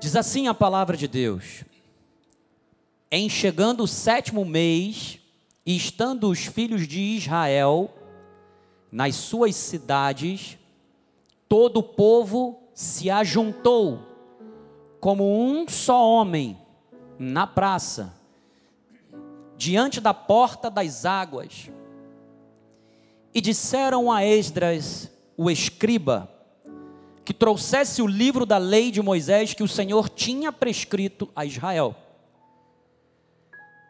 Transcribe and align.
Diz 0.00 0.14
assim 0.14 0.46
a 0.46 0.54
palavra 0.54 0.96
de 0.96 1.08
Deus: 1.08 1.64
Em 3.10 3.28
chegando 3.28 3.82
o 3.82 3.88
sétimo 3.88 4.44
mês, 4.44 5.18
e 5.66 5.76
estando 5.76 6.30
os 6.30 6.46
filhos 6.46 6.86
de 6.86 7.00
Israel 7.00 7.92
nas 8.90 9.16
suas 9.16 9.54
cidades, 9.54 10.56
todo 11.48 11.78
o 11.78 11.82
povo 11.82 12.58
se 12.72 13.10
ajuntou 13.10 14.00
como 15.00 15.24
um 15.24 15.68
só 15.68 16.08
homem 16.08 16.58
na 17.18 17.46
praça, 17.46 18.14
diante 19.56 20.00
da 20.00 20.14
porta 20.14 20.70
das 20.70 21.04
águas, 21.04 21.70
e 23.34 23.40
disseram 23.40 24.10
a 24.10 24.24
Esdras, 24.24 25.10
o 25.36 25.50
escriba, 25.50 26.32
que 27.28 27.34
trouxesse 27.34 28.00
o 28.00 28.06
livro 28.06 28.46
da 28.46 28.56
lei 28.56 28.90
de 28.90 29.02
Moisés 29.02 29.52
que 29.52 29.62
o 29.62 29.68
Senhor 29.68 30.08
tinha 30.08 30.50
prescrito 30.50 31.28
a 31.36 31.44
Israel. 31.44 31.94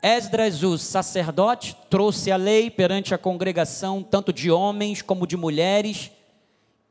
Esdras, 0.03 0.65
o 0.65 0.77
sacerdote, 0.77 1.77
trouxe 1.89 2.33
a 2.33 2.37
lei 2.37 2.69
perante 2.69 3.15
a 3.15 3.19
congregação, 3.19 4.03
tanto 4.03 4.33
de 4.33 4.51
homens 4.51 5.03
como 5.03 5.25
de 5.25 5.37
mulheres, 5.37 6.11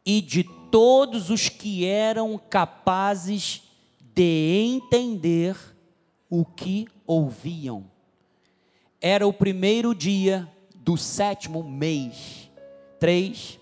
e 0.06 0.22
de 0.22 0.46
todos 0.72 1.30
os 1.30 1.50
que 1.50 1.84
eram 1.84 2.38
capazes 2.38 3.64
de 4.16 4.70
entender 4.74 5.58
o 6.30 6.46
que 6.46 6.88
ouviam. 7.06 7.92
Era 9.02 9.28
o 9.28 9.34
primeiro 9.34 9.94
dia 9.94 10.50
do 10.74 10.96
sétimo 10.96 11.62
mês. 11.62 12.50
Três 13.02 13.60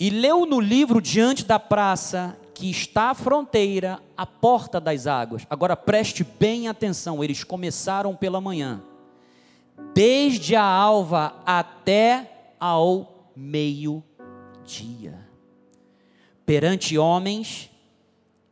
e 0.00 0.08
leu 0.08 0.46
no 0.46 0.58
livro 0.58 0.98
diante 1.02 1.44
da 1.44 1.58
praça 1.58 2.34
que 2.54 2.70
está 2.70 3.10
à 3.10 3.14
fronteira, 3.14 4.00
à 4.16 4.24
porta 4.24 4.80
das 4.80 5.06
águas. 5.06 5.46
Agora 5.50 5.76
preste 5.76 6.24
bem 6.24 6.68
atenção, 6.68 7.22
eles 7.22 7.44
começaram 7.44 8.16
pela 8.16 8.40
manhã, 8.40 8.82
desde 9.94 10.56
a 10.56 10.64
alva 10.64 11.42
até 11.44 12.54
ao 12.58 13.30
meio-dia. 13.36 15.18
Perante 16.46 16.96
homens 16.96 17.70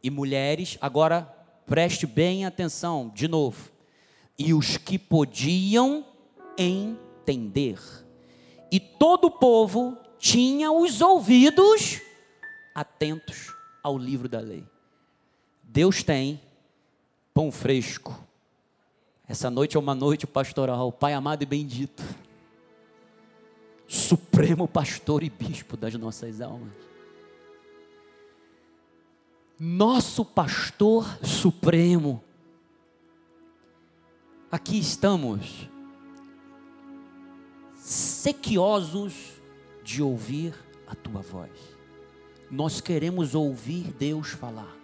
e 0.03 0.11
mulheres, 0.11 0.77
agora 0.83 1.23
preste 1.67 2.07
bem 2.07 2.45
atenção, 2.45 3.11
de 3.15 3.27
novo. 3.27 3.71
E 4.39 4.53
os 4.53 4.77
que 4.77 4.99
podiam 4.99 6.05
entender. 6.59 7.81
E 8.71 8.79
todo 8.79 9.29
o 9.29 9.31
povo 9.31 9.97
tinha 10.19 10.71
os 10.73 11.01
ouvidos 11.01 12.01
atentos 12.75 13.55
ao 13.83 13.97
livro 13.97 14.29
da 14.29 14.41
lei. 14.41 14.65
Deus 15.63 16.03
tem 16.03 16.41
pão 17.33 17.53
fresco. 17.53 18.19
Essa 19.27 19.51
noite 19.51 19.77
é 19.77 19.81
uma 19.81 19.95
noite 19.95 20.27
pastoral, 20.27 20.91
Pai 20.91 21.13
amado 21.13 21.43
e 21.43 21.47
bendito, 21.47 22.03
Supremo 23.87 24.67
Pastor 24.67 25.23
e 25.23 25.31
Bispo 25.31 25.77
das 25.77 25.95
nossas 25.95 26.41
almas. 26.41 26.73
Nosso 29.59 30.25
Pastor 30.25 31.05
Supremo. 31.25 32.23
Aqui 34.51 34.79
estamos, 34.79 35.69
sequiosos 37.77 39.38
de 39.89 40.03
ouvir 40.03 40.53
a 40.87 40.95
tua 40.95 41.23
voz. 41.23 41.51
Nós 42.51 42.79
queremos 42.79 43.35
ouvir 43.35 43.91
Deus 43.99 44.29
falar. 44.29 44.77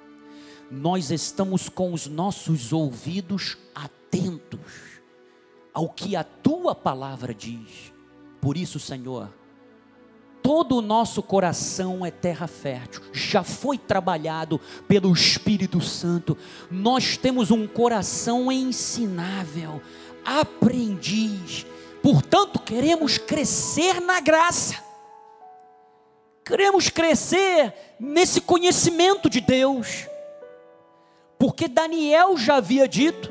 Nós 0.71 1.11
estamos 1.11 1.69
com 1.69 1.93
os 1.93 2.07
nossos 2.07 2.73
ouvidos 2.73 3.59
atentos 3.75 5.03
ao 5.75 5.91
que 5.91 6.17
a 6.17 6.25
tua 6.25 6.75
palavra 6.75 7.35
diz. 7.35 7.93
Por 8.41 8.57
isso, 8.57 8.81
Senhor, 8.81 9.29
todo 10.43 10.77
o 10.77 10.83
nosso 10.83 11.23
coração 11.23 12.05
é 12.05 12.11
terra 12.11 12.47
fértil, 12.47 13.03
já 13.13 13.43
foi 13.43 13.77
trabalhado 13.77 14.59
pelo 14.89 15.13
Espírito 15.13 15.83
Santo. 15.83 16.35
Nós 16.71 17.19
temos 17.19 17.51
um 17.51 17.67
coração 17.67 18.51
ensinável, 18.51 19.83
aprendiz. 20.25 21.67
Portanto, 22.03 22.59
queremos 22.59 23.19
crescer 23.19 24.01
na 24.01 24.19
graça 24.19 24.94
queremos 26.45 26.91
crescer 26.91 27.73
nesse 27.99 28.41
conhecimento 28.41 29.31
de 29.31 29.41
Deus, 29.41 30.07
porque 31.39 31.67
Daniel 31.67 32.37
já 32.37 32.57
havia 32.57 32.87
dito 32.87 33.31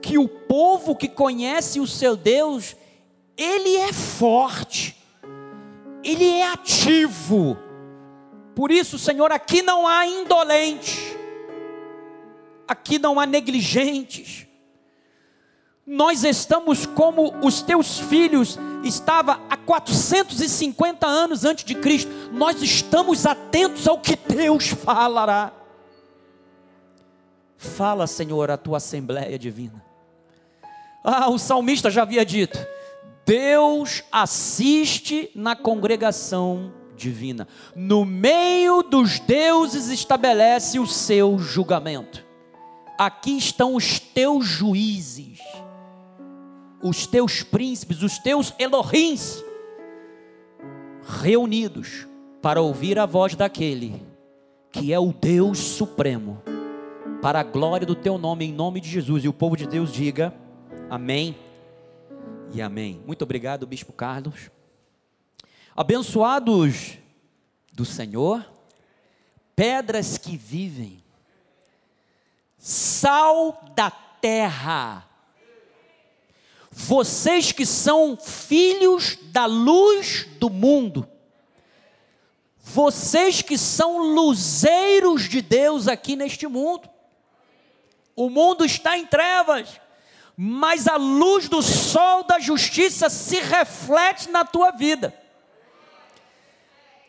que 0.00 0.16
o 0.16 0.28
povo 0.28 0.96
que 0.96 1.08
conhece 1.08 1.80
o 1.80 1.86
seu 1.86 2.16
Deus, 2.16 2.76
ele 3.36 3.76
é 3.76 3.92
forte, 3.92 4.96
ele 6.02 6.24
é 6.24 6.50
ativo. 6.50 7.58
Por 8.54 8.70
isso, 8.70 8.98
Senhor, 8.98 9.30
aqui 9.32 9.60
não 9.60 9.86
há 9.86 10.06
indolentes, 10.06 11.14
aqui 12.66 12.98
não 12.98 13.20
há 13.20 13.26
negligentes, 13.26 14.46
nós 15.86 16.24
estamos 16.24 16.86
como 16.86 17.34
os 17.44 17.62
teus 17.62 17.98
filhos 17.98 18.58
estava 18.86 19.40
há 19.50 19.56
450 19.56 21.06
anos 21.06 21.44
antes 21.44 21.64
de 21.64 21.74
Cristo. 21.74 22.10
Nós 22.32 22.62
estamos 22.62 23.26
atentos 23.26 23.86
ao 23.86 23.98
que 23.98 24.16
Deus 24.16 24.68
falará. 24.68 25.52
Fala, 27.56 28.06
Senhor, 28.06 28.50
a 28.50 28.56
tua 28.56 28.76
assembleia 28.76 29.38
divina. 29.38 29.84
Ah, 31.02 31.30
o 31.30 31.38
salmista 31.38 31.90
já 31.90 32.02
havia 32.02 32.24
dito: 32.24 32.58
Deus 33.24 34.02
assiste 34.10 35.30
na 35.34 35.54
congregação 35.54 36.72
divina. 36.96 37.46
No 37.74 38.04
meio 38.04 38.82
dos 38.82 39.20
deuses 39.20 39.88
estabelece 39.88 40.78
o 40.78 40.86
seu 40.86 41.38
julgamento. 41.38 42.24
Aqui 42.98 43.36
estão 43.36 43.74
os 43.74 44.00
teus 44.00 44.46
juízes 44.46 45.35
os 46.82 47.06
teus 47.06 47.42
príncipes, 47.42 48.02
os 48.02 48.18
teus 48.18 48.52
Elohims, 48.58 49.42
reunidos 51.20 52.06
para 52.42 52.60
ouvir 52.60 52.98
a 52.98 53.06
voz 53.06 53.34
daquele 53.34 54.04
que 54.76 54.92
é 54.92 54.98
o 54.98 55.10
Deus 55.10 55.58
Supremo, 55.58 56.42
para 57.22 57.40
a 57.40 57.42
glória 57.42 57.86
do 57.86 57.94
teu 57.94 58.18
nome, 58.18 58.44
em 58.44 58.52
nome 58.52 58.78
de 58.78 58.90
Jesus. 58.90 59.24
E 59.24 59.28
o 59.28 59.32
povo 59.32 59.56
de 59.56 59.66
Deus 59.66 59.90
diga 59.90 60.34
amém 60.90 61.34
e 62.52 62.60
amém. 62.60 63.00
Muito 63.06 63.22
obrigado, 63.22 63.66
Bispo 63.66 63.92
Carlos. 63.92 64.50
Abençoados 65.74 66.98
do 67.72 67.86
Senhor, 67.86 68.44
pedras 69.54 70.18
que 70.18 70.36
vivem, 70.36 71.02
sal 72.58 73.64
da 73.74 73.90
terra, 73.90 75.05
vocês 76.78 77.52
que 77.52 77.64
são 77.64 78.18
filhos 78.18 79.16
da 79.32 79.46
luz 79.46 80.26
do 80.38 80.50
mundo, 80.50 81.08
vocês 82.58 83.40
que 83.40 83.56
são 83.56 83.96
luzeiros 84.14 85.26
de 85.26 85.40
Deus 85.40 85.88
aqui 85.88 86.14
neste 86.14 86.46
mundo. 86.46 86.86
O 88.14 88.28
mundo 88.28 88.62
está 88.62 88.98
em 88.98 89.06
trevas, 89.06 89.80
mas 90.36 90.86
a 90.86 90.96
luz 90.96 91.48
do 91.48 91.62
sol 91.62 92.24
da 92.24 92.38
justiça 92.38 93.08
se 93.08 93.40
reflete 93.40 94.28
na 94.28 94.44
tua 94.44 94.70
vida. 94.70 95.18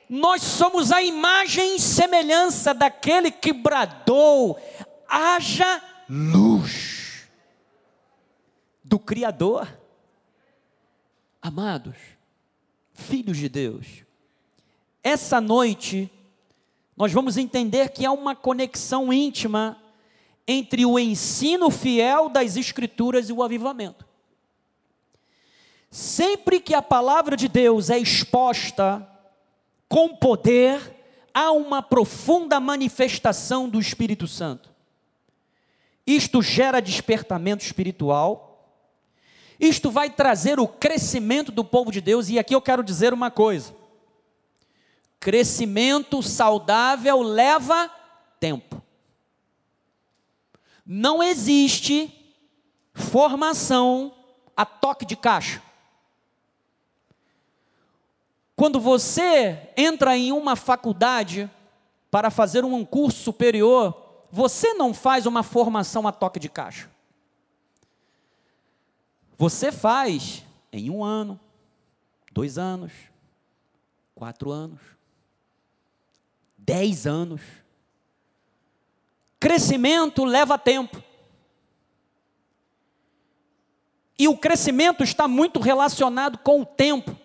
Nós 0.09 0.43
somos 0.43 0.93
a 0.93 1.01
imagem 1.01 1.75
e 1.75 1.79
semelhança 1.81 2.73
daquele 2.73 3.31
que 3.31 3.51
bradou: 3.51 4.57
haja 5.09 5.81
luz 6.07 6.96
do 8.87 8.97
Criador. 8.97 9.67
Amados, 11.41 11.95
filhos 12.93 13.37
de 13.37 13.49
Deus, 13.49 13.85
essa 15.03 15.41
noite 15.41 16.09
nós 16.95 17.11
vamos 17.11 17.37
entender 17.37 17.89
que 17.89 18.05
há 18.05 18.11
uma 18.11 18.35
conexão 18.35 19.13
íntima 19.13 19.79
entre 20.47 20.85
o 20.85 20.97
ensino 20.97 21.69
fiel 21.69 22.29
das 22.29 22.55
Escrituras 22.55 23.29
e 23.29 23.33
o 23.33 23.43
avivamento. 23.43 24.07
Sempre 25.91 26.59
que 26.59 26.73
a 26.73 26.81
palavra 26.81 27.35
de 27.35 27.47
Deus 27.47 27.89
é 27.89 27.99
exposta 27.99 29.07
com 29.87 30.15
poder, 30.15 30.95
há 31.33 31.51
uma 31.51 31.83
profunda 31.83 32.59
manifestação 32.59 33.69
do 33.69 33.79
Espírito 33.79 34.27
Santo. 34.27 34.73
Isto 36.05 36.41
gera 36.41 36.81
despertamento 36.81 37.63
espiritual, 37.63 38.46
isto 39.59 39.89
vai 39.89 40.09
trazer 40.09 40.59
o 40.59 40.67
crescimento 40.67 41.51
do 41.51 41.63
povo 41.63 41.91
de 41.91 42.01
Deus, 42.01 42.29
e 42.29 42.37
aqui 42.37 42.53
eu 42.53 42.61
quero 42.61 42.83
dizer 42.83 43.13
uma 43.13 43.31
coisa: 43.31 43.75
crescimento 45.19 46.21
saudável 46.21 47.21
leva 47.21 47.89
tempo. 48.39 48.81
Não 50.85 51.21
existe 51.21 52.13
formação 52.93 54.13
a 54.55 54.65
toque 54.65 55.05
de 55.05 55.15
caixa. 55.15 55.61
Quando 58.55 58.79
você 58.79 59.69
entra 59.77 60.17
em 60.17 60.31
uma 60.31 60.55
faculdade 60.55 61.49
para 62.09 62.31
fazer 62.31 62.65
um 62.65 62.83
curso 62.83 63.19
superior, 63.19 64.25
você 64.31 64.73
não 64.73 64.93
faz 64.93 65.25
uma 65.25 65.43
formação 65.43 66.07
a 66.07 66.11
toque 66.11 66.39
de 66.39 66.49
caixa. 66.49 66.89
Você 69.37 69.71
faz 69.71 70.43
em 70.71 70.89
um 70.89 71.03
ano, 71.03 71.39
dois 72.31 72.57
anos, 72.57 72.91
quatro 74.15 74.51
anos, 74.51 74.79
dez 76.57 77.05
anos. 77.05 77.41
Crescimento 79.39 80.25
leva 80.25 80.57
tempo. 80.57 81.03
E 84.17 84.27
o 84.27 84.35
crescimento 84.35 85.03
está 85.03 85.27
muito 85.27 85.59
relacionado 85.59 86.39
com 86.39 86.61
o 86.61 86.65
tempo. 86.65 87.15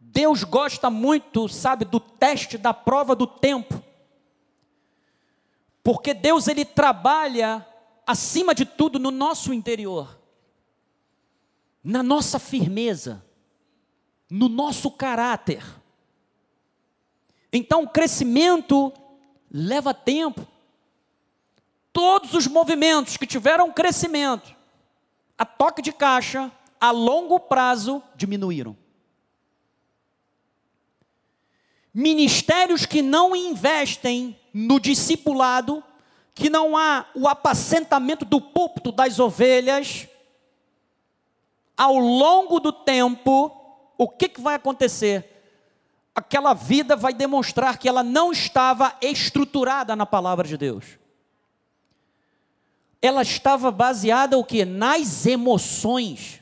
Deus 0.00 0.42
gosta 0.42 0.88
muito, 0.88 1.46
sabe, 1.50 1.84
do 1.84 2.00
teste, 2.00 2.56
da 2.56 2.72
prova 2.72 3.14
do 3.14 3.26
tempo. 3.26 3.82
Porque 5.82 6.14
Deus 6.14 6.48
ele 6.48 6.64
trabalha 6.64 7.66
acima 8.06 8.54
de 8.54 8.64
tudo 8.64 8.98
no 8.98 9.10
nosso 9.10 9.52
interior. 9.52 10.23
Na 11.84 12.02
nossa 12.02 12.38
firmeza, 12.38 13.24
no 14.28 14.48
nosso 14.48 14.90
caráter. 14.90 15.62
Então, 17.52 17.84
o 17.84 17.88
crescimento 17.88 18.92
leva 19.50 19.94
tempo. 19.94 20.44
Todos 21.92 22.34
os 22.34 22.48
movimentos 22.48 23.16
que 23.16 23.26
tiveram 23.26 23.70
crescimento 23.70 24.54
a 25.36 25.44
toque 25.44 25.82
de 25.82 25.92
caixa, 25.92 26.50
a 26.80 26.90
longo 26.90 27.38
prazo, 27.40 28.02
diminuíram. 28.14 28.76
Ministérios 31.92 32.86
que 32.86 33.02
não 33.02 33.34
investem 33.34 34.38
no 34.52 34.80
discipulado, 34.80 35.82
que 36.34 36.50
não 36.50 36.76
há 36.76 37.06
o 37.14 37.28
apacentamento 37.28 38.24
do 38.24 38.40
púlpito 38.40 38.90
das 38.90 39.18
ovelhas, 39.18 40.08
ao 41.76 41.98
longo 41.98 42.60
do 42.60 42.72
tempo, 42.72 43.50
o 43.98 44.08
que, 44.08 44.28
que 44.28 44.40
vai 44.40 44.54
acontecer? 44.54 45.30
Aquela 46.14 46.54
vida 46.54 46.96
vai 46.96 47.12
demonstrar 47.12 47.78
que 47.78 47.88
ela 47.88 48.02
não 48.02 48.30
estava 48.30 48.96
estruturada 49.00 49.96
na 49.96 50.06
palavra 50.06 50.46
de 50.46 50.56
Deus 50.56 50.98
ela 53.06 53.20
estava 53.20 53.70
baseada 53.70 54.38
o 54.38 54.44
que? 54.44 54.64
Nas 54.64 55.26
emoções. 55.26 56.40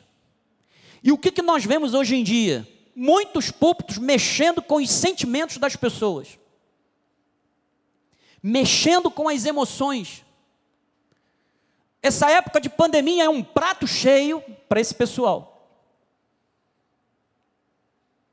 E 1.03 1.11
o 1.11 1.19
que, 1.19 1.33
que 1.33 1.43
nós 1.43 1.65
vemos 1.65 1.93
hoje 1.93 2.15
em 2.15 2.23
dia? 2.23 2.69
Muitos 2.95 3.51
púlpitos 3.51 3.99
mexendo 3.99 4.63
com 4.63 4.77
os 4.77 4.89
sentimentos 4.89 5.57
das 5.57 5.75
pessoas, 5.75 6.39
mexendo 8.41 9.11
com 9.11 9.29
as 9.29 9.45
emoções. 9.45 10.25
Essa 12.03 12.31
época 12.31 12.61
de 12.61 12.69
pandemia 12.69 13.25
é 13.25 13.29
um 13.29 13.43
prato 13.43 13.87
cheio 13.87 14.43
para 14.69 14.81
esse 14.81 14.95
pessoal. 14.95 15.69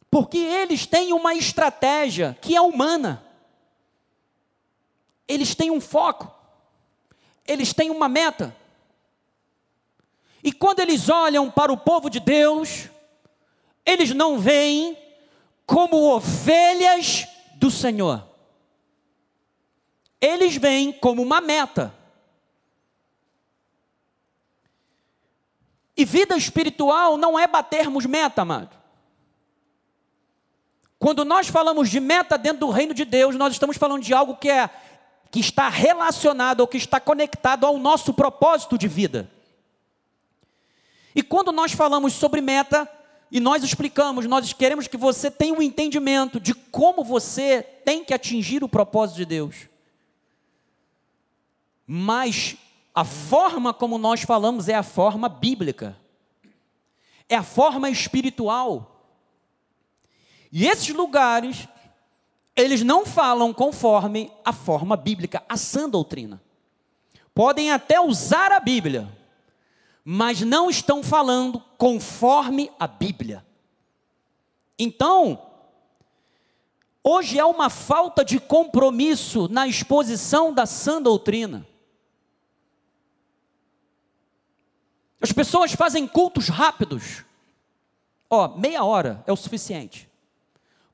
Porque 0.09 0.37
eles 0.37 0.87
têm 0.87 1.13
uma 1.13 1.35
estratégia 1.35 2.35
que 2.41 2.55
é 2.55 2.61
humana. 2.61 3.23
Eles 5.27 5.53
têm 5.53 5.69
um 5.69 5.79
foco 5.79 6.39
eles 7.49 7.73
têm 7.73 7.89
uma 7.89 8.07
meta. 8.07 8.55
E 10.43 10.53
quando 10.53 10.81
eles 10.81 11.09
olham 11.09 11.49
para 11.49 11.73
o 11.73 11.77
povo 11.77 12.07
de 12.07 12.19
Deus, 12.19 12.89
eles 13.83 14.11
não 14.11 14.37
veem 14.37 14.95
como 15.65 15.97
ovelhas 15.97 17.27
do 17.55 17.71
Senhor. 17.71 18.23
Eles 20.21 20.57
veem 20.57 20.91
como 20.91 21.23
uma 21.23 21.41
meta. 21.41 21.93
E 25.99 26.05
vida 26.05 26.37
espiritual 26.37 27.17
não 27.17 27.37
é 27.37 27.45
batermos 27.45 28.05
meta, 28.05 28.43
amado. 28.43 28.73
Quando 30.97 31.25
nós 31.25 31.49
falamos 31.49 31.89
de 31.89 31.99
meta 31.99 32.37
dentro 32.37 32.61
do 32.61 32.69
reino 32.69 32.93
de 32.93 33.03
Deus, 33.03 33.35
nós 33.35 33.51
estamos 33.51 33.75
falando 33.75 34.01
de 34.01 34.13
algo 34.13 34.37
que 34.37 34.49
é 34.49 34.69
que 35.29 35.41
está 35.41 35.67
relacionado 35.67 36.61
ou 36.61 36.67
que 36.67 36.77
está 36.77 37.01
conectado 37.01 37.65
ao 37.65 37.77
nosso 37.77 38.13
propósito 38.13 38.77
de 38.77 38.87
vida. 38.87 39.29
E 41.13 41.21
quando 41.21 41.51
nós 41.51 41.73
falamos 41.73 42.13
sobre 42.13 42.39
meta, 42.39 42.89
e 43.29 43.41
nós 43.41 43.61
explicamos, 43.61 44.25
nós 44.25 44.53
queremos 44.53 44.87
que 44.87 44.95
você 44.95 45.29
tenha 45.29 45.53
um 45.53 45.61
entendimento 45.61 46.39
de 46.39 46.53
como 46.53 47.03
você 47.03 47.61
tem 47.83 48.05
que 48.05 48.13
atingir 48.13 48.63
o 48.63 48.69
propósito 48.69 49.17
de 49.17 49.25
Deus. 49.25 49.67
Mas 51.85 52.55
a 52.99 53.05
forma 53.05 53.73
como 53.73 53.97
nós 53.97 54.23
falamos 54.23 54.67
é 54.67 54.75
a 54.75 54.83
forma 54.83 55.29
bíblica, 55.29 55.95
é 57.29 57.35
a 57.37 57.43
forma 57.43 57.89
espiritual. 57.89 59.05
E 60.51 60.67
esses 60.67 60.93
lugares 60.93 61.65
eles 62.57 62.83
não 62.83 63.05
falam 63.05 63.53
conforme 63.53 64.29
a 64.43 64.51
forma 64.51 64.97
bíblica, 64.97 65.41
a 65.47 65.55
sã 65.55 65.89
doutrina. 65.89 66.41
Podem 67.33 67.71
até 67.71 68.01
usar 68.01 68.51
a 68.51 68.59
Bíblia, 68.59 69.07
mas 70.03 70.41
não 70.41 70.69
estão 70.69 71.01
falando 71.01 71.63
conforme 71.77 72.69
a 72.77 72.85
Bíblia. 72.85 73.45
Então, 74.77 75.41
hoje 77.01 77.39
há 77.39 77.47
uma 77.47 77.69
falta 77.69 78.25
de 78.25 78.41
compromisso 78.41 79.47
na 79.47 79.65
exposição 79.65 80.53
da 80.53 80.65
sã 80.65 81.01
doutrina. 81.01 81.68
As 85.21 85.31
pessoas 85.31 85.73
fazem 85.73 86.07
cultos 86.07 86.47
rápidos. 86.47 87.25
Ó, 88.29 88.47
meia 88.49 88.83
hora 88.83 89.23
é 89.27 89.33
o 89.33 89.35
suficiente. 89.35 90.09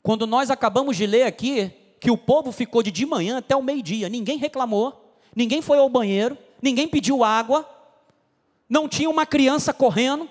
Quando 0.01 0.25
nós 0.25 0.49
acabamos 0.49 0.97
de 0.97 1.05
ler 1.05 1.23
aqui 1.23 1.71
que 1.99 2.11
o 2.11 2.17
povo 2.17 2.51
ficou 2.51 2.83
de 2.83 2.91
de 2.91 3.05
manhã 3.05 3.37
até 3.37 3.55
o 3.55 3.63
meio-dia, 3.63 4.09
ninguém 4.09 4.37
reclamou, 4.37 5.17
ninguém 5.35 5.61
foi 5.61 5.77
ao 5.77 5.89
banheiro, 5.89 6.37
ninguém 6.61 6.87
pediu 6.87 7.23
água, 7.23 7.67
não 8.69 8.87
tinha 8.87 9.09
uma 9.09 9.25
criança 9.25 9.73
correndo, 9.73 10.29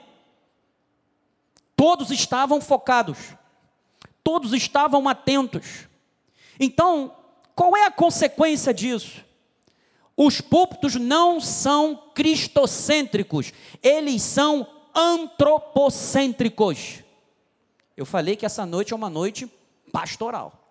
todos 1.77 2.11
estavam 2.11 2.61
focados, 2.61 3.19
todos 4.23 4.53
estavam 4.53 5.09
atentos. 5.09 5.89
Então, 6.59 7.13
qual 7.55 7.77
é 7.77 7.85
a 7.87 7.91
consequência 7.91 8.73
disso? 8.73 9.24
Os 10.17 10.41
púlpitos 10.41 10.95
não 10.95 11.41
são 11.41 12.01
cristocêntricos, 12.15 13.53
eles 13.83 14.23
são 14.23 14.65
antropocêntricos. 14.95 17.03
Eu 17.97 18.07
falei 18.07 18.37
que 18.37 18.47
essa 18.47 18.65
noite 18.65 18.93
é 18.93 18.97
uma 18.97 19.11
noite 19.11 19.51
pastoral. 19.93 20.65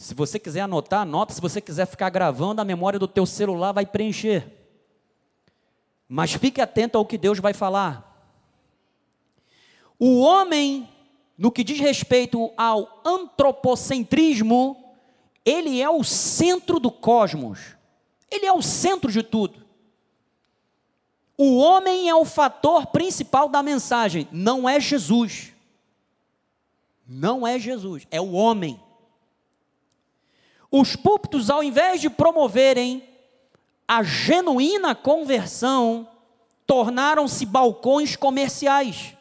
Se 0.00 0.14
você 0.14 0.38
quiser 0.38 0.62
anotar, 0.62 1.02
anota. 1.02 1.34
Se 1.34 1.42
você 1.42 1.60
quiser 1.60 1.86
ficar 1.86 2.08
gravando, 2.08 2.62
a 2.62 2.64
memória 2.64 2.98
do 2.98 3.06
teu 3.06 3.26
celular 3.26 3.72
vai 3.72 3.84
preencher. 3.84 4.50
Mas 6.08 6.32
fique 6.32 6.58
atento 6.58 6.96
ao 6.96 7.04
que 7.04 7.18
Deus 7.18 7.38
vai 7.38 7.52
falar. 7.52 8.32
O 9.98 10.20
homem, 10.20 10.88
no 11.36 11.52
que 11.52 11.62
diz 11.62 11.78
respeito 11.78 12.50
ao 12.56 13.02
antropocentrismo, 13.04 14.79
ele 15.44 15.80
é 15.80 15.88
o 15.88 16.04
centro 16.04 16.78
do 16.78 16.90
cosmos. 16.90 17.76
Ele 18.30 18.46
é 18.46 18.52
o 18.52 18.62
centro 18.62 19.10
de 19.10 19.22
tudo. 19.22 19.66
O 21.36 21.56
homem 21.56 22.08
é 22.08 22.14
o 22.14 22.24
fator 22.24 22.86
principal 22.88 23.48
da 23.48 23.62
mensagem, 23.62 24.28
não 24.30 24.68
é 24.68 24.78
Jesus. 24.78 25.52
Não 27.08 27.46
é 27.46 27.58
Jesus, 27.58 28.06
é 28.10 28.20
o 28.20 28.32
homem. 28.32 28.78
Os 30.70 30.94
púlpitos, 30.94 31.50
ao 31.50 31.64
invés 31.64 32.00
de 32.00 32.08
promoverem 32.08 33.02
a 33.88 34.02
genuína 34.02 34.94
conversão, 34.94 36.06
tornaram-se 36.66 37.44
balcões 37.44 38.14
comerciais. 38.14 39.16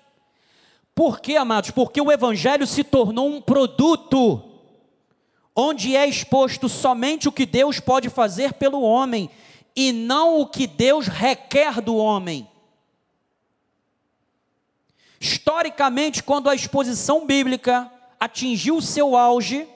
Por 0.93 1.19
quê, 1.21 1.38
amados? 1.38 1.71
Porque 1.71 1.99
o 2.01 2.11
Evangelho 2.11 2.67
se 2.67 2.83
tornou 2.83 3.27
um 3.27 3.41
produto, 3.41 4.43
onde 5.59 5.93
é 5.93 6.07
exposto 6.07 6.69
somente 6.69 7.27
o 7.27 7.31
que 7.31 7.45
Deus 7.45 7.81
pode 7.81 8.09
fazer 8.09 8.53
pelo 8.53 8.81
homem, 8.81 9.29
e 9.75 9.91
não 9.91 10.39
o 10.39 10.47
que 10.47 10.65
Deus 10.65 11.07
requer 11.07 11.81
do 11.81 11.97
homem. 11.97 12.47
Historicamente, 15.19 16.23
quando 16.23 16.49
a 16.49 16.55
exposição 16.55 17.25
bíblica 17.25 17.91
atingiu 18.17 18.77
o 18.77 18.81
seu 18.81 19.17
auge, 19.17 19.67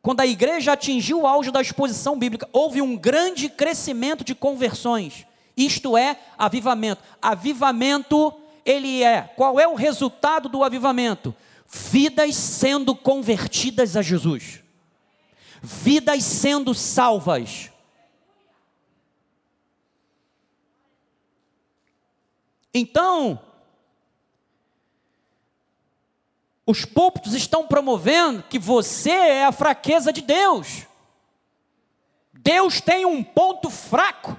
quando 0.00 0.20
a 0.20 0.26
igreja 0.26 0.72
atingiu 0.72 1.22
o 1.22 1.26
auge 1.26 1.50
da 1.50 1.60
exposição 1.60 2.16
bíblica, 2.16 2.48
houve 2.52 2.80
um 2.80 2.96
grande 2.96 3.48
crescimento 3.48 4.22
de 4.22 4.36
conversões. 4.36 5.26
Isto 5.56 5.96
é 5.96 6.16
avivamento. 6.38 7.02
Avivamento, 7.20 8.32
ele 8.64 9.02
é. 9.02 9.22
Qual 9.34 9.58
é 9.58 9.66
o 9.66 9.74
resultado 9.74 10.48
do 10.48 10.62
avivamento? 10.62 11.34
Vidas 11.68 12.36
sendo 12.36 12.94
convertidas 12.94 13.96
a 13.96 14.02
Jesus. 14.02 14.65
Vidas 15.62 16.24
sendo 16.24 16.74
salvas. 16.74 17.70
Então, 22.72 23.40
os 26.66 26.84
púlpitos 26.84 27.32
estão 27.32 27.66
promovendo 27.66 28.42
que 28.42 28.58
você 28.58 29.10
é 29.10 29.44
a 29.46 29.52
fraqueza 29.52 30.12
de 30.12 30.20
Deus. 30.20 30.86
Deus 32.34 32.80
tem 32.80 33.06
um 33.06 33.24
ponto 33.24 33.70
fraco. 33.70 34.36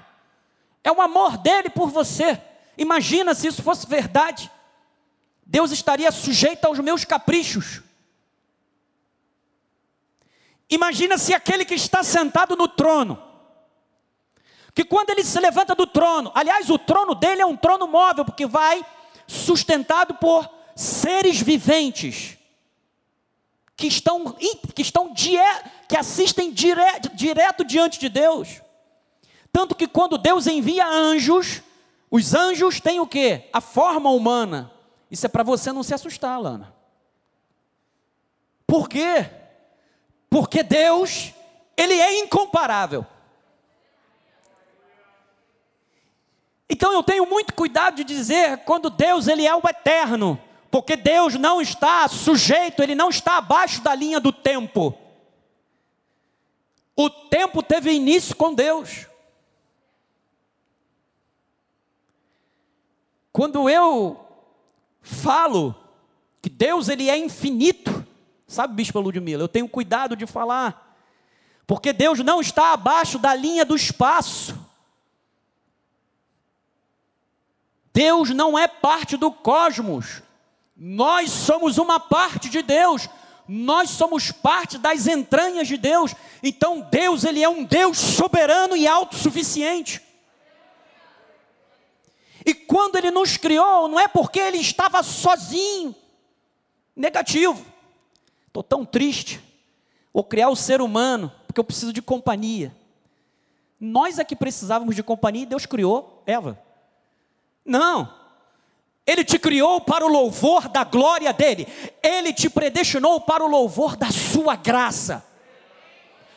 É 0.83 0.91
o 0.91 1.01
amor 1.01 1.38
dele 1.38 1.69
por 1.69 1.89
você. 1.89 2.39
Imagina 2.77 3.33
se 3.33 3.47
isso 3.47 3.63
fosse 3.63 3.88
verdade. 3.88 4.51
Deus 5.45 5.71
estaria 5.71 6.12
sujeito 6.12 6.65
aos 6.65 6.79
meus 6.79 7.03
caprichos. 7.03 7.81
Imagina 10.69 11.17
se 11.17 11.33
aquele 11.33 11.63
que 11.63 11.75
está 11.75 12.03
sentado 12.03 12.55
no 12.55 12.67
trono, 12.67 13.21
que 14.74 14.83
quando 14.83 15.09
ele 15.09 15.24
se 15.24 15.39
levanta 15.39 15.74
do 15.74 15.88
trono, 15.88 16.31
aliás, 16.36 16.69
o 16.69 16.77
trono 16.77 17.15
dele 17.15 17.41
é 17.41 17.45
um 17.45 17.55
trono 17.55 17.88
móvel, 17.88 18.25
porque 18.25 18.45
vai 18.45 18.86
sustentado 19.25 20.15
por 20.15 20.50
seres 20.75 21.41
viventes 21.41 22.38
que 23.75 23.88
estão, 23.88 24.33
que 24.75 24.81
estão 24.81 25.13
que 25.88 25.97
assistem 25.97 26.51
direto, 26.51 27.09
direto 27.15 27.63
diante 27.63 28.00
de 28.00 28.09
Deus. 28.09 28.62
Tanto 29.51 29.75
que 29.75 29.88
quando 29.88 30.17
Deus 30.17 30.47
envia 30.47 30.88
anjos, 30.88 31.63
os 32.12 32.33
anjos 32.33 32.79
têm 32.79 33.00
o 33.00 33.07
que? 33.07 33.50
A 33.53 33.62
forma 33.62 34.09
humana. 34.09 34.71
Isso 35.09 35.25
é 35.25 35.29
para 35.29 35.43
você 35.43 35.71
não 35.71 35.83
se 35.83 35.93
assustar, 35.93 36.39
Lana. 36.39 36.74
Por 38.65 38.89
quê? 38.89 39.29
Porque 40.38 40.62
Deus, 40.62 41.34
Ele 41.75 41.96
é 41.96 42.20
incomparável. 42.20 43.03
Então 46.70 46.94
eu 46.94 47.01
tenho 47.01 47.25
muito 47.25 47.56
cuidado 47.56 47.96
de 47.96 48.03
dizer 48.03 48.60
quando 48.60 48.91
Deus 48.91 49.27
ele 49.27 49.48
é 49.48 49.56
o 49.56 49.67
eterno, 49.67 50.39
porque 50.70 50.96
Deus 50.96 51.34
não 51.34 51.60
está 51.60 52.08
sujeito, 52.08 52.84
ele 52.84 52.94
não 52.94 53.10
está 53.10 53.38
abaixo 53.38 53.82
da 53.82 53.96
linha 53.96 54.20
do 54.20 54.32
tempo. 54.32 54.96
O 56.96 57.10
tempo 57.10 57.63
teve 57.63 57.91
início 57.91 58.36
com 58.36 58.53
Deus. 58.53 59.08
Quando 63.34 63.67
eu 63.67 64.24
falo 65.01 65.74
que 66.44 66.50
Deus 66.50 66.89
ele 66.89 67.10
é 67.10 67.17
infinito, 67.17 67.96
sabe, 68.47 68.73
Bispo 68.73 68.99
Ludmila, 68.99 69.43
eu 69.43 69.47
tenho 69.47 69.67
cuidado 69.67 70.15
de 70.15 70.25
falar, 70.25 70.95
porque 71.67 71.91
Deus 71.91 72.19
não 72.19 72.39
está 72.39 72.71
abaixo 72.71 73.19
da 73.19 73.35
linha 73.35 73.65
do 73.65 73.75
espaço. 73.75 74.57
Deus 77.93 78.29
não 78.29 78.57
é 78.57 78.67
parte 78.67 79.17
do 79.17 79.31
cosmos. 79.31 80.21
Nós 80.75 81.31
somos 81.31 81.77
uma 81.77 81.99
parte 81.99 82.47
de 82.47 82.61
Deus. 82.61 83.09
Nós 83.47 83.89
somos 83.89 84.31
parte 84.31 84.77
das 84.77 85.07
entranhas 85.07 85.67
de 85.67 85.77
Deus. 85.77 86.13
Então 86.43 86.81
Deus 86.81 87.23
ele 87.23 87.43
é 87.43 87.49
um 87.49 87.63
Deus 87.63 87.97
soberano 87.97 88.77
e 88.77 88.87
autossuficiente. 88.87 90.01
E 92.45 92.53
quando 92.53 92.95
ele 92.95 93.11
nos 93.11 93.35
criou, 93.35 93.89
não 93.89 93.99
é 93.99 94.07
porque 94.07 94.39
ele 94.39 94.57
estava 94.57 95.03
sozinho. 95.03 95.93
Negativo. 96.95 97.65
Estou 98.59 98.63
tão 98.63 98.85
triste. 98.85 99.41
Vou 100.13 100.23
criar 100.23 100.49
o 100.49 100.55
ser 100.55 100.81
humano, 100.81 101.31
porque 101.45 101.59
eu 101.59 101.63
preciso 101.63 101.93
de 101.93 102.01
companhia. 102.01 102.75
Nós 103.79 104.17
é 104.17 104.23
que 104.23 104.35
precisávamos 104.35 104.95
de 104.95 105.03
companhia 105.03 105.43
e 105.43 105.47
Deus 105.47 105.65
criou 105.65 106.23
Eva. 106.25 106.59
Não. 107.63 108.13
Ele 109.05 109.23
te 109.23 109.37
criou 109.37 109.79
para 109.81 110.05
o 110.05 110.09
louvor 110.09 110.67
da 110.67 110.83
glória 110.83 111.31
dele. 111.31 111.67
Ele 112.01 112.33
te 112.33 112.49
predestinou 112.49 113.21
para 113.21 113.43
o 113.43 113.47
louvor 113.47 113.95
da 113.95 114.11
sua 114.11 114.55
graça. 114.55 115.23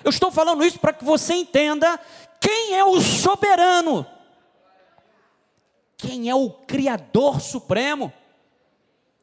Eu 0.05 0.11
estou 0.11 0.31
falando 0.31 0.65
isso 0.65 0.79
para 0.79 0.93
que 0.93 1.05
você 1.05 1.35
entenda 1.35 1.99
quem 2.41 2.75
é 2.75 2.85
o 2.85 3.01
soberano 3.01 4.07
quem 6.01 6.31
é 6.31 6.35
o 6.35 6.51
Criador 6.51 7.41
Supremo. 7.41 8.13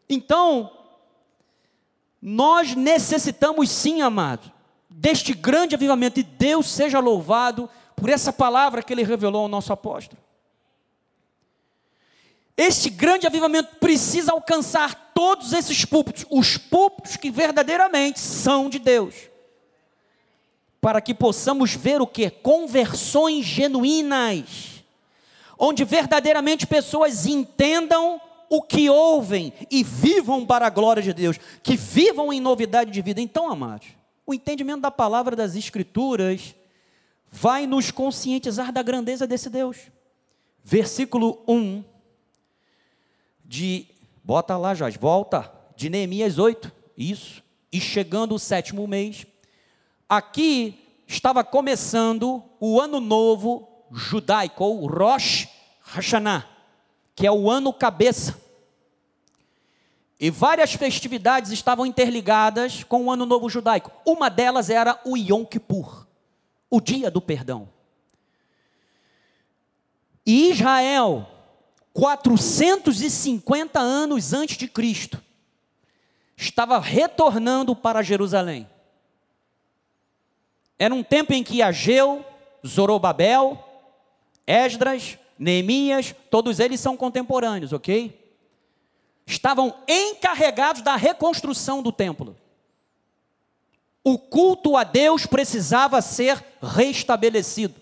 Então, 0.08 0.77
nós 2.22 2.76
necessitamos 2.76 3.70
sim, 3.70 4.02
amado, 4.02 4.52
deste 4.90 5.34
grande 5.34 5.76
avivamento, 5.76 6.20
e 6.20 6.24
Deus 6.24 6.70
seja 6.70 7.00
louvado 7.00 7.70
por 7.96 8.10
essa 8.10 8.34
palavra 8.34 8.82
que 8.82 8.94
Ele 8.94 9.04
revelou 9.04 9.44
ao 9.44 9.48
nosso 9.48 9.72
apóstolo. 9.72 10.22
Este 12.56 12.90
grande 12.90 13.28
avivamento 13.28 13.76
precisa 13.76 14.32
alcançar 14.32 15.12
todos 15.14 15.54
esses 15.54 15.86
púlpitos, 15.86 16.26
os 16.30 16.58
púlpitos 16.58 17.16
que 17.16 17.30
verdadeiramente 17.30 18.20
são 18.20 18.70
de 18.70 18.80
Deus, 18.80 19.14
para 20.82 21.02
que 21.02 21.14
possamos 21.14 21.74
ver 21.76 22.02
o 22.02 22.08
que? 22.08 22.30
Conversões 22.30 23.46
genuínas 23.46 24.78
onde 25.58 25.84
verdadeiramente 25.84 26.68
pessoas 26.68 27.26
entendam 27.26 28.22
o 28.50 28.62
que 28.62 28.90
ouvem 28.90 29.54
e 29.70 29.84
vivam 29.84 30.46
para 30.46 30.68
a 30.68 30.70
glória 30.70 31.04
de 31.04 31.14
Deus, 31.14 31.38
que 31.62 31.76
vivam 31.76 32.32
em 32.32 32.40
novidade 32.40 32.92
de 32.92 33.02
vida. 33.02 33.22
Então, 33.22 33.52
amados, 33.52 33.88
o 34.26 34.34
entendimento 34.34 34.82
da 34.82 34.92
palavra 34.92 35.36
das 35.36 35.56
Escrituras 35.56 36.56
vai 37.32 37.68
nos 37.68 37.92
conscientizar 37.92 38.72
da 38.72 38.82
grandeza 38.82 39.28
desse 39.28 39.50
Deus. 39.50 39.78
Versículo 40.64 41.44
1 41.48 41.84
de, 43.44 43.88
bota 44.24 44.58
lá, 44.58 44.76
Jorge, 44.76 44.98
volta, 44.98 45.52
de 45.76 45.90
Neemias 45.90 46.38
8, 46.38 46.72
isso, 46.98 47.42
e 47.72 47.80
chegando 47.80 48.36
o 48.36 48.40
sétimo 48.40 48.86
mês, 48.86 49.26
aqui 50.10 50.78
estava 51.08 51.44
começando 51.44 52.44
o 52.60 52.82
ano 52.82 53.00
novo 53.00 53.86
judaico, 53.92 54.64
ou 54.64 54.86
Rosh 54.88 55.48
Hashanah, 55.82 56.46
que 57.18 57.26
é 57.26 57.32
o 57.32 57.50
ano 57.50 57.74
cabeça. 57.74 58.40
E 60.20 60.30
várias 60.30 60.74
festividades 60.74 61.52
estavam 61.52 61.84
interligadas 61.84 62.84
com 62.84 63.06
o 63.06 63.12
ano 63.12 63.26
novo 63.26 63.50
judaico. 63.50 63.92
Uma 64.06 64.30
delas 64.30 64.70
era 64.70 65.02
o 65.04 65.18
Yom 65.18 65.44
Kippur, 65.44 66.06
o 66.70 66.80
dia 66.80 67.10
do 67.10 67.20
perdão. 67.20 67.70
E 70.24 70.52
Israel, 70.52 71.28
450 71.92 73.80
anos 73.80 74.32
antes 74.32 74.56
de 74.56 74.68
Cristo, 74.68 75.20
estava 76.36 76.80
retornando 76.80 77.76
para 77.76 78.04
Jerusalém. 78.04 78.70
Era 80.78 80.94
um 80.94 81.02
tempo 81.02 81.34
em 81.34 81.44
que 81.44 81.64
Ageu, 81.64 82.24
Zorobabel, 82.66 83.64
Esdras, 84.46 85.18
Neemias, 85.38 86.16
todos 86.30 86.60
eles 86.60 86.80
são 86.80 86.98
contemporâneos, 86.98 87.74
ok? 87.74 88.26
Estavam 89.26 89.76
encarregados 89.88 90.82
da 90.82 90.96
reconstrução 90.96 91.84
do 91.84 91.92
templo. 91.92 92.36
O 94.04 94.18
culto 94.18 94.78
a 94.78 94.84
Deus 94.84 95.26
precisava 95.26 96.02
ser 96.02 96.44
restabelecido. 96.62 97.76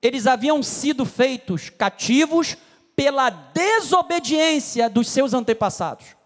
Eles 0.00 0.26
haviam 0.26 0.62
sido 0.62 1.04
feitos 1.04 1.70
cativos 1.70 2.56
pela 2.96 3.30
desobediência 3.30 4.88
dos 4.88 5.08
seus 5.08 5.34
antepassados. 5.34 6.16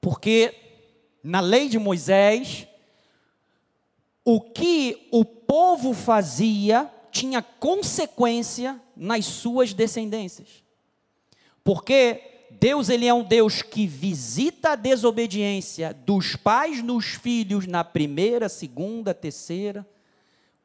Porque 0.00 0.54
na 1.22 1.40
lei 1.40 1.68
de 1.68 1.78
Moisés, 1.78 2.66
o 4.30 4.42
que 4.42 5.08
o 5.10 5.24
povo 5.24 5.94
fazia 5.94 6.86
tinha 7.10 7.40
consequência 7.40 8.78
nas 8.94 9.24
suas 9.24 9.72
descendências. 9.72 10.62
Porque 11.64 12.46
Deus 12.50 12.90
ele 12.90 13.06
é 13.06 13.14
um 13.14 13.24
Deus 13.24 13.62
que 13.62 13.86
visita 13.86 14.72
a 14.72 14.76
desobediência 14.76 15.94
dos 15.94 16.36
pais 16.36 16.82
nos 16.82 17.06
filhos 17.06 17.66
na 17.66 17.82
primeira, 17.82 18.50
segunda, 18.50 19.14
terceira, 19.14 19.88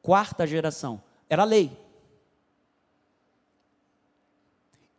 quarta 0.01 0.45
geração. 0.45 1.01
Era 1.29 1.45
lei. 1.45 1.71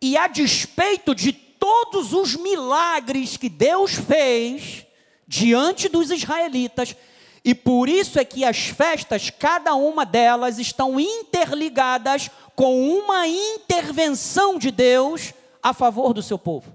E 0.00 0.16
a 0.16 0.26
despeito 0.26 1.14
de 1.14 1.34
todos 1.34 2.14
os 2.14 2.34
milagres 2.34 3.36
que 3.36 3.50
Deus 3.50 3.92
fez, 3.92 4.86
diante 5.28 5.86
dos 5.86 6.10
israelitas, 6.10 6.96
e 7.44 7.54
por 7.54 7.88
isso 7.90 8.18
é 8.18 8.24
que 8.24 8.42
as 8.42 8.68
festas, 8.68 9.28
cada 9.28 9.74
uma 9.74 10.06
delas, 10.06 10.58
estão 10.58 10.98
interligadas 10.98 12.30
com 12.56 12.88
uma 12.88 13.28
intervenção 13.28 14.58
de 14.58 14.70
Deus 14.70 15.34
a 15.62 15.74
favor 15.74 16.14
do 16.14 16.22
seu 16.22 16.38
povo. 16.38 16.74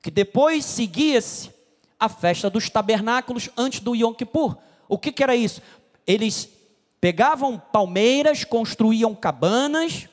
Que 0.00 0.10
depois 0.10 0.64
seguia-se 0.64 1.50
a 1.98 2.08
festa 2.08 2.48
dos 2.48 2.70
tabernáculos 2.70 3.50
antes 3.56 3.80
do 3.80 3.94
Yom 3.94 4.12
Kippur. 4.12 4.56
O 4.88 4.96
que, 4.96 5.10
que 5.10 5.22
era 5.22 5.34
isso? 5.34 5.60
Eles 6.06 6.48
pegavam 7.00 7.58
palmeiras, 7.58 8.44
construíam 8.44 9.14
cabanas, 9.16 10.08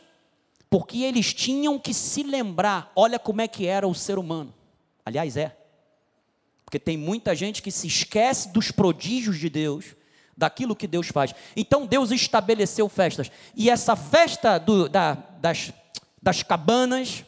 porque 0.68 1.04
eles 1.04 1.32
tinham 1.34 1.78
que 1.78 1.94
se 1.94 2.24
lembrar, 2.24 2.92
olha 2.96 3.20
como 3.20 3.42
é 3.42 3.48
que 3.48 3.68
era 3.68 3.88
o 3.88 3.94
ser 3.94 4.18
humano. 4.18 4.54
Aliás, 5.06 5.38
é. 5.38 5.59
Porque 6.70 6.78
tem 6.78 6.96
muita 6.96 7.34
gente 7.34 7.64
que 7.64 7.72
se 7.72 7.88
esquece 7.88 8.50
dos 8.50 8.70
prodígios 8.70 9.40
de 9.40 9.50
Deus, 9.50 9.96
daquilo 10.38 10.76
que 10.76 10.86
Deus 10.86 11.08
faz. 11.08 11.34
Então 11.56 11.88
Deus 11.88 12.12
estabeleceu 12.12 12.88
festas. 12.88 13.32
E 13.56 13.72
essa 13.72 13.96
festa 13.96 14.60
do, 14.60 14.88
da, 14.88 15.16
das, 15.42 15.74
das 16.22 16.44
cabanas 16.44 17.26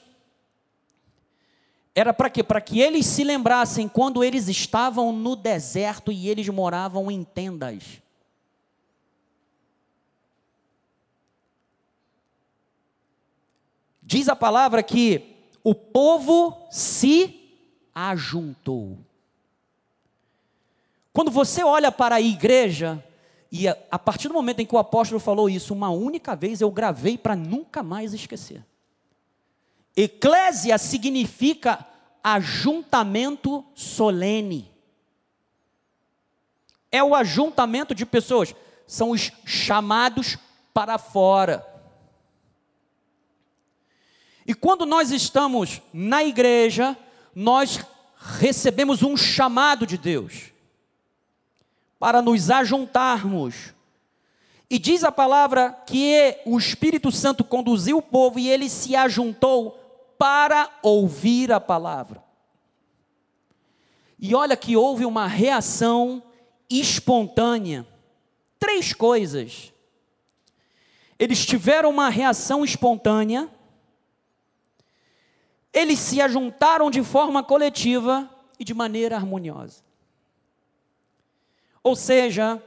era 1.96 2.14
para 2.14 2.30
quê? 2.30 2.44
Para 2.44 2.62
que 2.62 2.80
eles 2.80 3.08
se 3.08 3.24
lembrassem 3.24 3.88
quando 3.88 4.24
eles 4.24 4.48
estavam 4.48 5.12
no 5.12 5.36
deserto 5.36 6.12
e 6.12 6.30
eles 6.30 6.48
moravam 6.48 7.10
em 7.10 7.24
tendas. 7.24 7.84
Diz 14.04 14.30
a 14.30 14.36
palavra 14.36 14.84
que 14.84 15.36
o 15.64 15.74
povo 15.74 16.68
se 16.70 17.58
ajuntou. 17.96 19.00
Quando 21.14 21.30
você 21.30 21.64
olha 21.64 21.92
para 21.92 22.16
a 22.16 22.22
igreja, 22.22 23.04
e 23.52 23.68
a, 23.68 23.78
a 23.92 24.00
partir 24.00 24.30
do 24.30 24.34
momento 24.34 24.62
em 24.62 24.66
que 24.66 24.76
o 24.76 24.80
apóstolo 24.80 25.20
falou 25.20 25.50
isso, 25.50 25.74
uma 25.74 25.90
única 25.90 26.36
vez 26.36 26.62
eu 26.62 26.72
gravei 26.72 27.18
para 27.18 27.36
nunca 27.36 27.84
mais 27.84 28.14
esquecer. 28.14 28.66
Eclésia 29.96 30.78
significa 30.78 31.86
ajuntamento 32.24 33.66
solene. 33.76 34.72
É 36.90 37.04
o 37.04 37.14
ajuntamento 37.14 37.94
de 37.94 38.06
pessoas, 38.06 38.56
são 38.88 39.12
os 39.12 39.32
chamados 39.46 40.38
para 40.74 40.98
fora. 40.98 41.68
E 44.48 44.54
quando 44.54 44.86
nós 44.86 45.12
estamos 45.12 45.82
na 45.94 46.24
igreja, 46.24 46.98
nós 47.36 47.80
recebemos 48.18 49.04
um 49.04 49.18
chamado 49.18 49.86
de 49.86 49.98
Deus 49.98 50.51
para 52.02 52.20
nos 52.20 52.50
ajuntarmos. 52.50 53.76
E 54.68 54.80
diz 54.80 55.04
a 55.04 55.12
palavra 55.12 55.72
que 55.86 56.36
o 56.48 56.58
Espírito 56.58 57.12
Santo 57.12 57.44
conduziu 57.44 58.00
o 58.00 58.02
povo 58.02 58.40
e 58.40 58.50
ele 58.50 58.68
se 58.68 58.96
ajuntou 58.96 59.78
para 60.18 60.68
ouvir 60.82 61.52
a 61.52 61.60
palavra. 61.60 62.24
E 64.18 64.34
olha 64.34 64.58
que 64.58 64.76
houve 64.76 65.06
uma 65.06 65.28
reação 65.28 66.24
espontânea. 66.68 67.86
Três 68.58 68.94
coisas. 68.94 69.72
Eles 71.20 71.46
tiveram 71.46 71.92
uma 71.92 72.10
reação 72.10 72.66
espontânea, 72.66 73.48
eles 75.72 76.00
se 76.00 76.20
ajuntaram 76.20 76.90
de 76.90 77.04
forma 77.04 77.44
coletiva 77.44 78.28
e 78.60 78.64
de 78.64 78.74
maneira 78.74 79.18
harmoniosa. 79.18 79.91
Ou 81.84 81.96
seja, 81.96 82.62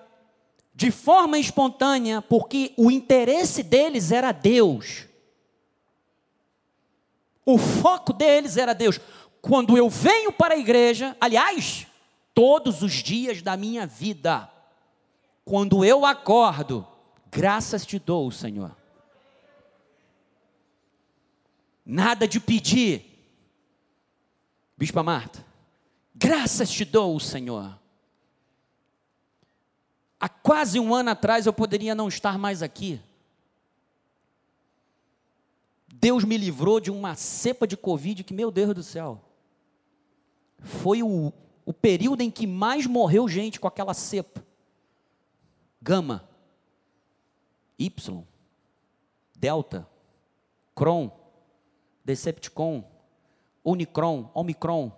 de 0.75 0.91
forma 0.91 1.39
espontânea, 1.39 2.21
porque 2.21 2.75
o 2.77 2.91
interesse 2.91 3.63
deles 3.63 4.11
era 4.11 4.33
Deus. 4.33 5.07
O 7.47 7.59
foco 7.59 8.13
deles 8.13 8.57
era 8.57 8.75
Deus. 8.75 8.99
Quando 9.41 9.77
eu 9.77 9.89
venho 9.89 10.33
para 10.33 10.55
a 10.55 10.59
igreja, 10.59 11.17
aliás, 11.21 11.87
todos 12.35 12.83
os 12.83 12.95
dias 12.95 13.43
da 13.43 13.57
minha 13.57 13.87
vida, 13.87 14.51
quando 15.45 15.85
eu 15.85 16.05
acordo, 16.05 16.87
graças 17.31 17.87
te 17.87 17.99
dou, 17.99 18.31
Senhor. 18.31 18.75
Nada 21.85 22.27
de 22.27 22.41
pedir. 22.41 23.11
Bispa 24.77 25.03
Marta, 25.03 25.45
graças 26.15 26.71
te 26.71 26.85
dou, 26.85 27.21
Senhor. 27.21 27.79
Há 30.25 30.29
quase 30.31 30.81
um 30.81 30.95
ano 30.95 31.11
atrás 31.11 31.45
eu 31.45 31.53
poderia 31.53 31.95
não 31.95 32.09
estar 32.09 32.39
mais 32.39 32.63
aqui. 32.63 32.99
Deus 35.93 36.25
me 36.25 36.39
livrou 36.39 36.81
de 36.81 36.91
uma 36.91 37.15
cepa 37.15 37.67
de 37.67 37.77
Covid 37.77 38.25
que, 38.25 38.33
meu 38.33 38.51
Deus 38.51 38.73
do 38.73 38.83
céu, 38.83 39.21
foi 40.63 41.03
o, 41.03 41.31
o 41.67 41.75
período 41.75 42.23
em 42.23 42.31
que 42.31 42.47
mais 42.47 42.87
morreu 42.87 43.29
gente 43.29 43.61
com 43.61 43.69
aquela 43.69 43.93
cepa. 43.93 44.43
Gama, 45.83 46.27
Y, 47.79 48.25
Delta, 49.37 49.87
Cron, 50.75 51.15
Decepticon, 52.03 52.83
Unicron, 53.63 54.31
Omicron. 54.33 54.91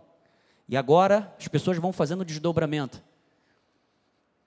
E 0.68 0.76
agora 0.76 1.34
as 1.36 1.48
pessoas 1.48 1.78
vão 1.78 1.92
fazendo 1.92 2.24
desdobramento. 2.24 3.02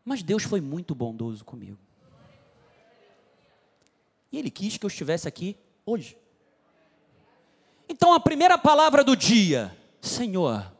Mas 0.09 0.23
Deus 0.23 0.41
foi 0.41 0.59
muito 0.59 0.95
bondoso 0.95 1.45
comigo. 1.45 1.77
E 4.31 4.39
Ele 4.39 4.49
quis 4.49 4.75
que 4.75 4.83
eu 4.83 4.87
estivesse 4.87 5.27
aqui 5.27 5.55
hoje. 5.85 6.17
Então 7.87 8.11
a 8.11 8.19
primeira 8.19 8.57
palavra 8.57 9.03
do 9.03 9.15
dia, 9.15 9.71
Senhor, 10.01 10.73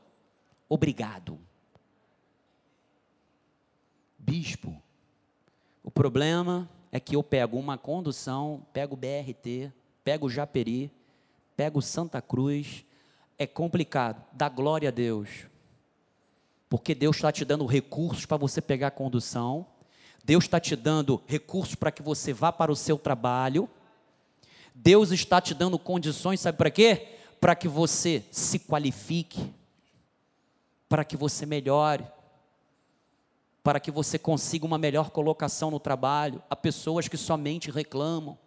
obrigado. 0.68 1.38
Bispo, 4.18 4.82
o 5.84 5.92
problema 5.92 6.68
é 6.92 7.00
que 7.00 7.16
eu 7.16 7.22
pego 7.22 7.56
uma 7.56 7.78
condução, 7.78 8.66
pego 8.74 8.96
o 8.96 8.98
BRT, 8.98 9.72
pego 10.04 10.26
o 10.26 10.30
Japeri, 10.32 10.92
pego 11.56 11.84
Santa 11.84 12.20
Cruz, 12.20 12.84
é 13.38 13.46
complicado. 13.46 14.26
Dá 14.34 14.50
glória 14.50 14.90
a 14.90 14.92
Deus 14.92 15.48
porque 16.70 16.94
Deus 16.94 17.16
está 17.16 17.32
te 17.32 17.44
dando 17.44 17.66
recursos 17.66 18.26
para 18.28 18.38
você 18.38 18.62
pegar 18.62 18.88
a 18.88 18.92
condução, 18.92 19.66
Deus 20.24 20.44
está 20.44 20.60
te 20.60 20.76
dando 20.76 21.22
recursos 21.26 21.74
para 21.74 21.92
que 21.92 22.04
você 22.04 22.32
vá 22.32 22.52
para 22.52 22.72
o 22.72 22.76
seu 22.76 22.98
trabalho, 23.00 23.68
Deus 24.76 25.12
está 25.12 25.42
te 25.42 25.56
dando 25.56 25.80
condições, 25.80 26.40
sabe 26.40 26.58
para 26.58 26.70
quê? 26.70 27.16
Para 27.42 27.56
que 27.56 27.68
você 27.68 28.24
se 28.30 28.60
qualifique, 28.60 29.52
para 30.88 31.04
que 31.04 31.18
você 31.18 31.46
melhore, 31.46 32.06
para 33.64 33.80
que 33.80 33.90
você 33.90 34.20
consiga 34.20 34.66
uma 34.66 34.78
melhor 34.78 35.10
colocação 35.10 35.72
no 35.72 35.80
trabalho. 35.80 36.42
Há 36.50 36.56
pessoas 36.56 37.08
que 37.08 37.18
somente 37.18 37.72
reclamam, 37.72 38.38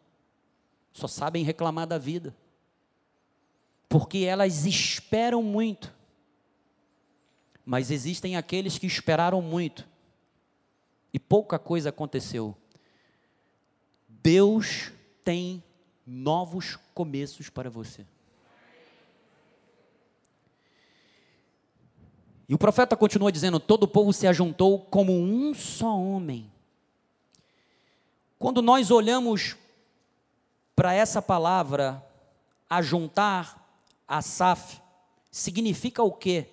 só 0.92 1.08
sabem 1.08 1.42
reclamar 1.42 1.86
da 1.86 1.98
vida, 1.98 2.34
porque 3.88 4.18
elas 4.18 4.64
esperam 4.64 5.42
muito 5.42 5.92
mas 7.64 7.90
existem 7.90 8.36
aqueles 8.36 8.78
que 8.78 8.86
esperaram 8.86 9.40
muito 9.40 9.86
e 11.12 11.18
pouca 11.18 11.58
coisa 11.58 11.90
aconteceu. 11.90 12.56
Deus 14.08 14.90
tem 15.24 15.62
novos 16.06 16.76
começos 16.94 17.48
para 17.48 17.70
você. 17.70 18.06
E 22.48 22.54
o 22.54 22.58
profeta 22.58 22.96
continua 22.96 23.32
dizendo: 23.32 23.58
todo 23.58 23.84
o 23.84 23.88
povo 23.88 24.12
se 24.12 24.26
ajuntou 24.26 24.78
como 24.78 25.12
um 25.12 25.54
só 25.54 25.98
homem. 25.98 26.50
Quando 28.38 28.60
nós 28.60 28.90
olhamos 28.90 29.56
para 30.74 30.92
essa 30.92 31.22
palavra, 31.22 32.04
ajuntar, 32.68 33.80
asaf, 34.06 34.80
significa 35.30 36.02
o 36.02 36.10
quê? 36.10 36.48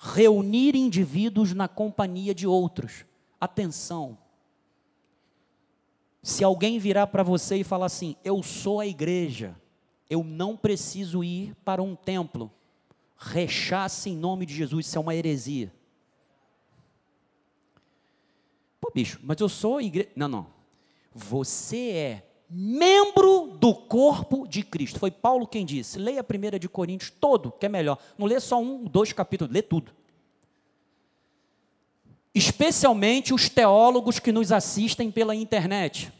Reunir 0.00 0.74
indivíduos 0.74 1.52
na 1.52 1.68
companhia 1.68 2.34
de 2.34 2.46
outros. 2.46 3.04
Atenção. 3.38 4.16
Se 6.22 6.42
alguém 6.42 6.78
virar 6.78 7.08
para 7.08 7.22
você 7.22 7.56
e 7.56 7.64
falar 7.64 7.86
assim: 7.86 8.16
Eu 8.24 8.42
sou 8.42 8.80
a 8.80 8.86
igreja, 8.86 9.54
eu 10.08 10.24
não 10.24 10.56
preciso 10.56 11.22
ir 11.22 11.54
para 11.64 11.82
um 11.82 11.94
templo, 11.94 12.50
rechace 13.16 14.10
em 14.10 14.16
nome 14.16 14.46
de 14.46 14.54
Jesus, 14.54 14.86
isso 14.86 14.96
é 14.96 15.00
uma 15.00 15.14
heresia. 15.14 15.72
Pô, 18.80 18.90
bicho, 18.94 19.20
mas 19.22 19.38
eu 19.38 19.48
sou 19.48 19.80
igreja. 19.80 20.10
Não, 20.16 20.28
não. 20.28 20.46
Você 21.12 21.90
é 21.90 22.29
membro 22.50 23.56
do 23.60 23.72
corpo 23.72 24.46
de 24.48 24.64
Cristo. 24.64 24.98
Foi 24.98 25.10
Paulo 25.10 25.46
quem 25.46 25.64
disse. 25.64 25.98
Leia 25.98 26.20
a 26.20 26.24
primeira 26.24 26.58
de 26.58 26.68
Coríntios 26.68 27.10
todo, 27.10 27.52
que 27.52 27.64
é 27.64 27.68
melhor. 27.68 27.96
Não 28.18 28.26
lê 28.26 28.40
só 28.40 28.60
um, 28.60 28.84
dois 28.84 29.12
capítulos, 29.12 29.54
lê 29.54 29.62
tudo. 29.62 29.92
especialmente 32.34 33.32
os 33.34 33.48
teólogos 33.48 34.18
que 34.18 34.32
nos 34.32 34.52
assistem 34.52 35.10
pela 35.10 35.34
internet, 35.34 36.12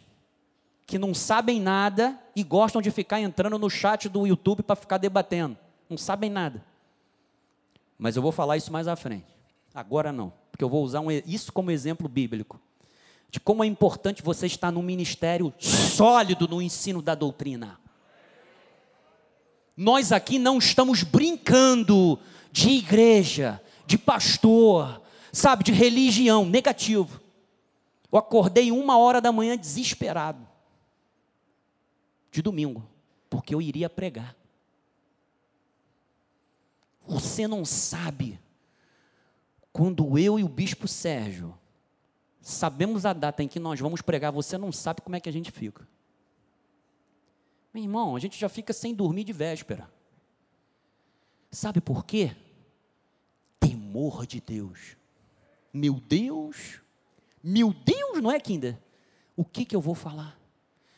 que 0.87 0.99
não 0.99 1.15
sabem 1.15 1.61
nada 1.61 2.19
e 2.35 2.43
gostam 2.43 2.83
de 2.83 2.91
ficar 2.91 3.21
entrando 3.21 3.59
no 3.59 3.71
chat 3.71 4.09
do 4.09 4.27
YouTube 4.27 4.63
para 4.63 4.77
ficar 4.77 4.99
debatendo. 4.99 5.57
Não 5.89 5.97
sabem 5.97 6.31
nada. 6.31 6.65
Mas 7.99 8.17
eu 8.17 8.23
vou 8.23 8.33
falar 8.33 8.57
isso 8.57 8.73
mais 8.73 8.89
à 8.89 8.97
frente. 8.97 9.27
Agora 9.75 10.13
não, 10.13 10.33
porque 10.51 10.65
eu 10.65 10.69
vou 10.69 10.83
usar 10.83 11.01
um, 11.01 11.11
isso 11.11 11.53
como 11.53 11.71
exemplo 11.71 12.09
bíblico 12.09 12.61
de 13.31 13.39
como 13.39 13.63
é 13.63 13.67
importante 13.67 14.23
você 14.23 14.47
estar 14.47 14.73
num 14.73 14.83
ministério 14.83 15.55
sólido 15.59 16.49
no 16.49 16.61
ensino 16.61 17.01
da 17.01 17.15
doutrina. 17.15 17.79
Nós 19.77 20.11
aqui 20.11 20.39
não 20.39 20.59
estamos 20.59 21.05
brincando 21.05 22.19
de 22.51 22.71
igreja, 22.71 23.63
de 23.87 23.97
pastor, 23.97 25.01
sabe, 25.33 25.63
de 25.63 25.73
religião, 25.73 26.45
negativo. 26.45 27.21
Eu 28.11 28.19
acordei 28.19 28.73
uma 28.73 28.99
hora 28.99 29.21
da 29.21 29.31
manhã 29.31 29.57
desesperado, 29.57 30.47
de 32.33 32.43
domingo, 32.43 32.85
porque 33.29 33.55
eu 33.55 33.63
iria 33.63 33.89
pregar. 33.89 34.35
Você 37.07 37.47
não 37.47 37.65
sabe 37.65 38.41
quando 39.73 40.19
eu 40.19 40.39
e 40.39 40.43
o 40.43 40.49
bispo 40.49 40.89
Sérgio 40.89 41.60
sabemos 42.41 43.05
a 43.05 43.13
data 43.13 43.43
em 43.43 43.49
que 43.49 43.61
nós 43.61 43.79
vamos 43.81 44.01
pregar, 44.01 44.33
você 44.33 44.57
não 44.57 44.73
sabe 44.73 45.01
como 45.01 45.17
é 45.17 45.21
que 45.21 45.29
a 45.29 45.33
gente 45.33 45.51
fica. 45.51 45.87
Meu 47.73 47.83
irmão, 47.83 48.17
a 48.17 48.19
gente 48.19 48.39
já 48.39 48.49
fica 48.49 48.73
sem 48.73 48.95
dormir 48.95 49.25
de 49.25 49.33
véspera. 49.33 49.91
Sabe 51.51 51.81
por 51.81 52.05
quê? 52.05 52.35
Temor 53.59 54.27
de 54.27 54.41
Deus. 54.41 54.97
Meu 55.73 55.95
Deus, 55.95 56.81
meu 57.43 57.73
Deus, 57.73 58.21
não 58.21 58.31
é, 58.31 58.41
Kinder? 58.41 58.77
O 59.37 59.45
que, 59.45 59.65
que 59.65 59.75
eu 59.75 59.81
vou 59.81 59.95
falar? 59.95 60.39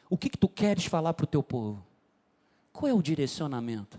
O 0.09 0.17
que, 0.17 0.29
que 0.29 0.39
tu 0.39 0.49
queres 0.49 0.87
falar 0.87 1.15
para 1.15 1.25
o 1.25 1.29
teu 1.29 1.43
povo? 1.43 1.85
Qual 2.73 2.91
é 2.91 2.95
o 2.95 3.03
direcionamento? 3.03 3.99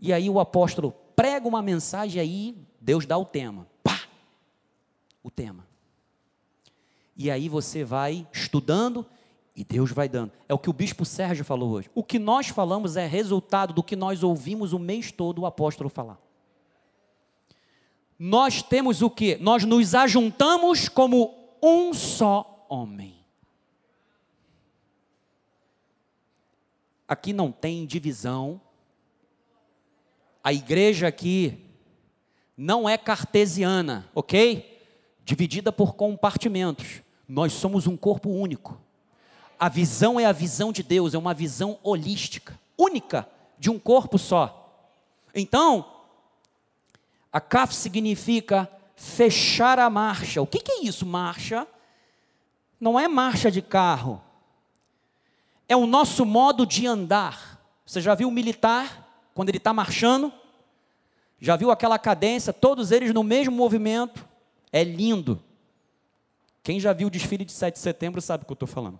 E 0.00 0.12
aí 0.12 0.28
o 0.28 0.38
apóstolo 0.38 0.92
prega 1.16 1.48
uma 1.48 1.62
mensagem, 1.62 2.20
aí 2.20 2.56
Deus 2.80 3.06
dá 3.06 3.16
o 3.16 3.24
tema. 3.24 3.66
Pá! 3.82 4.00
O 5.22 5.30
tema. 5.30 5.66
E 7.16 7.30
aí 7.30 7.48
você 7.48 7.84
vai 7.84 8.26
estudando 8.32 9.06
e 9.54 9.64
Deus 9.64 9.92
vai 9.92 10.08
dando. 10.08 10.32
É 10.48 10.54
o 10.54 10.58
que 10.58 10.70
o 10.70 10.72
bispo 10.72 11.04
Sérgio 11.04 11.44
falou 11.44 11.70
hoje. 11.70 11.90
O 11.94 12.02
que 12.02 12.18
nós 12.18 12.48
falamos 12.48 12.96
é 12.96 13.06
resultado 13.06 13.74
do 13.74 13.82
que 13.82 13.94
nós 13.94 14.22
ouvimos 14.22 14.72
o 14.72 14.78
mês 14.78 15.12
todo 15.12 15.40
o 15.40 15.46
apóstolo 15.46 15.90
falar. 15.90 16.18
Nós 18.18 18.62
temos 18.62 19.02
o 19.02 19.10
que? 19.10 19.36
Nós 19.36 19.64
nos 19.64 19.94
ajuntamos 19.94 20.88
como 20.88 21.34
um 21.62 21.92
só 21.92 22.66
homem. 22.68 23.16
Aqui 27.06 27.32
não 27.32 27.52
tem 27.52 27.84
divisão. 27.84 28.60
A 30.42 30.52
igreja 30.52 31.08
aqui 31.08 31.66
não 32.56 32.88
é 32.88 32.96
cartesiana, 32.96 34.08
ok? 34.14 34.71
Dividida 35.24 35.72
por 35.72 35.94
compartimentos. 35.94 37.02
Nós 37.28 37.52
somos 37.52 37.86
um 37.86 37.96
corpo 37.96 38.30
único. 38.30 38.80
A 39.58 39.68
visão 39.68 40.18
é 40.18 40.26
a 40.26 40.32
visão 40.32 40.72
de 40.72 40.82
Deus, 40.82 41.14
é 41.14 41.18
uma 41.18 41.32
visão 41.32 41.78
holística, 41.82 42.58
única, 42.76 43.28
de 43.58 43.70
um 43.70 43.78
corpo 43.78 44.18
só. 44.18 44.90
Então, 45.34 45.86
a 47.32 47.40
CAF 47.40 47.74
significa 47.74 48.68
fechar 48.96 49.78
a 49.78 49.88
marcha. 49.88 50.42
O 50.42 50.46
que, 50.46 50.62
é 50.70 50.84
isso, 50.84 51.06
marcha? 51.06 51.66
Não 52.80 52.98
é 52.98 53.08
marcha 53.08 53.50
de 53.50 53.62
carro. 53.62 54.20
É 55.68 55.76
o 55.76 55.86
nosso 55.86 56.26
modo 56.26 56.66
de 56.66 56.86
andar. 56.86 57.60
Você 57.86 58.00
já 58.00 58.14
viu 58.14 58.28
o 58.28 58.32
militar, 58.32 59.08
quando 59.32 59.48
ele 59.48 59.58
está 59.58 59.72
marchando? 59.72 60.32
Já 61.40 61.56
viu 61.56 61.70
aquela 61.70 61.98
cadência, 61.98 62.52
todos 62.52 62.90
eles 62.90 63.14
no 63.14 63.22
mesmo 63.22 63.54
movimento? 63.54 64.28
É 64.72 64.82
lindo. 64.82 65.42
Quem 66.62 66.80
já 66.80 66.92
viu 66.92 67.08
o 67.08 67.10
desfile 67.10 67.44
de 67.44 67.52
7 67.52 67.74
de 67.74 67.80
setembro 67.80 68.20
sabe 68.20 68.42
o 68.42 68.46
que 68.46 68.52
eu 68.52 68.54
estou 68.54 68.68
falando. 68.68 68.98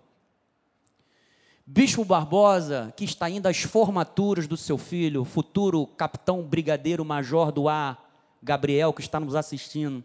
Bispo 1.65 2.03
Barbosa, 2.03 2.93
que 2.95 3.05
está 3.05 3.29
indo 3.29 3.47
às 3.47 3.61
formaturas 3.61 4.47
do 4.47 4.57
seu 4.57 4.77
filho, 4.77 5.23
futuro 5.23 5.87
capitão 5.87 6.43
brigadeiro 6.43 7.05
major 7.05 7.51
do 7.53 7.69
ar, 7.69 8.13
Gabriel, 8.43 8.91
que 8.91 9.01
está 9.01 9.17
nos 9.17 9.33
assistindo, 9.33 10.03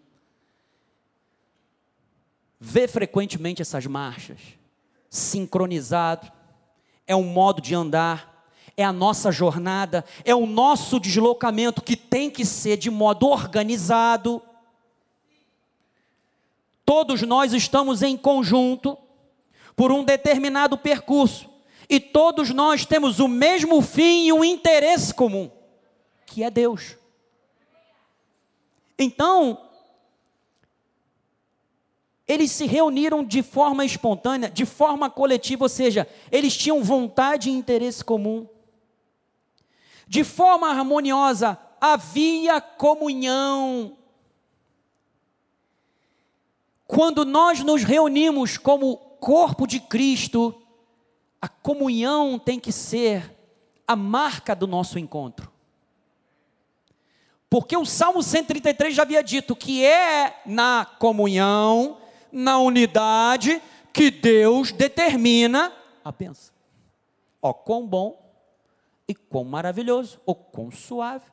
vê 2.60 2.86
frequentemente 2.86 3.60
essas 3.60 3.86
marchas, 3.86 4.38
sincronizado, 5.10 6.30
é 7.08 7.16
um 7.16 7.24
modo 7.24 7.60
de 7.60 7.74
andar, 7.74 8.46
é 8.76 8.84
a 8.84 8.92
nossa 8.92 9.32
jornada, 9.32 10.04
é 10.24 10.32
o 10.32 10.46
nosso 10.46 11.00
deslocamento 11.00 11.82
que 11.82 11.96
tem 11.96 12.30
que 12.30 12.44
ser 12.44 12.76
de 12.76 12.90
modo 12.90 13.26
organizado. 13.26 14.40
Todos 16.88 17.20
nós 17.20 17.52
estamos 17.52 18.00
em 18.00 18.16
conjunto 18.16 18.96
por 19.76 19.92
um 19.92 20.02
determinado 20.02 20.78
percurso. 20.78 21.46
E 21.86 22.00
todos 22.00 22.48
nós 22.48 22.86
temos 22.86 23.20
o 23.20 23.28
mesmo 23.28 23.82
fim 23.82 24.24
e 24.24 24.32
um 24.32 24.42
interesse 24.42 25.12
comum, 25.12 25.50
que 26.24 26.42
é 26.42 26.50
Deus. 26.50 26.96
Então, 28.98 29.68
eles 32.26 32.52
se 32.52 32.64
reuniram 32.64 33.22
de 33.22 33.42
forma 33.42 33.84
espontânea, 33.84 34.48
de 34.48 34.64
forma 34.64 35.10
coletiva, 35.10 35.66
ou 35.66 35.68
seja, 35.68 36.08
eles 36.32 36.56
tinham 36.56 36.82
vontade 36.82 37.50
e 37.50 37.52
interesse 37.52 38.02
comum. 38.02 38.48
De 40.06 40.24
forma 40.24 40.70
harmoniosa, 40.70 41.58
havia 41.78 42.62
comunhão. 42.62 43.97
Quando 46.88 47.26
nós 47.26 47.60
nos 47.60 47.84
reunimos 47.84 48.56
como 48.56 48.96
corpo 48.96 49.66
de 49.66 49.78
Cristo, 49.78 50.58
a 51.40 51.46
comunhão 51.46 52.38
tem 52.38 52.58
que 52.58 52.72
ser 52.72 53.36
a 53.86 53.94
marca 53.94 54.56
do 54.56 54.66
nosso 54.66 54.98
encontro. 54.98 55.52
Porque 57.50 57.76
o 57.76 57.84
Salmo 57.84 58.22
133 58.22 58.94
já 58.94 59.02
havia 59.02 59.22
dito 59.22 59.54
que 59.54 59.84
é 59.84 60.40
na 60.46 60.86
comunhão, 60.98 61.98
na 62.32 62.58
unidade, 62.58 63.60
que 63.92 64.10
Deus 64.10 64.72
determina 64.72 65.70
a 66.02 66.10
bênção. 66.10 66.54
Ó, 67.42 67.52
quão 67.52 67.86
bom 67.86 68.18
e 69.06 69.14
quão 69.14 69.44
maravilhoso, 69.44 70.18
ou 70.24 70.34
quão 70.34 70.70
suave 70.70 71.30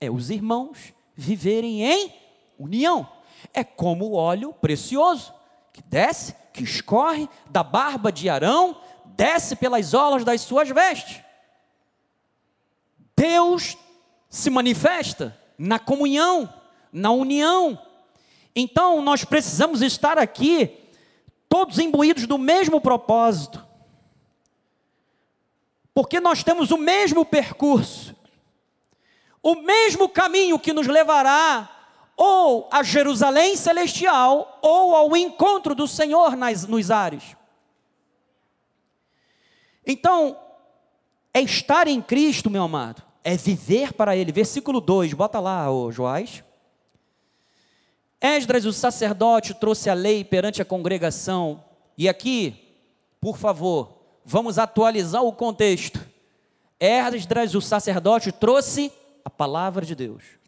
é 0.00 0.08
os 0.08 0.30
irmãos 0.30 0.94
viverem 1.16 1.82
em 1.82 2.14
união. 2.56 3.08
É 3.52 3.64
como 3.64 4.06
o 4.06 4.14
óleo 4.14 4.52
precioso 4.52 5.34
que 5.72 5.82
desce 5.82 6.34
que 6.52 6.62
escorre 6.62 7.28
da 7.50 7.62
barba 7.62 8.12
de 8.12 8.28
Arão, 8.28 8.76
desce 9.06 9.56
pelas 9.56 9.94
olas 9.94 10.24
das 10.24 10.42
suas 10.42 10.68
vestes. 10.68 11.20
Deus 13.16 13.76
se 14.28 14.50
manifesta 14.50 15.38
na 15.56 15.78
comunhão, 15.78 16.52
na 16.92 17.10
união. 17.10 17.80
Então 18.54 19.00
nós 19.00 19.24
precisamos 19.24 19.80
estar 19.80 20.18
aqui, 20.18 20.78
todos 21.48 21.78
imbuídos 21.78 22.26
do 22.26 22.36
mesmo 22.36 22.80
propósito, 22.80 23.64
porque 25.94 26.20
nós 26.20 26.42
temos 26.42 26.70
o 26.70 26.78
mesmo 26.78 27.24
percurso, 27.24 28.14
o 29.42 29.56
mesmo 29.56 30.08
caminho 30.08 30.58
que 30.58 30.72
nos 30.72 30.86
levará 30.86 31.71
ou 32.16 32.68
a 32.70 32.82
Jerusalém 32.82 33.56
celestial, 33.56 34.58
ou 34.62 34.94
ao 34.94 35.16
encontro 35.16 35.74
do 35.74 35.88
Senhor 35.88 36.36
nas, 36.36 36.66
nos 36.66 36.90
ares. 36.90 37.36
Então, 39.86 40.36
é 41.34 41.40
estar 41.40 41.88
em 41.88 42.00
Cristo, 42.00 42.50
meu 42.50 42.62
amado, 42.62 43.02
é 43.24 43.36
viver 43.36 43.92
para 43.92 44.16
Ele. 44.16 44.30
Versículo 44.30 44.80
2, 44.80 45.14
bota 45.14 45.40
lá, 45.40 45.70
ô 45.70 45.90
Joás. 45.90 46.44
Esdras, 48.20 48.64
o 48.64 48.72
sacerdote, 48.72 49.54
trouxe 49.54 49.90
a 49.90 49.94
lei 49.94 50.22
perante 50.22 50.62
a 50.62 50.64
congregação. 50.64 51.64
E 51.98 52.08
aqui, 52.08 52.54
por 53.20 53.36
favor, 53.36 53.98
vamos 54.24 54.58
atualizar 54.58 55.24
o 55.24 55.32
contexto. 55.32 56.00
Esdras, 56.78 57.54
o 57.54 57.60
sacerdote, 57.60 58.30
trouxe 58.30 58.92
a 59.24 59.30
palavra 59.30 59.84
de 59.84 59.94
Deus. 59.94 60.41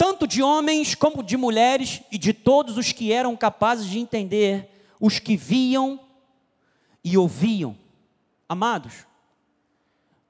Tanto 0.00 0.26
de 0.26 0.42
homens 0.42 0.94
como 0.94 1.22
de 1.22 1.36
mulheres 1.36 2.00
e 2.10 2.16
de 2.16 2.32
todos 2.32 2.78
os 2.78 2.90
que 2.90 3.12
eram 3.12 3.36
capazes 3.36 3.84
de 3.84 3.98
entender, 3.98 4.88
os 4.98 5.18
que 5.18 5.36
viam 5.36 6.00
e 7.04 7.18
ouviam. 7.18 7.76
Amados, 8.48 9.04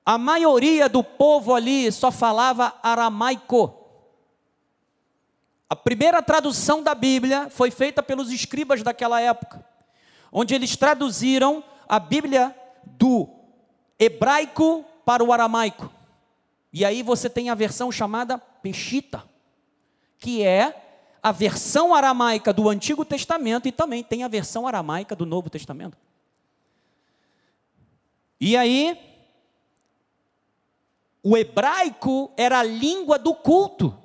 a 0.05 0.19
maioria 0.19 0.89
do 0.89 1.05
povo 1.05 1.55
ali 1.55 1.93
só 1.93 2.11
falava 2.11 2.75
aramaico. 2.83 3.73
primeira 5.85 6.21
tradução 6.21 6.83
da 6.83 6.93
Bíblia 6.93 7.49
foi 7.49 7.71
feita 7.71 8.03
pelos 8.03 8.33
escribas 8.33 8.83
daquela 8.83 9.21
época, 9.21 9.65
onde 10.33 10.53
eles 10.53 10.75
traduziram 10.75 11.63
a 11.89 12.01
Bíblia 12.01 12.53
do 12.85 13.29
hebraico 14.01 14.85
para 15.05 15.23
o 15.23 15.33
aramaico. 15.33 15.89
E 16.73 16.85
aí 16.85 17.05
você 17.05 17.31
tem 17.31 17.51
a 17.51 17.55
versão 17.55 17.93
chamada 17.93 18.37
Peshita, 18.37 19.30
que 20.21 20.45
é 20.45 20.87
a 21.23 21.33
versão 21.33 21.95
aramaica 21.95 22.53
do 22.53 22.69
Antigo 22.69 23.05
Testamento 23.05 23.67
e 23.67 23.73
também 23.73 24.05
tem 24.05 24.23
a 24.23 24.29
versão 24.29 24.67
aramaica 24.67 25.17
do 25.17 25.27
Novo 25.27 25.49
Testamento. 25.51 25.97
E 28.39 28.57
aí, 28.57 28.99
o 31.23 31.37
hebraico 31.37 32.31
era 32.37 32.61
a 32.61 32.63
língua 32.63 33.19
do 33.19 33.35
culto. 33.35 33.97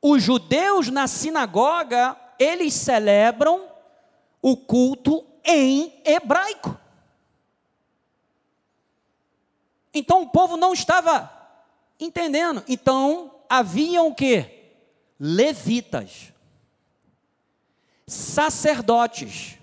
Os 0.00 0.22
judeus 0.22 0.88
na 0.90 1.06
sinagoga, 1.06 2.16
eles 2.38 2.74
celebram 2.74 3.66
o 4.42 4.56
culto 4.56 5.24
em 5.42 6.02
hebraico. 6.04 6.78
Então 9.94 10.22
o 10.22 10.28
povo 10.28 10.56
não 10.56 10.74
estava 10.74 11.43
entendendo. 11.98 12.62
Então 12.68 13.34
haviam 13.48 14.08
o 14.08 14.14
que? 14.14 14.46
Levitas, 15.18 16.32
sacerdotes, 18.06 19.58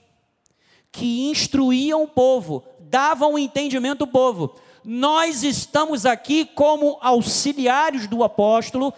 que 0.92 1.30
instruíam 1.30 2.04
o 2.04 2.08
povo, 2.08 2.64
davam 2.80 3.34
o 3.34 3.40
entendimento 3.40 4.02
ao 4.02 4.08
povo. 4.08 4.56
Nós 4.84 5.44
estamos 5.44 6.06
aqui 6.06 6.46
como 6.46 6.98
auxiliares 7.02 8.08
do 8.08 8.24
apóstolo 8.24 8.94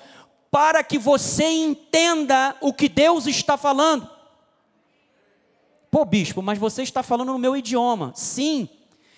para 0.50 0.84
que 0.84 0.98
você 0.98 1.46
entenda 1.46 2.56
o 2.62 2.72
que 2.72 2.88
Deus 2.88 3.28
está 3.28 3.58
falando. 3.58 4.10
Pô, 5.89 6.06
bispo, 6.06 6.41
mas 6.41 6.58
você 6.58 6.84
está 6.84 7.04
falando 7.04 7.34
no 7.34 7.39
meu 7.39 7.58
idioma. 7.58 8.12
Sim, 8.15 8.69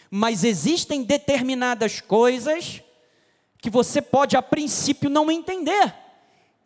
mas 0.09 0.43
existem 0.43 1.03
determinadas 1.03 2.01
coisas 2.01 2.81
que 3.65 3.69
você 3.71 3.99
pode 3.99 4.37
a 4.37 4.43
princípio 4.43 5.09
não 5.09 5.31
entender. 5.31 5.91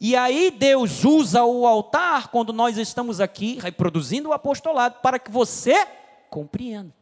E 0.02 0.18
aí 0.18 0.52
Deus 0.52 1.06
usa 1.06 1.46
o 1.46 1.66
altar 1.66 2.28
quando 2.28 2.52
nós 2.52 2.78
estamos 2.78 3.22
aqui 3.22 3.58
reproduzindo 3.58 4.28
o 4.28 4.34
apostolado 4.34 4.96
para 5.02 5.18
que 5.18 5.32
você 5.32 5.88
compreenda. 6.30 6.94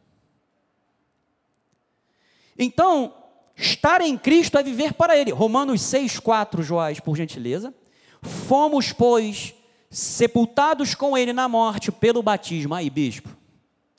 Então, 2.56 3.12
estar 3.56 4.00
em 4.00 4.16
Cristo 4.16 4.56
é 4.56 4.62
viver 4.62 4.92
para 4.92 5.16
Ele. 5.16 5.32
Romanos 5.32 5.80
6, 5.82 6.20
4, 6.20 6.62
Joás, 6.62 7.00
por 7.00 7.16
gentileza. 7.16 7.74
Fomos, 8.22 8.92
pois, 8.92 9.52
sepultados 9.90 10.94
com 10.94 11.18
Ele 11.18 11.32
na 11.32 11.48
morte 11.48 11.90
pelo 11.90 12.22
batismo. 12.22 12.72
Aí, 12.72 12.88
bispo, 12.88 13.36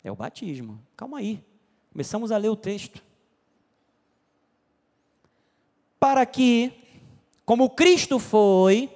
é 0.02 0.10
o 0.10 0.16
batismo. 0.16 0.82
Calma 0.96 1.18
aí. 1.18 1.44
Começamos 1.92 2.32
a 2.32 2.38
ler 2.38 2.48
o 2.48 2.56
texto 2.56 3.04
para 6.00 6.26
que, 6.26 6.72
como 7.46 7.70
Cristo 7.70 8.20
foi 8.20 8.90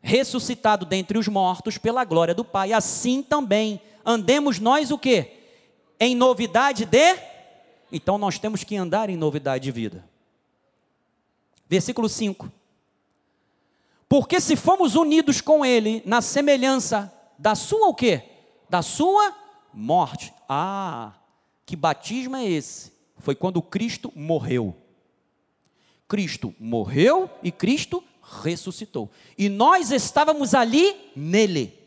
ressuscitado 0.00 0.86
dentre 0.86 1.18
os 1.18 1.28
mortos 1.28 1.76
pela 1.76 2.04
glória 2.04 2.34
do 2.34 2.44
Pai, 2.44 2.72
assim 2.72 3.22
também 3.22 3.80
andemos 4.04 4.58
nós 4.58 4.90
o 4.90 4.98
quê? 4.98 5.32
Em 5.98 6.14
novidade 6.14 6.86
de? 6.86 7.18
Então 7.90 8.16
nós 8.16 8.38
temos 8.38 8.62
que 8.62 8.76
andar 8.76 9.10
em 9.10 9.16
novidade 9.16 9.64
de 9.64 9.72
vida. 9.72 10.04
Versículo 11.68 12.08
5. 12.08 12.50
Porque 14.08 14.40
se 14.40 14.56
fomos 14.56 14.94
unidos 14.94 15.40
com 15.40 15.64
ele 15.64 16.02
na 16.06 16.22
semelhança 16.22 17.12
da 17.38 17.54
sua 17.54 17.88
o 17.88 17.94
quê? 17.94 18.22
Da 18.70 18.80
sua 18.80 19.34
morte. 19.72 20.32
Ah, 20.48 21.12
que 21.66 21.76
batismo 21.76 22.36
é 22.36 22.44
esse? 22.46 22.92
Foi 23.18 23.34
quando 23.34 23.60
Cristo 23.60 24.10
morreu. 24.16 24.74
Cristo 26.08 26.54
morreu 26.58 27.30
e 27.42 27.52
Cristo 27.52 28.02
ressuscitou. 28.42 29.10
E 29.36 29.48
nós 29.48 29.90
estávamos 29.92 30.54
ali 30.54 30.96
nele. 31.14 31.78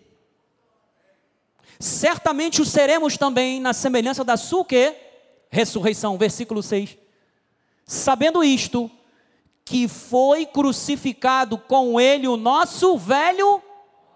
Certamente 1.80 2.62
o 2.62 2.66
seremos 2.66 3.18
também 3.18 3.60
na 3.60 3.74
semelhança 3.74 4.24
da 4.24 4.38
sua 4.38 4.64
que? 4.64 4.96
ressurreição, 5.50 6.18
versículo 6.18 6.64
6. 6.64 6.98
Sabendo 7.86 8.44
isto, 8.44 8.90
que 9.66 9.88
foi 9.88 10.46
crucificado 10.46 11.58
com 11.58 12.00
ele 12.00 12.28
o 12.28 12.38
nosso 12.38 12.98
velho 12.98 13.62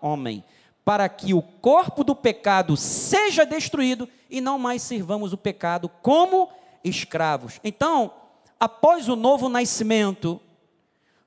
homem, 0.02 0.44
para 0.84 1.10
que 1.10 1.34
o 1.34 1.41
corpo 1.41 2.04
do 2.04 2.15
pecado 2.15 2.78
seja 2.78 3.46
destruído 3.46 4.08
e 4.30 4.39
não 4.39 4.60
mais 4.60 4.82
sirvamos 4.82 5.34
o 5.34 5.38
pecado 5.38 5.89
como 6.02 6.50
escravos. 6.84 7.60
Então, 7.63 8.13
após 8.60 9.10
o 9.10 9.15
novo 9.15 9.50
nascimento, 9.50 10.39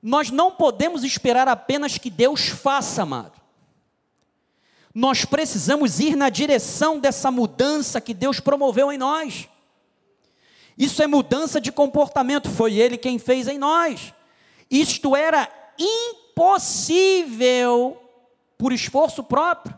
nós 0.01 0.31
não 0.31 0.51
podemos 0.51 1.03
esperar 1.03 1.47
apenas 1.47 1.97
que 1.97 2.09
Deus 2.09 2.47
faça, 2.47 3.03
amado. 3.03 3.39
Nós 4.93 5.25
precisamos 5.25 5.99
ir 5.99 6.15
na 6.15 6.29
direção 6.29 6.99
dessa 6.99 7.29
mudança 7.29 8.01
que 8.01 8.13
Deus 8.13 8.39
promoveu 8.39 8.91
em 8.91 8.97
nós. 8.97 9.47
Isso 10.77 11.03
é 11.03 11.07
mudança 11.07 11.59
de 11.59 11.71
comportamento, 11.71 12.49
foi 12.49 12.75
Ele 12.75 12.97
quem 12.97 13.19
fez 13.19 13.47
em 13.47 13.57
nós. 13.57 14.13
Isto 14.71 15.15
era 15.15 15.49
impossível 15.77 17.21
por 18.57 18.71
esforço 18.71 19.23
próprio. 19.23 19.77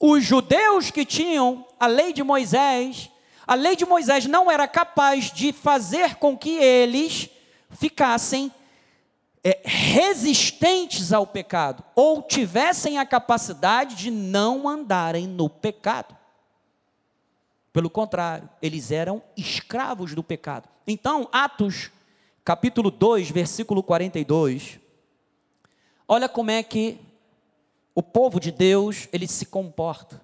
Os 0.00 0.24
judeus 0.24 0.90
que 0.90 1.04
tinham 1.04 1.66
a 1.78 1.86
lei 1.86 2.12
de 2.12 2.22
Moisés, 2.22 3.10
a 3.48 3.54
lei 3.54 3.74
de 3.74 3.86
Moisés 3.86 4.26
não 4.26 4.50
era 4.50 4.68
capaz 4.68 5.32
de 5.32 5.54
fazer 5.54 6.16
com 6.16 6.36
que 6.36 6.50
eles 6.50 7.30
ficassem 7.70 8.52
é, 9.42 9.58
resistentes 9.64 11.14
ao 11.14 11.26
pecado, 11.26 11.82
ou 11.94 12.20
tivessem 12.22 12.98
a 12.98 13.06
capacidade 13.06 13.94
de 13.94 14.10
não 14.10 14.68
andarem 14.68 15.26
no 15.26 15.48
pecado. 15.48 16.14
Pelo 17.72 17.88
contrário, 17.88 18.50
eles 18.60 18.90
eram 18.90 19.22
escravos 19.34 20.14
do 20.14 20.22
pecado. 20.22 20.68
Então, 20.86 21.26
Atos, 21.32 21.90
capítulo 22.44 22.90
2, 22.90 23.30
versículo 23.30 23.82
42, 23.82 24.78
olha 26.06 26.28
como 26.28 26.50
é 26.50 26.62
que 26.62 27.00
o 27.94 28.02
povo 28.02 28.38
de 28.38 28.52
Deus, 28.52 29.08
ele 29.10 29.26
se 29.26 29.46
comporta 29.46 30.20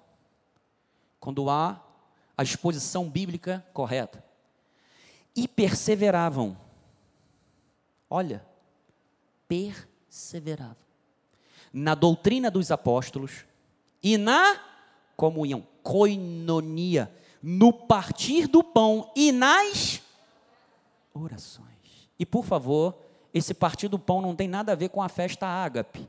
quando 1.19 1.49
há 1.49 1.81
a 2.37 2.43
exposição 2.43 3.09
bíblica 3.09 3.65
correta. 3.73 4.23
E 5.35 5.47
perseveravam. 5.47 6.57
Olha, 8.09 8.45
perseveravam. 9.47 10.77
Na 11.73 11.93
doutrina 11.93 12.49
dos 12.49 12.71
apóstolos 12.71 13.45
e 14.01 14.17
na 14.17 14.59
comunhão, 15.15 15.67
coinonia, 15.83 17.13
no 17.41 17.71
partir 17.73 18.47
do 18.47 18.63
pão 18.63 19.11
e 19.15 19.31
nas 19.31 20.01
orações. 21.13 22.09
E 22.17 22.25
por 22.25 22.45
favor, 22.45 22.95
esse 23.33 23.53
partir 23.53 23.87
do 23.87 23.99
pão 23.99 24.21
não 24.21 24.35
tem 24.35 24.47
nada 24.47 24.71
a 24.71 24.75
ver 24.75 24.89
com 24.89 25.01
a 25.01 25.09
festa 25.09 25.45
ágape. 25.45 26.07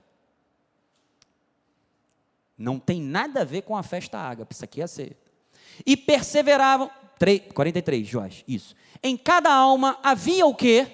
Não 2.56 2.78
tem 2.78 3.02
nada 3.02 3.42
a 3.42 3.44
ver 3.44 3.62
com 3.62 3.76
a 3.76 3.82
festa 3.82 4.18
ágape. 4.18 4.54
Isso 4.54 4.64
aqui 4.64 4.80
é 4.80 4.86
ser 4.86 5.16
e 5.84 5.96
perseveravam. 5.96 6.90
3, 7.18 7.42
43, 7.54 8.06
Joás, 8.06 8.44
isso. 8.46 8.74
Em 9.02 9.16
cada 9.16 9.52
alma 9.52 9.98
havia 10.02 10.46
o 10.46 10.54
quê? 10.54 10.86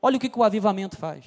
Olha 0.00 0.16
o 0.16 0.20
que, 0.20 0.28
que 0.28 0.38
o 0.38 0.44
avivamento 0.44 0.96
faz. 0.96 1.24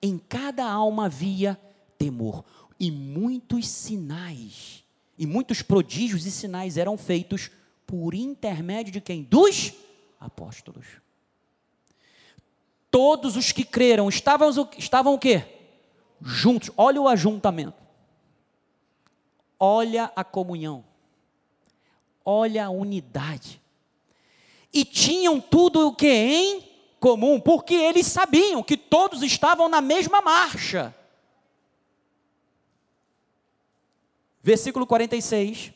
Em 0.00 0.18
cada 0.18 0.64
alma 0.64 1.06
havia 1.06 1.58
temor. 1.98 2.44
E 2.78 2.90
muitos 2.90 3.68
sinais, 3.68 4.84
e 5.16 5.26
muitos 5.26 5.62
prodígios 5.62 6.26
e 6.26 6.30
sinais 6.30 6.76
eram 6.76 6.98
feitos 6.98 7.50
por 7.86 8.14
intermédio 8.14 8.92
de 8.92 9.00
quem? 9.00 9.22
Dos 9.22 9.72
apóstolos. 10.18 10.86
Todos 12.90 13.36
os 13.36 13.52
que 13.52 13.64
creram 13.64 14.08
estavam, 14.08 14.50
estavam 14.76 15.14
o 15.14 15.18
quê? 15.18 15.44
Juntos. 16.20 16.70
Olha 16.76 17.00
o 17.00 17.08
ajuntamento. 17.08 17.82
Olha 19.58 20.12
a 20.14 20.24
comunhão. 20.24 20.84
Olha 22.24 22.66
a 22.66 22.70
unidade. 22.70 23.60
E 24.72 24.84
tinham 24.84 25.40
tudo 25.40 25.88
o 25.88 25.94
que 25.94 26.08
em 26.08 26.68
comum, 26.98 27.40
porque 27.40 27.74
eles 27.74 28.06
sabiam 28.06 28.62
que 28.62 28.76
todos 28.76 29.22
estavam 29.22 29.68
na 29.68 29.80
mesma 29.80 30.22
marcha. 30.22 30.94
Versículo 34.42 34.86
46 34.86 35.72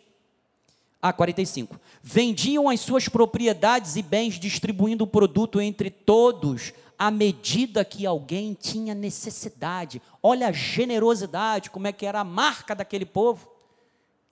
a 1.01 1.13
45. 1.13 1.79
Vendiam 2.03 2.69
as 2.69 2.81
suas 2.81 3.09
propriedades 3.09 3.97
e 3.97 4.03
bens, 4.03 4.39
distribuindo 4.39 5.05
o 5.05 5.07
produto 5.07 5.61
entre 5.61 5.91
todos, 5.91 6.73
à 6.99 7.11
medida 7.11 7.85
que 7.85 8.07
alguém 8.07 8.55
tinha 8.55 8.95
necessidade. 8.95 10.01
Olha 10.23 10.49
a 10.49 10.53
generosidade, 10.53 11.71
como 11.71 11.87
é 11.87 11.93
que 11.93 12.07
era 12.07 12.21
a 12.21 12.25
marca 12.25 12.75
daquele 12.75 13.05
povo 13.05 13.49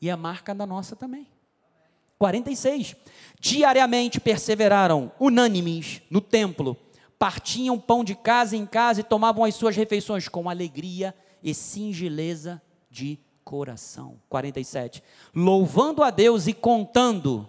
e 0.00 0.10
a 0.10 0.16
marca 0.16 0.54
da 0.54 0.66
nossa 0.66 0.96
também. 0.96 1.33
46. 2.18 2.96
Diariamente 3.40 4.20
perseveraram 4.20 5.12
unânimes 5.20 6.00
no 6.08 6.20
templo, 6.20 6.76
partiam 7.18 7.78
pão 7.78 8.02
de 8.02 8.14
casa 8.14 8.56
em 8.56 8.66
casa 8.66 9.00
e 9.00 9.04
tomavam 9.04 9.44
as 9.44 9.54
suas 9.54 9.76
refeições 9.76 10.28
com 10.28 10.48
alegria 10.48 11.14
e 11.42 11.52
singeleza 11.52 12.60
de 12.90 13.18
coração. 13.44 14.18
47. 14.28 15.02
Louvando 15.34 16.02
a 16.02 16.10
Deus 16.10 16.46
e 16.46 16.54
contando 16.54 17.48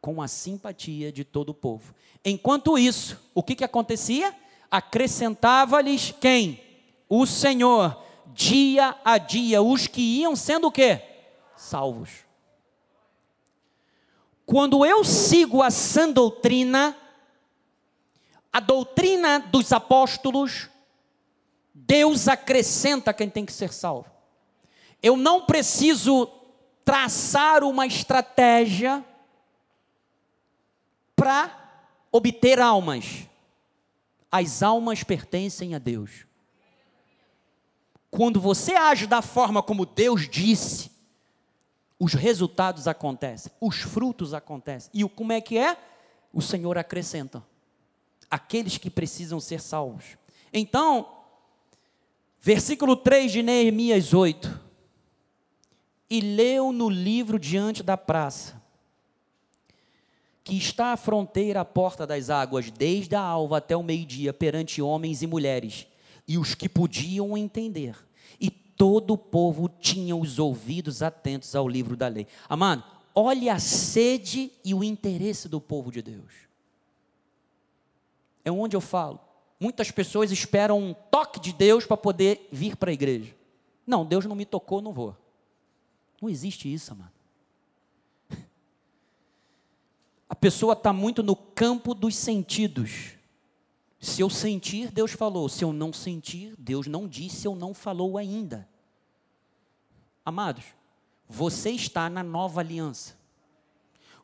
com 0.00 0.22
a 0.22 0.28
simpatia 0.28 1.10
de 1.10 1.24
todo 1.24 1.50
o 1.50 1.54
povo. 1.54 1.94
Enquanto 2.24 2.78
isso, 2.78 3.18
o 3.34 3.42
que, 3.42 3.56
que 3.56 3.64
acontecia? 3.64 4.34
Acrescentava-lhes 4.70 6.14
quem? 6.20 6.62
O 7.08 7.26
Senhor, 7.26 8.00
dia 8.32 8.96
a 9.04 9.18
dia, 9.18 9.62
os 9.62 9.86
que 9.86 10.20
iam 10.20 10.36
sendo 10.36 10.68
o 10.68 10.72
quê? 10.72 11.02
Salvos. 11.56 12.27
Quando 14.48 14.82
eu 14.82 15.04
sigo 15.04 15.62
a 15.62 15.70
sã 15.70 16.10
doutrina, 16.10 16.96
a 18.50 18.60
doutrina 18.60 19.40
dos 19.40 19.74
apóstolos, 19.74 20.70
Deus 21.74 22.28
acrescenta 22.28 23.12
quem 23.12 23.28
tem 23.28 23.44
que 23.44 23.52
ser 23.52 23.70
salvo. 23.74 24.10
Eu 25.02 25.18
não 25.18 25.42
preciso 25.42 26.26
traçar 26.82 27.62
uma 27.62 27.86
estratégia 27.86 29.04
para 31.14 31.84
obter 32.10 32.58
almas. 32.58 33.28
As 34.32 34.62
almas 34.62 35.02
pertencem 35.02 35.74
a 35.74 35.78
Deus. 35.78 36.24
Quando 38.10 38.40
você 38.40 38.72
age 38.72 39.06
da 39.06 39.20
forma 39.20 39.62
como 39.62 39.84
Deus 39.84 40.26
disse, 40.26 40.90
os 41.98 42.14
resultados 42.14 42.86
acontecem, 42.86 43.52
os 43.60 43.76
frutos 43.76 44.32
acontecem. 44.32 44.90
E 44.94 45.08
como 45.08 45.32
é 45.32 45.40
que 45.40 45.58
é? 45.58 45.76
O 46.32 46.40
Senhor 46.40 46.78
acrescenta 46.78 47.42
aqueles 48.30 48.78
que 48.78 48.90
precisam 48.90 49.40
ser 49.40 49.60
salvos. 49.60 50.16
Então, 50.52 51.08
versículo 52.40 52.94
3 52.96 53.32
de 53.32 53.42
Neemias 53.42 54.14
8. 54.14 54.68
E 56.10 56.20
leu 56.20 56.72
no 56.72 56.88
livro 56.88 57.38
diante 57.38 57.82
da 57.82 57.96
praça 57.96 58.58
que 60.48 60.56
está 60.56 60.94
à 60.94 60.96
fronteira 60.96 61.60
à 61.60 61.64
porta 61.64 62.06
das 62.06 62.30
águas, 62.30 62.70
desde 62.70 63.14
a 63.14 63.20
alva 63.20 63.58
até 63.58 63.76
o 63.76 63.82
meio-dia, 63.82 64.32
perante 64.32 64.80
homens 64.80 65.20
e 65.20 65.26
mulheres, 65.26 65.86
e 66.26 66.38
os 66.38 66.54
que 66.54 66.70
podiam 66.70 67.36
entender. 67.36 67.94
Todo 68.78 69.14
o 69.14 69.18
povo 69.18 69.68
tinha 69.68 70.14
os 70.14 70.38
ouvidos 70.38 71.02
atentos 71.02 71.56
ao 71.56 71.68
livro 71.68 71.96
da 71.96 72.06
lei. 72.06 72.28
Amado, 72.48 72.84
olhe 73.12 73.50
a 73.50 73.58
sede 73.58 74.52
e 74.64 74.72
o 74.72 74.84
interesse 74.84 75.48
do 75.48 75.60
povo 75.60 75.90
de 75.90 76.00
Deus. 76.00 76.32
É 78.44 78.52
onde 78.52 78.76
eu 78.76 78.80
falo. 78.80 79.18
Muitas 79.58 79.90
pessoas 79.90 80.30
esperam 80.30 80.78
um 80.78 80.94
toque 80.94 81.40
de 81.40 81.52
Deus 81.52 81.84
para 81.84 81.96
poder 81.96 82.48
vir 82.52 82.76
para 82.76 82.90
a 82.90 82.94
igreja. 82.94 83.34
Não, 83.84 84.06
Deus 84.06 84.24
não 84.24 84.36
me 84.36 84.44
tocou, 84.44 84.80
não 84.80 84.92
vou. 84.92 85.16
Não 86.22 86.28
existe 86.28 86.72
isso, 86.72 86.92
amado. 86.92 87.10
A 90.30 90.36
pessoa 90.36 90.74
está 90.74 90.92
muito 90.92 91.20
no 91.20 91.34
campo 91.34 91.94
dos 91.94 92.14
sentidos. 92.14 93.17
Se 94.00 94.20
eu 94.20 94.30
sentir, 94.30 94.90
Deus 94.92 95.12
falou. 95.12 95.48
Se 95.48 95.64
eu 95.64 95.72
não 95.72 95.92
sentir, 95.92 96.54
Deus 96.58 96.86
não 96.86 97.08
disse 97.08 97.48
ou 97.48 97.56
não 97.56 97.74
falou 97.74 98.16
ainda. 98.16 98.68
Amados, 100.24 100.64
você 101.28 101.70
está 101.70 102.08
na 102.08 102.22
nova 102.22 102.60
aliança. 102.60 103.16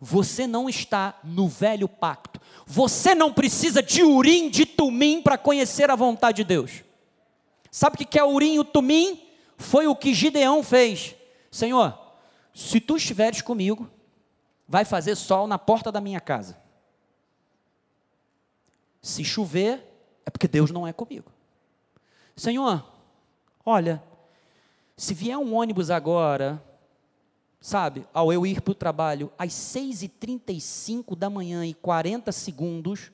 Você 0.01 0.47
não 0.47 0.69
está 0.69 1.19
no 1.25 1.49
velho 1.49 1.89
pacto. 1.89 2.41
Você 2.67 3.15
não 3.15 3.33
precisa 3.33 3.83
de 3.83 4.03
urim, 4.03 4.49
de 4.49 4.67
tumim 4.67 5.23
para 5.23 5.39
conhecer 5.39 5.91
a 5.91 5.97
vontade 5.97 6.39
de 6.39 6.45
Deus. 6.45 6.85
Sabe 7.71 7.97
o 7.97 8.07
que 8.07 8.19
é 8.19 8.25
urim 8.25 8.55
e 8.55 8.59
o 8.59 8.65
tumim? 8.65 9.27
Foi 9.57 9.87
o 9.87 9.97
que 9.97 10.15
Gideão 10.15 10.63
fez. 10.63 11.15
Senhor, 11.51 11.99
se 12.55 12.81
tu 12.81 12.97
estiveres 12.97 13.41
comigo, 13.41 13.91
vai 14.69 14.85
fazer 14.85 15.17
sol 15.17 15.47
na 15.47 15.59
porta 15.59 15.91
da 15.91 16.01
minha 16.01 16.21
casa. 16.21 16.57
Se 19.05 19.23
chover, 19.23 19.87
é 20.25 20.31
porque 20.31 20.49
Deus 20.49 20.71
não 20.71 20.87
é 20.87 20.93
comigo. 20.93 21.31
Senhor, 22.35 22.83
olha, 23.63 24.03
se 24.97 25.13
vier 25.13 25.37
um 25.37 25.55
ônibus 25.55 25.91
agora, 25.91 26.59
sabe, 27.61 28.07
ao 28.15 28.33
eu 28.33 28.47
ir 28.47 28.63
para 28.63 28.73
o 28.73 28.75
trabalho, 28.75 29.31
às 29.37 29.53
6h35 29.53 31.15
da 31.15 31.29
manhã 31.29 31.67
e 31.67 31.75
40 31.75 32.33
segundos, 32.33 33.13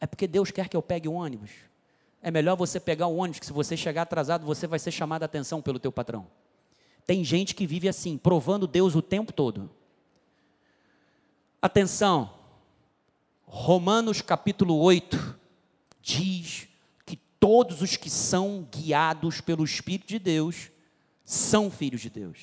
é 0.00 0.06
porque 0.06 0.28
Deus 0.28 0.52
quer 0.52 0.68
que 0.68 0.76
eu 0.76 0.82
pegue 0.82 1.08
o 1.08 1.14
ônibus. 1.14 1.50
É 2.22 2.30
melhor 2.30 2.56
você 2.56 2.78
pegar 2.78 3.08
o 3.08 3.16
ônibus, 3.16 3.40
que 3.40 3.46
se 3.46 3.52
você 3.52 3.76
chegar 3.76 4.02
atrasado, 4.02 4.46
você 4.46 4.68
vai 4.68 4.78
ser 4.78 4.92
chamado 4.92 5.24
a 5.24 5.26
atenção 5.26 5.60
pelo 5.60 5.80
teu 5.80 5.90
patrão. 5.90 6.28
Tem 7.04 7.24
gente 7.24 7.56
que 7.56 7.66
vive 7.66 7.88
assim, 7.88 8.16
provando 8.16 8.68
Deus 8.68 8.94
o 8.94 9.02
tempo 9.02 9.32
todo. 9.32 9.68
Atenção, 11.60 12.37
Romanos 13.50 14.20
capítulo 14.20 14.78
8 14.78 15.38
diz 16.02 16.68
que 17.06 17.16
todos 17.16 17.80
os 17.80 17.96
que 17.96 18.10
são 18.10 18.68
guiados 18.70 19.40
pelo 19.40 19.64
Espírito 19.64 20.06
de 20.06 20.18
Deus 20.18 20.70
são 21.24 21.70
filhos 21.70 22.02
de 22.02 22.10
Deus. 22.10 22.38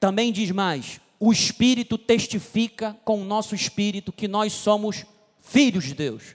Também 0.00 0.32
diz 0.32 0.50
mais: 0.50 1.00
o 1.20 1.30
Espírito 1.30 1.98
testifica 1.98 2.96
com 3.04 3.20
o 3.20 3.24
nosso 3.24 3.54
espírito 3.54 4.10
que 4.10 4.26
nós 4.26 4.54
somos 4.54 5.04
filhos 5.38 5.84
de 5.84 5.94
Deus. 5.94 6.34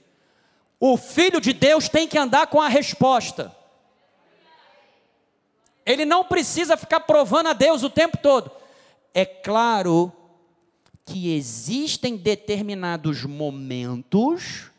O 0.79 0.95
filho 0.95 1.41
de 1.41 1.51
Deus 1.51 1.89
tem 1.89 2.07
que 2.07 2.19
andar 2.19 2.47
com 2.47 2.61
a 2.61 2.67
resposta. 2.67 3.53
Ele 5.83 6.05
não 6.05 6.23
precisa 6.23 6.77
ficar 6.77 6.99
provando 6.99 7.47
a 7.47 7.53
Deus 7.53 7.81
o 7.81 7.89
tempo 7.89 8.15
todo. 8.17 8.51
É 9.11 9.25
claro 9.25 10.13
que 11.09 11.33
existem 11.33 12.15
determinados 12.15 13.25
momentos 13.25 14.69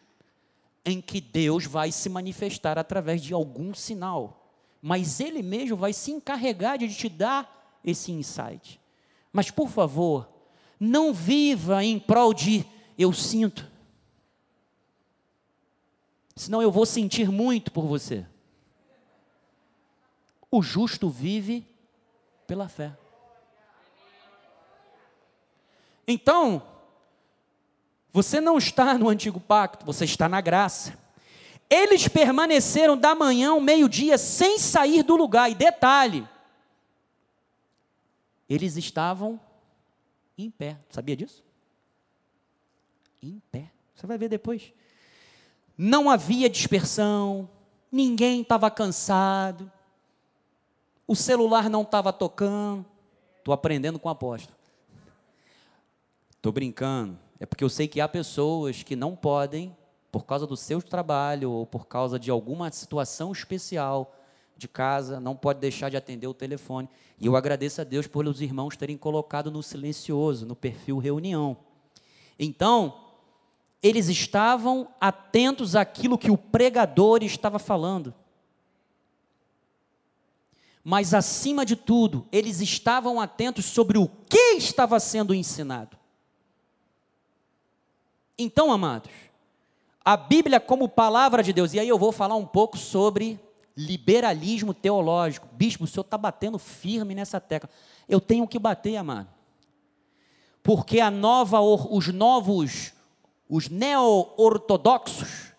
em 0.85 1.01
que 1.01 1.21
Deus 1.21 1.66
vai 1.66 1.90
se 1.90 2.09
manifestar 2.09 2.79
através 2.79 3.21
de 3.21 3.35
algum 3.35 3.75
sinal, 3.75 4.49
mas 4.81 5.19
Ele 5.19 5.43
mesmo 5.43 5.77
vai 5.77 5.93
se 5.93 6.12
encarregar 6.12 6.79
de 6.79 6.95
te 6.95 7.09
dar 7.09 7.81
esse 7.85 8.12
insight. 8.12 8.81
Mas, 9.33 9.51
por 9.51 9.69
favor, 9.69 10.29
não 10.79 11.12
viva 11.12 11.83
em 11.85 11.99
prol 11.99 12.33
de 12.33 12.64
eu 12.97 13.12
sinto, 13.12 13.69
senão 16.37 16.62
eu 16.62 16.71
vou 16.71 16.87
sentir 16.87 17.29
muito 17.29 17.73
por 17.73 17.87
você. 17.87 18.25
O 20.49 20.62
justo 20.62 21.11
vive 21.11 21.66
pela 22.47 22.69
fé. 22.69 23.00
Então, 26.07 26.63
você 28.13 28.41
não 28.41 28.59
está 28.59 28.99
no 28.99 29.09
antigo 29.09 29.39
pacto, 29.39 29.87
você 29.87 30.05
está 30.05 30.29
na 30.29 30.41
graça. 30.41 30.99
Eles 31.69 32.09
permaneceram 32.09 32.97
da 32.97 33.15
manhã 33.15 33.51
ao 33.51 33.61
meio-dia 33.61 34.19
sem 34.19 34.59
sair 34.59 35.05
do 35.05 35.15
lugar. 35.15 35.51
E 35.51 35.55
detalhe, 35.55 36.27
eles 38.49 38.77
estavam 38.77 39.40
em 40.37 40.51
pé. 40.51 40.77
Sabia 40.88 41.17
disso? 41.17 41.44
Em 43.23 43.40
pé. 43.53 43.71
Você 43.94 44.07
vai 44.07 44.19
ver 44.19 44.29
depois. 44.29 44.73
Não 45.79 46.11
havia 46.11 46.51
dispersão, 46.51 47.48
ninguém 47.90 48.42
estava 48.42 48.71
cansado, 48.71 49.71
o 51.07 51.15
celular 51.17 51.71
não 51.71 51.83
estava 51.83 52.13
tocando. 52.13 52.85
Estou 53.38 53.55
aprendendo 53.55 53.98
com 53.98 54.09
o 54.09 54.13
apóstolo. 54.13 54.57
Estou 56.41 56.53
brincando. 56.53 57.19
É 57.38 57.45
porque 57.45 57.63
eu 57.63 57.69
sei 57.69 57.87
que 57.87 58.01
há 58.01 58.09
pessoas 58.09 58.83
que 58.83 58.97
não 58.97 59.15
podem, 59.15 59.77
por 60.11 60.25
causa 60.25 60.47
do 60.47 60.57
seu 60.57 60.81
trabalho 60.81 61.51
ou 61.51 61.67
por 61.67 61.87
causa 61.87 62.19
de 62.19 62.31
alguma 62.31 62.73
situação 62.73 63.31
especial 63.31 64.17
de 64.57 64.67
casa, 64.67 65.21
não 65.21 65.37
pode 65.37 65.61
deixar 65.61 65.91
de 65.91 65.99
atender 65.99 66.27
o 66.27 66.33
telefone. 66.33 66.88
E 67.19 67.27
eu 67.27 67.37
agradeço 67.37 67.83
a 67.83 67.85
Deus 67.85 68.07
por 68.07 68.27
os 68.27 68.41
irmãos 68.41 68.75
terem 68.75 68.97
colocado 68.97 69.51
no 69.51 69.63
silencioso, 69.63 70.47
no 70.47 70.57
perfil 70.57 70.97
reunião. 70.97 71.59
Então, 72.38 73.05
eles 73.83 74.09
estavam 74.09 74.88
atentos 74.99 75.77
àquilo 75.77 76.17
que 76.17 76.31
o 76.31 76.38
pregador 76.38 77.23
estava 77.23 77.59
falando. 77.59 78.15
Mas, 80.83 81.13
acima 81.13 81.67
de 81.67 81.77
tudo, 81.77 82.27
eles 82.33 82.63
estavam 82.63 83.21
atentos 83.21 83.67
sobre 83.67 83.99
o 83.99 84.09
que 84.09 84.55
estava 84.55 84.99
sendo 84.99 85.35
ensinado. 85.35 86.00
Então, 88.43 88.73
amados, 88.73 89.11
A 90.03 90.17
Bíblia 90.17 90.59
como 90.59 90.88
palavra 90.88 91.43
de 91.43 91.53
Deus, 91.53 91.75
e 91.75 91.79
aí 91.79 91.87
eu 91.87 91.99
vou 91.99 92.11
falar 92.11 92.37
um 92.37 92.47
pouco 92.47 92.79
sobre 92.79 93.38
liberalismo 93.77 94.73
teológico. 94.73 95.47
Bispo, 95.53 95.85
o 95.85 95.87
senhor 95.87 96.05
está 96.05 96.17
batendo 96.17 96.59
firme 96.59 97.15
nessa 97.15 97.38
tecla. 97.38 97.69
Eu 98.09 98.19
tenho 98.21 98.49
que 98.49 98.59
bater, 98.59 98.97
amado. 98.97 99.29
Porque 100.63 101.01
a 101.01 101.11
nova, 101.11 101.61
os 101.61 102.09
novos, 102.09 102.93
os 103.49 103.69
neo-ortodoxos, 103.69 105.53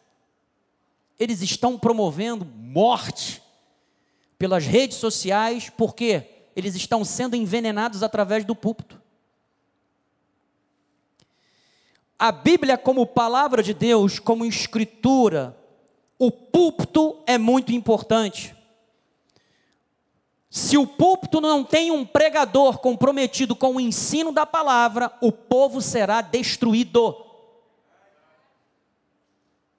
eles 1.20 1.42
estão 1.42 1.78
promovendo 1.78 2.44
morte 2.44 3.44
pelas 4.40 4.66
redes 4.66 4.98
sociais, 4.98 5.70
porque 5.70 6.48
eles 6.56 6.76
estão 6.76 7.06
sendo 7.06 7.36
envenenados 7.36 8.02
através 8.02 8.44
do 8.44 8.56
púlpito. 8.56 9.01
A 12.22 12.32
Bíblia, 12.32 12.78
como 12.78 13.04
palavra 13.08 13.64
de 13.64 13.74
Deus, 13.74 14.20
como 14.20 14.46
escritura, 14.46 15.58
o 16.20 16.30
púlpito 16.30 17.18
é 17.26 17.36
muito 17.36 17.72
importante. 17.72 18.56
Se 20.48 20.78
o 20.78 20.86
púlpito 20.86 21.42
não 21.42 21.64
tem 21.64 21.90
um 21.90 22.06
pregador 22.06 22.78
comprometido 22.78 23.56
com 23.56 23.76
o 23.76 23.80
ensino 23.80 24.32
da 24.32 24.46
palavra, 24.46 25.12
o 25.20 25.32
povo 25.32 25.82
será 25.82 26.22
destruído. 26.22 27.26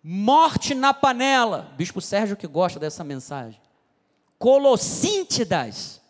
Morte 0.03 0.75
na 0.75 0.93
panela. 0.93 1.73
Bispo 1.77 2.01
Sérgio 2.01 2.37
que 2.37 2.49
gosta 2.49 2.81
dessa 2.81 3.05
mensagem. 3.05 3.61
Colossíntidas. 4.37 6.01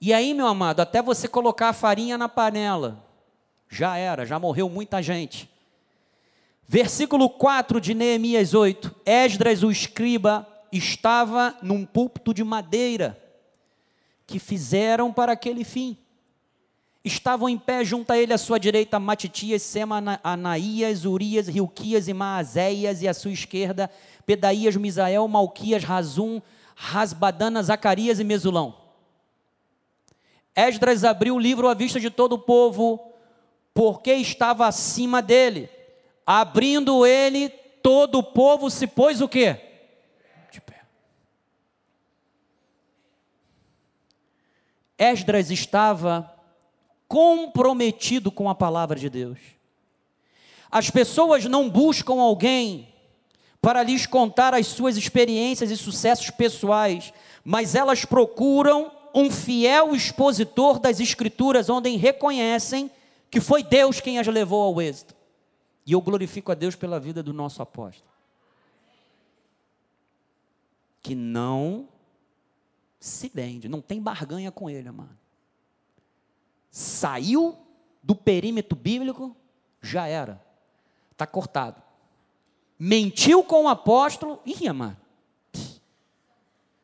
E 0.00 0.14
aí, 0.14 0.32
meu 0.32 0.46
amado, 0.46 0.80
até 0.80 1.02
você 1.02 1.28
colocar 1.28 1.68
a 1.68 1.74
farinha 1.74 2.16
na 2.16 2.26
panela, 2.26 3.11
já 3.72 3.96
era, 3.96 4.26
já 4.26 4.38
morreu 4.38 4.68
muita 4.68 5.00
gente. 5.00 5.48
Versículo 6.68 7.30
4 7.30 7.80
de 7.80 7.94
Neemias 7.94 8.52
8: 8.52 8.94
Esdras, 9.06 9.62
o 9.62 9.70
escriba, 9.70 10.46
estava 10.70 11.56
num 11.62 11.86
púlpito 11.86 12.34
de 12.34 12.44
madeira 12.44 13.18
que 14.26 14.38
fizeram 14.38 15.10
para 15.10 15.32
aquele 15.32 15.64
fim. 15.64 15.96
Estavam 17.02 17.48
em 17.48 17.58
pé 17.58 17.82
junto 17.82 18.12
a 18.12 18.18
ele 18.18 18.34
à 18.34 18.38
sua 18.38 18.58
direita 18.58 19.00
Matitias, 19.00 19.62
Sema, 19.62 20.20
Anaías, 20.22 21.06
Urias, 21.06 21.48
Rilquias 21.48 22.08
e 22.08 22.12
Maazéias, 22.12 23.00
e 23.00 23.08
à 23.08 23.14
sua 23.14 23.32
esquerda 23.32 23.90
Pedaías, 24.26 24.76
Misael, 24.76 25.26
Malquias, 25.26 25.82
Razum, 25.82 26.42
Rasbadana, 26.76 27.62
Zacarias 27.62 28.20
e 28.20 28.24
Mesulão. 28.24 28.76
Esdras 30.54 31.04
abriu 31.04 31.36
o 31.36 31.40
livro 31.40 31.66
à 31.66 31.74
vista 31.74 31.98
de 31.98 32.10
todo 32.10 32.34
o 32.34 32.38
povo, 32.38 33.11
porque 33.74 34.12
estava 34.14 34.66
acima 34.66 35.22
dele. 35.22 35.68
Abrindo 36.26 37.06
ele, 37.06 37.48
todo 37.48 38.18
o 38.18 38.22
povo 38.22 38.70
se 38.70 38.86
pôs 38.86 39.20
o 39.20 39.28
quê? 39.28 39.58
De 40.50 40.60
pé. 40.60 40.82
Esdras 44.98 45.50
estava 45.50 46.32
comprometido 47.08 48.30
com 48.30 48.48
a 48.48 48.54
palavra 48.54 48.98
de 48.98 49.10
Deus. 49.10 49.38
As 50.70 50.88
pessoas 50.88 51.44
não 51.44 51.68
buscam 51.68 52.14
alguém 52.14 52.88
para 53.60 53.82
lhes 53.82 54.06
contar 54.06 54.54
as 54.54 54.66
suas 54.66 54.96
experiências 54.96 55.70
e 55.70 55.76
sucessos 55.76 56.30
pessoais, 56.30 57.12
mas 57.44 57.74
elas 57.74 58.04
procuram 58.04 58.90
um 59.14 59.30
fiel 59.30 59.94
expositor 59.94 60.78
das 60.78 60.98
Escrituras, 60.98 61.68
onde 61.68 61.94
reconhecem 61.96 62.90
que 63.32 63.40
foi 63.40 63.62
Deus 63.62 63.98
quem 63.98 64.18
as 64.18 64.26
levou 64.26 64.62
ao 64.62 64.82
êxito. 64.82 65.16
E 65.86 65.92
eu 65.92 66.02
glorifico 66.02 66.52
a 66.52 66.54
Deus 66.54 66.76
pela 66.76 67.00
vida 67.00 67.22
do 67.22 67.32
nosso 67.32 67.62
apóstolo. 67.62 68.12
Que 71.00 71.14
não 71.14 71.88
se 73.00 73.30
vende, 73.34 73.70
não 73.70 73.80
tem 73.80 74.02
barganha 74.02 74.52
com 74.52 74.68
ele, 74.68 74.86
amado. 74.86 75.18
Saiu 76.70 77.56
do 78.02 78.14
perímetro 78.14 78.76
bíblico, 78.76 79.34
já 79.80 80.06
era. 80.06 80.38
Está 81.10 81.26
cortado. 81.26 81.82
Mentiu 82.78 83.42
com 83.42 83.64
o 83.64 83.68
apóstolo, 83.68 84.42
ih, 84.44 84.68
amado. 84.68 84.98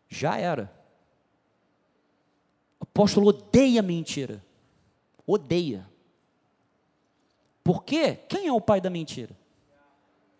Já 0.08 0.38
era. 0.38 0.74
O 2.80 2.84
apóstolo 2.84 3.26
odeia 3.28 3.82
mentira. 3.82 4.42
Odeia. 5.26 5.86
Por 7.68 7.84
quê? 7.84 8.14
Quem 8.30 8.46
é 8.46 8.52
o 8.52 8.62
pai 8.62 8.80
da 8.80 8.88
mentira? 8.88 9.36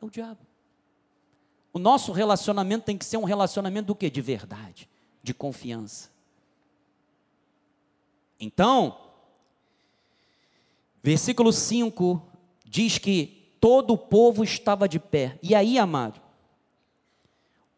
É 0.01 0.05
o 0.07 0.09
diabo. 0.09 0.41
O 1.75 1.79
nosso 1.79 2.11
relacionamento 2.11 2.87
tem 2.87 2.97
que 2.97 3.05
ser 3.05 3.19
um 3.19 3.25
relacionamento 3.25 3.89
do 3.89 3.95
quê? 3.95 4.09
De 4.09 4.23
verdade, 4.23 4.89
de 5.23 5.35
confiança. 5.35 6.11
Então, 8.41 8.97
versículo 11.03 11.53
5 11.53 12.23
diz 12.65 12.97
que 12.97 13.53
todo 13.61 13.93
o 13.93 13.99
povo 13.99 14.43
estava 14.43 14.89
de 14.89 14.99
pé. 14.99 15.39
E 15.43 15.55
aí, 15.55 15.79
amado, 15.79 16.23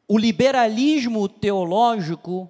o 0.07 0.17
liberalismo 0.17 1.29
teológico 1.29 2.49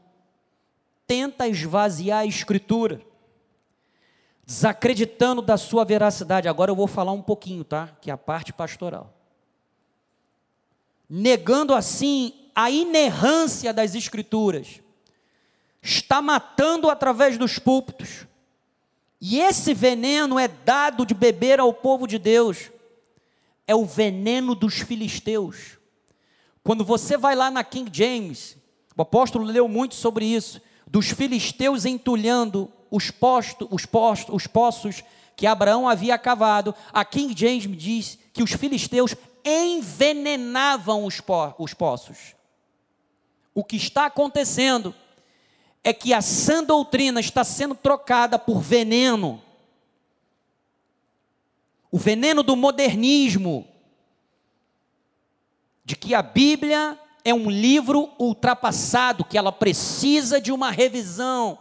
tenta 1.07 1.49
esvaziar 1.49 2.19
a 2.19 2.27
escritura 2.27 3.01
desacreditando 4.51 5.41
da 5.41 5.57
sua 5.57 5.85
veracidade. 5.85 6.49
Agora 6.49 6.73
eu 6.73 6.75
vou 6.75 6.89
falar 6.89 7.13
um 7.13 7.23
pouquinho, 7.23 7.63
tá? 7.63 7.97
Que 8.01 8.11
é 8.11 8.13
a 8.13 8.19
parte 8.19 8.53
pastoral. 8.53 9.15
Negando 11.09 11.73
assim 11.73 12.35
a 12.53 12.69
inerrância 12.69 13.73
das 13.73 13.95
Escrituras, 13.95 14.81
está 15.81 16.21
matando 16.21 16.91
através 16.91 17.39
dos 17.39 17.61
púlpitos. 17.61 18.27
E 19.21 19.39
esse 19.39 19.73
veneno 19.73 20.37
é 20.37 20.49
dado 20.49 21.07
de 21.07 21.15
beber 21.15 21.61
ao 21.61 21.73
povo 21.73 22.09
de 22.09 22.19
Deus. 22.19 22.73
É 23.69 23.75
o 23.75 23.85
veneno 23.85 24.57
dos 24.57 24.81
filisteus. 24.81 25.79
Quando 26.65 26.85
você 26.85 27.17
vai 27.17 27.37
lá 27.37 27.53
na 27.53 27.63
King 27.63 27.89
James, 27.93 28.57
o 28.97 29.03
apóstolo 29.03 29.45
leu 29.45 29.69
muito 29.69 29.95
sobre 29.95 30.25
isso, 30.25 30.61
dos 30.89 31.11
filisteus 31.11 31.85
entulhando 31.85 32.69
os, 32.91 33.11
postos, 33.11 33.69
os, 33.71 33.87
postos, 33.87 34.35
os 34.35 34.47
poços 34.47 35.05
que 35.37 35.47
Abraão 35.47 35.89
havia 35.89 36.19
cavado, 36.19 36.75
a 36.93 37.05
King 37.05 37.35
James 37.39 37.65
diz 37.77 38.19
que 38.33 38.43
os 38.43 38.53
filisteus 38.53 39.15
envenenavam 39.45 41.05
os, 41.05 41.21
po, 41.21 41.55
os 41.59 41.73
poços. 41.73 42.35
O 43.55 43.65
que 43.65 43.77
está 43.77 44.07
acontecendo 44.07 44.95
é 45.83 45.93
que 45.93 46.13
a 46.13 46.21
sã 46.21 46.63
doutrina 46.63 47.21
está 47.21 47.43
sendo 47.43 47.75
trocada 47.75 48.39
por 48.39 48.61
veneno. 48.61 49.43
O 51.91 51.99
veneno 51.99 52.43
do 52.43 52.55
modernismo, 52.55 53.67
de 55.85 55.97
que 55.97 56.15
a 56.15 56.23
Bíblia 56.23 56.99
é 57.25 57.35
um 57.35 57.51
livro 57.51 58.11
ultrapassado, 58.19 59.25
que 59.25 59.39
ela 59.39 59.51
precisa 59.51 60.41
de 60.41 60.53
uma 60.53 60.71
revisão 60.71 61.59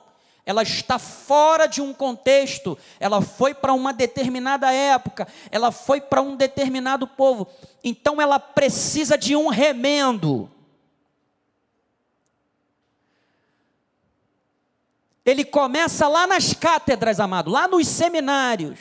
ela 0.50 0.64
está 0.64 0.98
fora 0.98 1.68
de 1.68 1.80
um 1.80 1.94
contexto, 1.94 2.76
ela 3.00 3.22
foi 3.22 3.54
para 3.54 3.72
uma 3.72 3.94
determinada 3.94 4.74
época, 4.74 5.28
ela 5.52 5.72
foi 5.72 6.02
para 6.02 6.24
um 6.24 6.36
determinado 6.36 7.06
povo, 7.06 7.48
então 7.84 8.20
ela 8.20 8.40
precisa 8.40 9.16
de 9.16 9.36
um 9.36 9.50
remendo. 9.50 10.50
Ele 15.24 15.46
começa 15.46 16.08
lá 16.08 16.26
nas 16.26 16.52
cátedras, 16.52 17.20
amado, 17.20 17.52
lá 17.52 17.68
nos 17.68 17.88
seminários, 17.88 18.80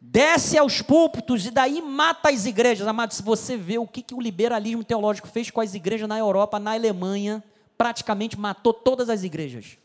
desce 0.00 0.56
aos 0.56 0.80
púlpitos 0.80 1.44
e 1.44 1.50
daí 1.50 1.82
mata 1.82 2.30
as 2.30 2.46
igrejas, 2.46 2.88
amado. 2.88 3.12
Se 3.12 3.22
você 3.22 3.54
vê 3.54 3.76
o 3.76 3.86
que, 3.86 4.00
que 4.00 4.14
o 4.14 4.20
liberalismo 4.20 4.82
teológico 4.82 5.28
fez 5.28 5.50
com 5.50 5.60
as 5.60 5.74
igrejas 5.74 6.08
na 6.08 6.18
Europa, 6.18 6.58
na 6.58 6.72
Alemanha, 6.72 7.44
praticamente 7.76 8.40
matou 8.40 8.72
todas 8.72 9.10
as 9.10 9.24
igrejas. 9.24 9.76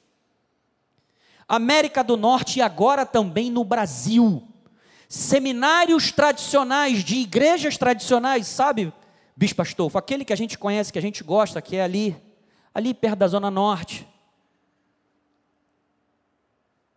América 1.51 2.01
do 2.01 2.15
Norte 2.15 2.59
e 2.59 2.61
agora 2.61 3.05
também 3.05 3.51
no 3.51 3.65
Brasil. 3.65 4.41
Seminários 5.09 6.09
tradicionais 6.09 7.03
de 7.03 7.17
igrejas 7.17 7.77
tradicionais, 7.77 8.47
sabe, 8.47 8.93
Bispo 9.35 9.61
Astolfo? 9.61 9.97
Aquele 9.97 10.23
que 10.23 10.31
a 10.31 10.37
gente 10.37 10.57
conhece, 10.57 10.93
que 10.93 10.97
a 10.97 11.01
gente 11.01 11.21
gosta, 11.25 11.61
que 11.61 11.75
é 11.75 11.83
ali, 11.83 12.15
ali 12.73 12.93
perto 12.93 13.19
da 13.19 13.27
Zona 13.27 13.51
Norte. 13.51 14.07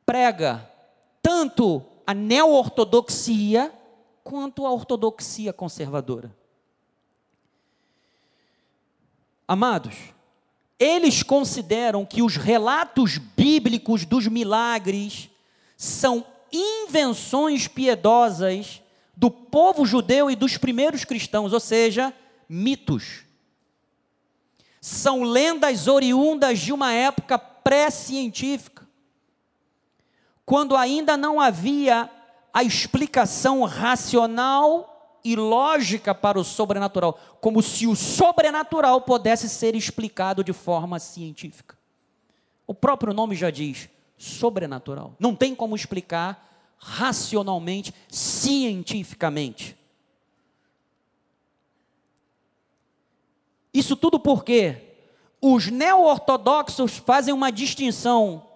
Prega 0.07 0.70
tanto 1.20 1.84
a 2.07 2.14
neo-ortodoxia 2.14 3.74
quanto 4.22 4.64
a 4.66 4.70
ortodoxia 4.70 5.52
conservadora. 5.52 6.32
Amados, 9.48 10.14
eles 10.79 11.22
consideram 11.22 12.05
que 12.05 12.22
os 12.22 12.37
relatos 12.37 13.18
bíblicos 13.18 14.05
dos 14.05 14.27
milagres 14.27 15.31
são 15.77 16.25
invenções 16.53 17.68
piedosas 17.68 18.83
do 19.16 19.31
povo 19.31 19.87
judeu 19.87 20.31
e 20.31 20.37
dos 20.37 20.57
primeiros 20.57 21.05
cristãos, 21.05 21.53
ou 21.53 21.61
seja, 21.61 22.12
mitos. 22.49 23.25
São 24.81 25.22
lendas 25.22 25.87
oriundas 25.87 26.59
de 26.59 26.72
uma 26.72 26.93
época 26.93 27.39
pré-científica, 27.39 28.87
quando 30.45 30.77
ainda 30.77 31.16
não 31.16 31.41
havia 31.41 32.11
a 32.53 32.62
explicação 32.62 33.64
racional 33.64 34.93
e 35.25 35.35
lógica 35.35 36.14
para 36.14 36.39
o 36.39 36.45
sobrenatural, 36.45 37.18
como 37.41 37.62
se 37.62 37.87
o 37.87 37.97
sobrenatural 37.97 39.01
pudesse 39.01 39.49
ser 39.49 39.75
explicado 39.75 40.45
de 40.45 40.53
forma 40.53 40.99
científica. 40.99 41.79
O 42.66 42.75
próprio 42.75 43.14
nome 43.14 43.35
já 43.35 43.51
diz, 43.51 43.89
sobrenatural. 44.18 45.14
Não 45.18 45.35
tem 45.35 45.55
como 45.55 45.75
explicar 45.75 46.75
racionalmente, 46.79 47.95
cientificamente. 48.09 49.77
Isso 53.72 53.97
tudo 53.97 54.20
porque 54.20 54.95
os 55.41 55.66
neo-ortodoxos 55.68 56.99
fazem 56.99 57.33
uma 57.35 57.51
distinção 57.51 58.47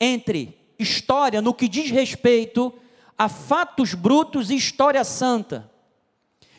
entre 0.00 0.58
história 0.78 1.42
no 1.42 1.52
que 1.52 1.68
diz 1.68 1.90
respeito 1.90 2.72
a 3.16 3.28
fatos 3.28 3.94
brutos 3.94 4.50
e 4.50 4.56
história 4.56 5.04
santa. 5.04 5.70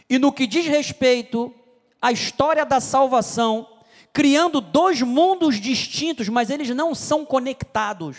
E 0.10 0.20
no 0.20 0.32
que 0.32 0.45
diz 0.45 0.66
respeito 0.66 1.53
à 2.01 2.12
história 2.12 2.66
da 2.66 2.80
salvação, 2.80 3.68
criando 4.14 4.62
dois 4.62 5.01
mundos 5.01 5.60
distintos, 5.60 6.30
mas 6.30 6.49
eles 6.49 6.70
não 6.70 6.93
são 6.93 7.26
conectados. 7.26 8.18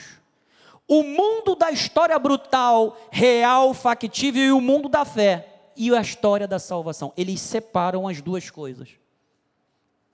O 0.88 1.02
mundo 1.02 1.54
da 1.54 1.70
história 1.70 2.18
brutal, 2.18 2.96
real, 3.10 3.74
factível 3.74 4.42
e 4.42 4.52
o 4.52 4.60
mundo 4.60 4.88
da 4.88 5.04
fé 5.04 5.72
e 5.76 5.94
a 5.94 6.00
história 6.00 6.46
da 6.46 6.58
salvação. 6.58 7.12
Eles 7.16 7.40
separam 7.40 8.06
as 8.06 8.20
duas 8.20 8.50
coisas 8.50 8.90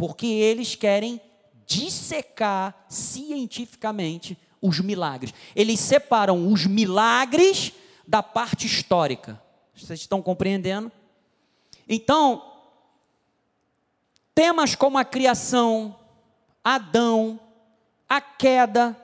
porque 0.03 0.27
eles 0.27 0.75
querem 0.75 1.21
dissecar 1.65 2.75
cientificamente 2.89 4.37
os 4.61 4.81
milagres. 4.81 5.33
Eles 5.55 5.79
separam 5.79 6.49
os 6.49 6.67
milagres 6.67 7.73
da 8.05 8.21
parte 8.21 8.67
histórica. 8.67 9.41
Vocês 9.73 10.01
estão 10.01 10.21
compreendendo? 10.21 10.91
Então, 11.89 12.43
temas 14.35 14.75
como 14.75 14.99
a 14.99 15.05
criação, 15.05 15.99
Adão, 16.65 17.39
a 18.09 18.21
queda, 18.21 18.97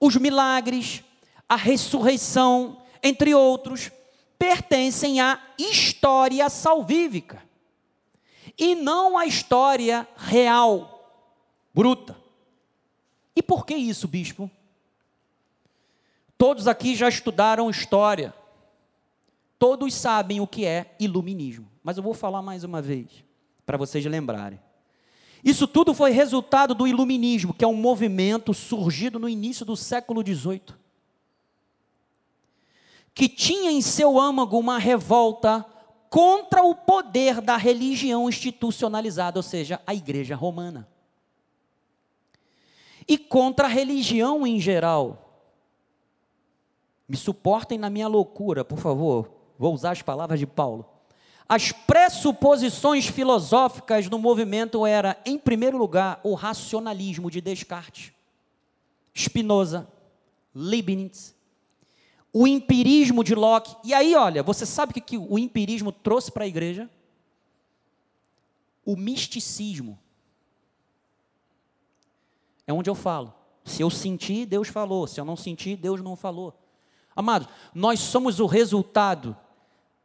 os 0.00 0.16
milagres, 0.16 1.02
a 1.48 1.56
ressurreição, 1.56 2.82
entre 3.02 3.34
outros, 3.34 3.90
pertencem 4.38 5.20
à 5.20 5.40
história 5.58 6.48
salvífica 6.48 7.42
e 8.58 8.74
não 8.74 9.18
a 9.18 9.26
história 9.26 10.06
real, 10.16 11.10
bruta. 11.74 12.16
E 13.34 13.42
por 13.42 13.66
que 13.66 13.74
isso, 13.74 14.06
bispo? 14.06 14.50
Todos 16.38 16.68
aqui 16.68 16.94
já 16.94 17.08
estudaram 17.08 17.70
história. 17.70 18.34
Todos 19.58 19.94
sabem 19.94 20.40
o 20.40 20.46
que 20.46 20.64
é 20.64 20.94
iluminismo. 21.00 21.73
Mas 21.84 21.98
eu 21.98 22.02
vou 22.02 22.14
falar 22.14 22.40
mais 22.40 22.64
uma 22.64 22.80
vez, 22.80 23.22
para 23.66 23.76
vocês 23.76 24.02
lembrarem. 24.06 24.58
Isso 25.44 25.68
tudo 25.68 25.92
foi 25.92 26.10
resultado 26.10 26.74
do 26.74 26.88
iluminismo, 26.88 27.52
que 27.52 27.62
é 27.62 27.68
um 27.68 27.76
movimento 27.76 28.54
surgido 28.54 29.18
no 29.18 29.28
início 29.28 29.66
do 29.66 29.76
século 29.76 30.22
XVIII, 30.22 30.62
que 33.12 33.28
tinha 33.28 33.70
em 33.70 33.82
seu 33.82 34.18
âmago 34.18 34.58
uma 34.58 34.78
revolta 34.78 35.64
contra 36.08 36.62
o 36.62 36.74
poder 36.74 37.42
da 37.42 37.58
religião 37.58 38.30
institucionalizada, 38.30 39.38
ou 39.38 39.42
seja, 39.42 39.78
a 39.86 39.94
igreja 39.94 40.34
romana. 40.34 40.88
E 43.06 43.18
contra 43.18 43.66
a 43.66 43.70
religião 43.70 44.46
em 44.46 44.58
geral. 44.58 45.20
Me 47.06 47.18
suportem 47.18 47.76
na 47.76 47.90
minha 47.90 48.08
loucura, 48.08 48.64
por 48.64 48.78
favor. 48.78 49.30
Vou 49.58 49.74
usar 49.74 49.90
as 49.90 50.00
palavras 50.00 50.40
de 50.40 50.46
Paulo. 50.46 50.93
As 51.48 51.72
pressuposições 51.72 53.06
filosóficas 53.06 54.08
do 54.08 54.18
movimento 54.18 54.86
era, 54.86 55.20
em 55.26 55.38
primeiro 55.38 55.76
lugar, 55.76 56.20
o 56.22 56.34
racionalismo 56.34 57.30
de 57.30 57.40
Descartes, 57.40 58.12
Spinoza, 59.14 59.86
Leibniz, 60.54 61.34
o 62.32 62.46
empirismo 62.48 63.22
de 63.22 63.34
Locke. 63.34 63.76
E 63.84 63.92
aí, 63.92 64.14
olha, 64.14 64.42
você 64.42 64.64
sabe 64.64 64.90
o 64.90 64.94
que 64.94 65.18
o 65.18 65.38
empirismo 65.38 65.92
trouxe 65.92 66.32
para 66.32 66.44
a 66.44 66.48
igreja? 66.48 66.90
O 68.84 68.96
misticismo. 68.96 69.98
É 72.66 72.72
onde 72.72 72.88
eu 72.88 72.94
falo. 72.94 73.32
Se 73.64 73.82
eu 73.82 73.90
senti, 73.90 74.44
Deus 74.46 74.68
falou. 74.68 75.06
Se 75.06 75.20
eu 75.20 75.24
não 75.24 75.36
senti, 75.36 75.76
Deus 75.76 76.00
não 76.00 76.16
falou. 76.16 76.58
Amados, 77.14 77.48
nós 77.74 78.00
somos 78.00 78.40
o 78.40 78.46
resultado 78.46 79.36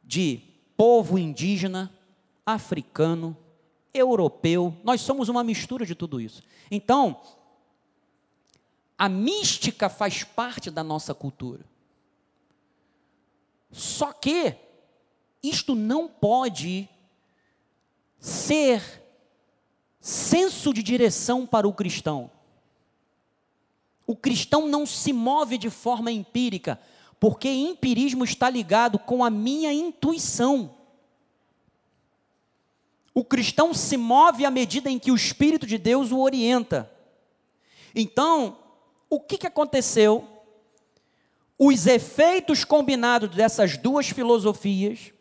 de 0.03 0.48
povo 0.79 1.19
indígena, 1.19 1.93
africano, 2.45 3.35
europeu. 3.93 4.73
Nós 4.81 5.01
somos 5.01 5.27
uma 5.27 5.43
mistura 5.43 5.85
de 5.85 5.93
tudo 5.93 6.21
isso. 6.21 6.41
Então, 6.71 7.19
a 8.97 9.09
mística 9.09 9.89
faz 9.89 10.23
parte 10.23 10.71
da 10.71 10.81
nossa 10.81 11.13
cultura. 11.13 11.65
Só 13.69 14.13
que 14.13 14.55
isto 15.43 15.75
não 15.75 16.07
pode 16.07 16.87
ser 18.17 19.03
senso 19.99 20.73
de 20.73 20.81
direção 20.81 21.45
para 21.45 21.67
o 21.67 21.73
cristão. 21.73 22.31
O 24.07 24.15
cristão 24.15 24.65
não 24.65 24.85
se 24.85 25.11
move 25.11 25.57
de 25.57 25.69
forma 25.69 26.09
empírica, 26.09 26.79
porque 27.19 27.49
empirismo 27.49 28.23
está 28.23 28.49
ligado 28.49 28.97
com 28.97 29.23
a 29.23 29.29
minha 29.29 29.73
intuição. 29.73 30.75
O 33.13 33.23
cristão 33.23 33.73
se 33.73 33.97
move 33.97 34.45
à 34.45 34.51
medida 34.51 34.89
em 34.89 34.97
que 34.97 35.11
o 35.11 35.15
Espírito 35.15 35.65
de 35.65 35.77
Deus 35.77 36.11
o 36.11 36.19
orienta. 36.19 36.89
Então, 37.93 38.57
o 39.09 39.19
que, 39.19 39.37
que 39.37 39.47
aconteceu 39.47 40.25
os 41.57 41.85
efeitos 41.87 42.63
combinados 42.63 43.35
dessas 43.35 43.75
duas 43.75 44.07
filosofias, 44.07 45.11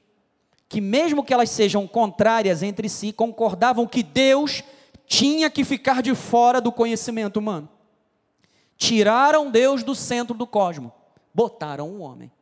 que 0.68 0.80
mesmo 0.80 1.24
que 1.24 1.34
elas 1.34 1.50
sejam 1.50 1.84
contrárias 1.88 2.62
entre 2.62 2.88
si, 2.88 3.12
concordavam 3.12 3.88
que 3.88 4.04
Deus 4.04 4.62
tinha 5.04 5.50
que 5.50 5.64
ficar 5.64 6.00
de 6.00 6.14
fora 6.14 6.60
do 6.60 6.70
conhecimento 6.70 7.38
humano. 7.38 7.68
Tiraram 8.76 9.50
Deus 9.50 9.82
do 9.82 9.96
centro 9.96 10.36
do 10.36 10.46
cosmos, 10.46 10.92
botaram 11.38 11.88
o 11.88 12.00
homem. 12.00 12.32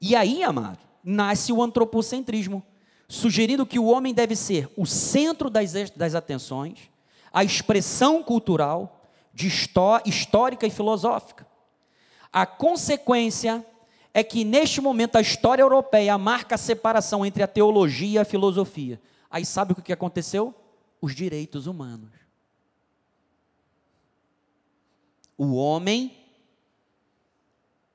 E 0.00 0.14
aí, 0.14 0.44
amado, 0.44 0.78
nasce 1.02 1.52
o 1.52 1.60
antropocentrismo, 1.60 2.62
sugerindo 3.08 3.66
que 3.66 3.80
o 3.80 3.86
homem 3.86 4.14
deve 4.14 4.36
ser 4.36 4.70
o 4.76 4.86
centro 4.86 5.50
das, 5.50 5.72
das 5.90 6.14
atenções, 6.14 6.88
a 7.32 7.42
expressão 7.42 8.22
cultural, 8.22 9.08
de 9.32 9.48
histó 9.48 10.00
histórica 10.06 10.68
e 10.68 10.70
filosófica. 10.70 11.44
A 12.32 12.46
consequência 12.46 13.66
é 14.12 14.22
que 14.22 14.44
neste 14.44 14.80
momento 14.80 15.16
a 15.16 15.20
história 15.20 15.64
europeia 15.64 16.16
marca 16.16 16.54
a 16.54 16.58
separação 16.58 17.26
entre 17.26 17.42
a 17.42 17.48
teologia 17.48 18.08
e 18.08 18.18
a 18.20 18.24
filosofia. 18.24 19.02
Aí 19.28 19.44
sabe 19.44 19.72
o 19.72 19.82
que 19.82 19.92
aconteceu? 19.92 20.54
Os 21.02 21.12
direitos 21.12 21.66
humanos. 21.66 22.12
O 25.36 25.56
homem 25.56 26.23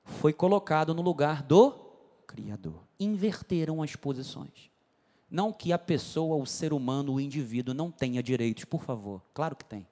foi 0.09 0.33
colocado 0.33 0.93
no 0.93 1.01
lugar 1.01 1.43
do 1.43 1.73
Criador. 2.27 2.83
Inverteram 2.99 3.81
as 3.81 3.95
posições. 3.95 4.69
Não 5.29 5.53
que 5.53 5.71
a 5.71 5.77
pessoa, 5.77 6.35
o 6.35 6.45
ser 6.45 6.73
humano, 6.73 7.13
o 7.13 7.19
indivíduo 7.19 7.73
não 7.73 7.91
tenha 7.91 8.21
direitos, 8.21 8.65
por 8.65 8.83
favor. 8.83 9.21
Claro 9.33 9.55
que 9.55 9.63
tem. 9.63 9.87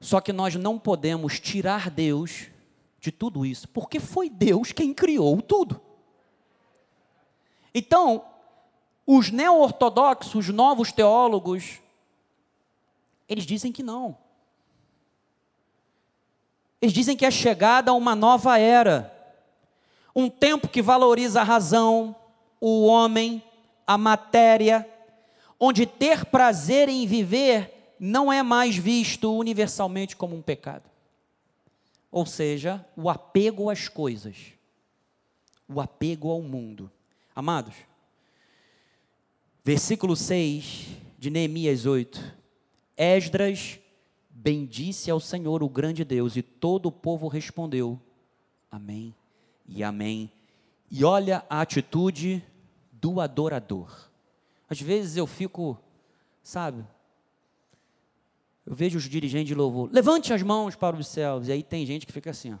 Só 0.00 0.20
que 0.20 0.32
nós 0.32 0.54
não 0.56 0.78
podemos 0.78 1.38
tirar 1.40 1.90
Deus 1.90 2.48
de 3.00 3.12
tudo 3.12 3.46
isso? 3.46 3.68
Porque 3.68 4.00
foi 4.00 4.28
Deus 4.28 4.72
quem 4.72 4.92
criou 4.92 5.40
tudo. 5.40 5.80
Então, 7.72 8.24
os 9.06 9.30
neo-ortodoxos, 9.30 10.34
os 10.34 10.48
novos 10.48 10.90
teólogos, 10.90 11.80
eles 13.28 13.44
dizem 13.44 13.70
que 13.70 13.82
não. 13.82 14.18
Eles 16.86 16.94
dizem 16.94 17.16
que 17.16 17.26
é 17.26 17.30
chegada 17.30 17.90
a 17.90 17.94
uma 17.94 18.14
nova 18.14 18.58
era. 18.58 19.12
Um 20.14 20.30
tempo 20.30 20.68
que 20.68 20.80
valoriza 20.80 21.40
a 21.40 21.44
razão, 21.44 22.14
o 22.60 22.86
homem, 22.86 23.42
a 23.86 23.98
matéria, 23.98 24.88
onde 25.58 25.84
ter 25.84 26.24
prazer 26.24 26.88
em 26.88 27.06
viver 27.06 27.96
não 27.98 28.32
é 28.32 28.42
mais 28.42 28.76
visto 28.76 29.36
universalmente 29.36 30.16
como 30.16 30.36
um 30.36 30.42
pecado 30.42 30.84
ou 32.16 32.24
seja, 32.24 32.82
o 32.96 33.10
apego 33.10 33.68
às 33.68 33.88
coisas. 33.88 34.54
o 35.68 35.82
apego 35.82 36.30
ao 36.30 36.40
mundo. 36.40 36.90
Amados, 37.34 37.74
versículo 39.62 40.16
6 40.16 40.86
de 41.18 41.28
Neemias 41.28 41.84
8. 41.84 42.36
Esdras 42.96 43.78
bendisse 44.46 45.10
ao 45.10 45.18
Senhor, 45.18 45.60
o 45.60 45.68
grande 45.68 46.04
Deus, 46.04 46.36
e 46.36 46.42
todo 46.42 46.86
o 46.86 46.92
povo 46.92 47.26
respondeu: 47.26 48.00
Amém 48.70 49.12
e 49.66 49.82
Amém. 49.82 50.30
E 50.88 51.04
olha 51.04 51.44
a 51.50 51.60
atitude 51.60 52.40
do 52.92 53.20
adorador. 53.20 54.08
Às 54.70 54.80
vezes 54.80 55.16
eu 55.16 55.26
fico, 55.26 55.76
sabe, 56.44 56.86
eu 58.64 58.72
vejo 58.72 58.98
os 58.98 59.08
dirigentes 59.08 59.48
de 59.48 59.54
louvor, 59.56 59.90
levante 59.92 60.32
as 60.32 60.42
mãos 60.42 60.76
para 60.76 60.94
os 60.94 61.08
céus, 61.08 61.48
e 61.48 61.52
aí 61.52 61.64
tem 61.64 61.84
gente 61.84 62.06
que 62.06 62.12
fica 62.12 62.30
assim, 62.30 62.54
ó. 62.54 62.58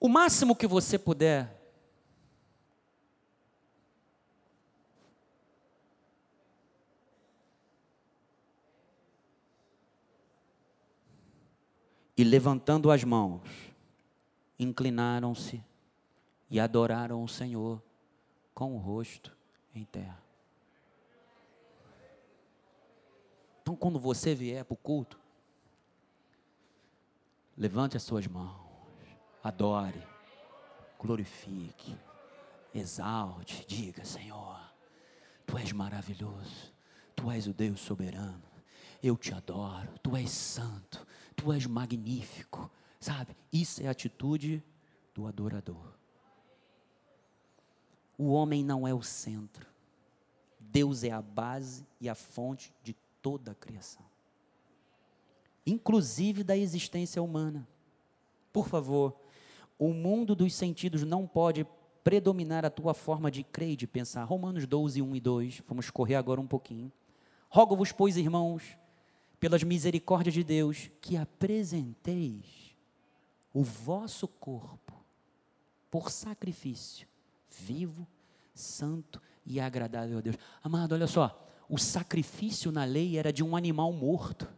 O 0.00 0.08
máximo 0.08 0.56
que 0.56 0.66
você 0.66 0.98
puder 0.98 1.57
e 12.18 12.24
levantando 12.24 12.90
as 12.90 13.04
mãos, 13.04 13.48
inclinaram-se 14.58 15.62
e 16.50 16.58
adoraram 16.58 17.22
o 17.22 17.28
Senhor 17.28 17.80
com 18.52 18.74
o 18.74 18.78
rosto 18.78 19.36
em 19.72 19.84
terra. 19.84 20.20
Então, 23.62 23.76
quando 23.76 24.00
você 24.00 24.34
vier 24.34 24.64
para 24.64 24.74
o 24.74 24.76
culto, 24.76 25.16
levante 27.56 27.96
as 27.96 28.02
suas 28.02 28.26
mãos, 28.26 28.66
adore, 29.44 30.02
glorifique, 30.98 31.96
exalte, 32.74 33.64
diga: 33.64 34.04
Senhor, 34.04 34.58
Tu 35.46 35.56
és 35.56 35.70
maravilhoso, 35.70 36.72
Tu 37.14 37.30
és 37.30 37.46
o 37.46 37.52
Deus 37.52 37.78
soberano, 37.78 38.42
eu 39.00 39.16
te 39.16 39.32
adoro, 39.32 39.96
Tu 40.02 40.16
és 40.16 40.30
santo, 40.30 41.06
Tu 41.38 41.52
és 41.52 41.66
magnífico, 41.66 42.68
sabe? 42.98 43.36
Isso 43.52 43.80
é 43.80 43.86
a 43.86 43.92
atitude 43.92 44.60
do 45.14 45.24
adorador. 45.24 45.94
O 48.18 48.32
homem 48.32 48.64
não 48.64 48.88
é 48.88 48.92
o 48.92 49.02
centro. 49.02 49.64
Deus 50.58 51.04
é 51.04 51.12
a 51.12 51.22
base 51.22 51.86
e 52.00 52.08
a 52.08 52.14
fonte 52.16 52.74
de 52.82 52.94
toda 53.22 53.52
a 53.52 53.54
criação, 53.54 54.04
inclusive 55.64 56.42
da 56.42 56.56
existência 56.56 57.22
humana. 57.22 57.66
Por 58.52 58.68
favor, 58.68 59.16
o 59.78 59.94
mundo 59.94 60.34
dos 60.34 60.52
sentidos 60.54 61.04
não 61.04 61.26
pode 61.26 61.64
predominar 62.02 62.64
a 62.64 62.70
tua 62.70 62.94
forma 62.94 63.30
de 63.30 63.44
crer 63.44 63.70
e 63.70 63.76
de 63.76 63.86
pensar. 63.86 64.24
Romanos 64.24 64.66
12, 64.66 65.00
1 65.00 65.14
e 65.14 65.20
2. 65.20 65.62
Vamos 65.68 65.88
correr 65.88 66.16
agora 66.16 66.40
um 66.40 66.46
pouquinho. 66.46 66.90
Rogo-vos, 67.48 67.92
pois, 67.92 68.16
irmãos, 68.16 68.76
pelas 69.38 69.62
misericórdias 69.62 70.34
de 70.34 70.42
Deus, 70.42 70.90
que 71.00 71.16
apresenteis 71.16 72.76
o 73.52 73.62
vosso 73.62 74.26
corpo 74.26 74.94
por 75.90 76.10
sacrifício 76.10 77.08
vivo, 77.48 78.06
santo 78.54 79.20
e 79.44 79.58
agradável 79.58 80.18
a 80.18 80.20
Deus. 80.20 80.36
Amado, 80.62 80.92
olha 80.92 81.06
só, 81.06 81.46
o 81.68 81.78
sacrifício 81.78 82.70
na 82.70 82.84
lei 82.84 83.16
era 83.16 83.32
de 83.32 83.42
um 83.42 83.56
animal 83.56 83.92
morto. 83.92 84.48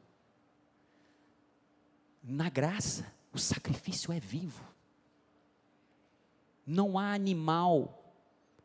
Na 2.23 2.49
graça, 2.49 3.13
o 3.33 3.39
sacrifício 3.39 4.13
é 4.13 4.21
vivo. 4.21 4.65
Não 6.67 6.99
há 6.99 7.13
animal 7.13 7.97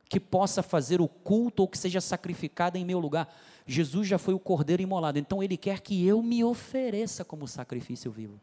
que 0.08 0.20
possa 0.20 0.62
fazer 0.62 1.02
o 1.02 1.08
culto 1.08 1.64
ou 1.64 1.68
que 1.68 1.78
seja 1.78 2.00
sacrificado 2.00 2.78
em 2.78 2.86
meu 2.86 3.00
lugar. 3.00 3.34
Jesus 3.66 4.08
já 4.08 4.18
foi 4.18 4.34
o 4.34 4.40
cordeiro 4.40 4.82
imolado, 4.82 5.18
então 5.18 5.42
ele 5.42 5.58
quer 5.58 5.80
que 5.82 6.06
eu 6.06 6.22
me 6.22 6.44
ofereça 6.44 7.26
como 7.26 7.48
sacrifício 7.48 8.12
vivo 8.12 8.40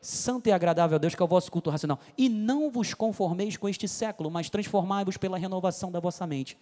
santo 0.00 0.48
e 0.48 0.52
agradável 0.52 0.96
a 0.96 0.98
Deus, 0.98 1.14
que 1.14 1.22
é 1.22 1.24
o 1.24 1.28
vosso 1.28 1.50
culto 1.50 1.70
racional. 1.70 1.98
E 2.16 2.28
não 2.28 2.70
vos 2.70 2.94
conformeis 2.94 3.56
com 3.56 3.68
este 3.68 3.88
século, 3.88 4.30
mas 4.30 4.50
transformai-vos 4.50 5.16
pela 5.16 5.38
renovação 5.38 5.90
da 5.90 6.00
vossa 6.00 6.26
mente, 6.26 6.56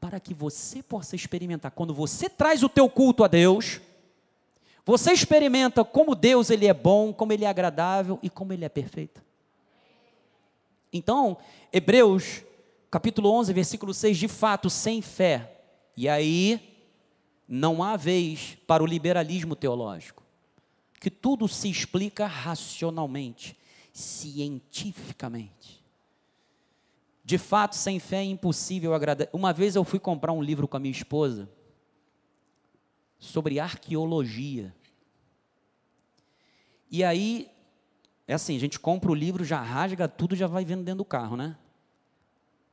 para 0.00 0.20
que 0.20 0.32
você 0.32 0.82
possa 0.82 1.16
experimentar. 1.16 1.72
Quando 1.72 1.92
você 1.92 2.28
traz 2.28 2.62
o 2.62 2.68
teu 2.68 2.88
culto 2.88 3.24
a 3.24 3.28
Deus, 3.28 3.80
você 4.84 5.12
experimenta 5.12 5.84
como 5.84 6.14
Deus 6.14 6.50
ele 6.50 6.66
é 6.66 6.74
bom, 6.74 7.12
como 7.12 7.32
ele 7.32 7.44
é 7.44 7.48
agradável 7.48 8.18
e 8.22 8.30
como 8.30 8.52
ele 8.52 8.64
é 8.64 8.68
perfeito. 8.68 9.22
Então, 10.92 11.36
Hebreus, 11.72 12.42
capítulo 12.90 13.30
11, 13.32 13.52
versículo 13.52 13.92
6, 13.92 14.16
de 14.16 14.28
fato, 14.28 14.70
sem 14.70 15.02
fé. 15.02 15.60
E 15.94 16.08
aí 16.08 16.67
não 17.48 17.82
há 17.82 17.96
vez 17.96 18.58
para 18.66 18.82
o 18.82 18.86
liberalismo 18.86 19.56
teológico 19.56 20.28
que 20.98 21.10
tudo 21.10 21.46
se 21.46 21.70
explica 21.70 22.26
racionalmente, 22.26 23.56
cientificamente. 23.92 25.84
De 27.24 27.38
fato, 27.38 27.76
sem 27.76 27.98
fé 27.98 28.18
é 28.18 28.24
impossível 28.24 28.94
agradar. 28.94 29.28
Uma 29.32 29.52
vez 29.52 29.76
eu 29.76 29.84
fui 29.84 29.98
comprar 29.98 30.32
um 30.32 30.42
livro 30.42 30.66
com 30.66 30.76
a 30.76 30.80
minha 30.80 30.92
esposa 30.92 31.48
sobre 33.18 33.60
arqueologia. 33.60 34.74
E 36.90 37.04
aí, 37.04 37.50
é 38.26 38.34
assim, 38.34 38.56
a 38.56 38.60
gente 38.60 38.80
compra 38.80 39.10
o 39.10 39.14
livro, 39.14 39.44
já 39.44 39.60
rasga 39.60 40.08
tudo, 40.08 40.34
já 40.34 40.46
vai 40.46 40.64
vendo 40.64 40.84
dentro 40.84 40.98
do 40.98 41.04
carro, 41.04 41.36
né? 41.36 41.56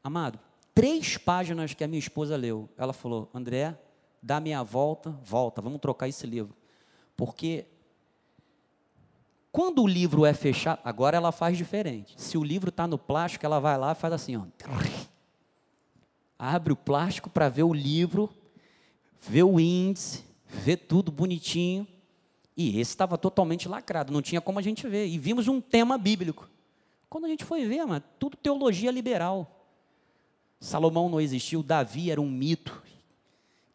Amado, 0.03 0.39
três 0.73 1.17
páginas 1.17 1.73
que 1.73 1.84
a 1.84 1.88
minha 1.88 1.99
esposa 1.99 2.38
leu, 2.38 2.69
ela 2.78 2.93
falou: 2.93 3.30
André, 3.34 3.78
dá 4.26 4.39
meia 4.39 4.63
volta, 4.63 5.11
volta, 5.23 5.61
vamos 5.61 5.80
trocar 5.80 6.07
esse 6.07 6.26
livro. 6.26 6.55
Porque 7.15 7.65
quando 9.51 9.84
o 9.84 9.88
livro 9.88 10.26
é 10.26 10.34
fechado, 10.34 10.80
agora 10.84 11.15
ela 11.15 11.32
faz 11.32 11.55
diferente. 11.55 12.19
Se 12.19 12.36
o 12.36 12.43
livro 12.43 12.69
está 12.69 12.88
no 12.88 12.97
plástico, 12.97 13.45
ela 13.45 13.59
vai 13.59 13.78
lá 13.78 13.91
e 13.91 13.95
faz 13.95 14.11
assim, 14.11 14.36
ó. 14.36 14.41
Abre 16.39 16.73
o 16.73 16.76
plástico 16.76 17.30
para 17.30 17.47
ver 17.49 17.63
o 17.63 17.71
livro, 17.71 18.28
vê 19.21 19.43
o 19.43 19.59
índice, 19.59 20.26
vê 20.47 20.76
tudo 20.76 21.11
bonitinho. 21.11 21.88
E 22.57 22.80
esse 22.80 22.91
estava 22.91 23.19
totalmente 23.19 23.69
lacrado, 23.69 24.11
não 24.11 24.23
tinha 24.23 24.41
como 24.41 24.57
a 24.57 24.61
gente 24.61 24.88
ver. 24.88 25.05
E 25.05 25.19
vimos 25.19 25.47
um 25.47 25.61
tema 25.61 25.99
bíblico. 25.99 26.49
Quando 27.07 27.26
a 27.26 27.30
gente 27.30 27.45
foi 27.45 27.63
ver, 27.65 27.86
mano, 27.86 28.03
tudo 28.17 28.36
teologia 28.36 28.89
liberal. 28.89 29.67
Salomão 30.59 31.09
não 31.09 31.21
existiu, 31.21 31.61
Davi 31.61 32.09
era 32.09 32.19
um 32.19 32.30
mito 32.30 32.82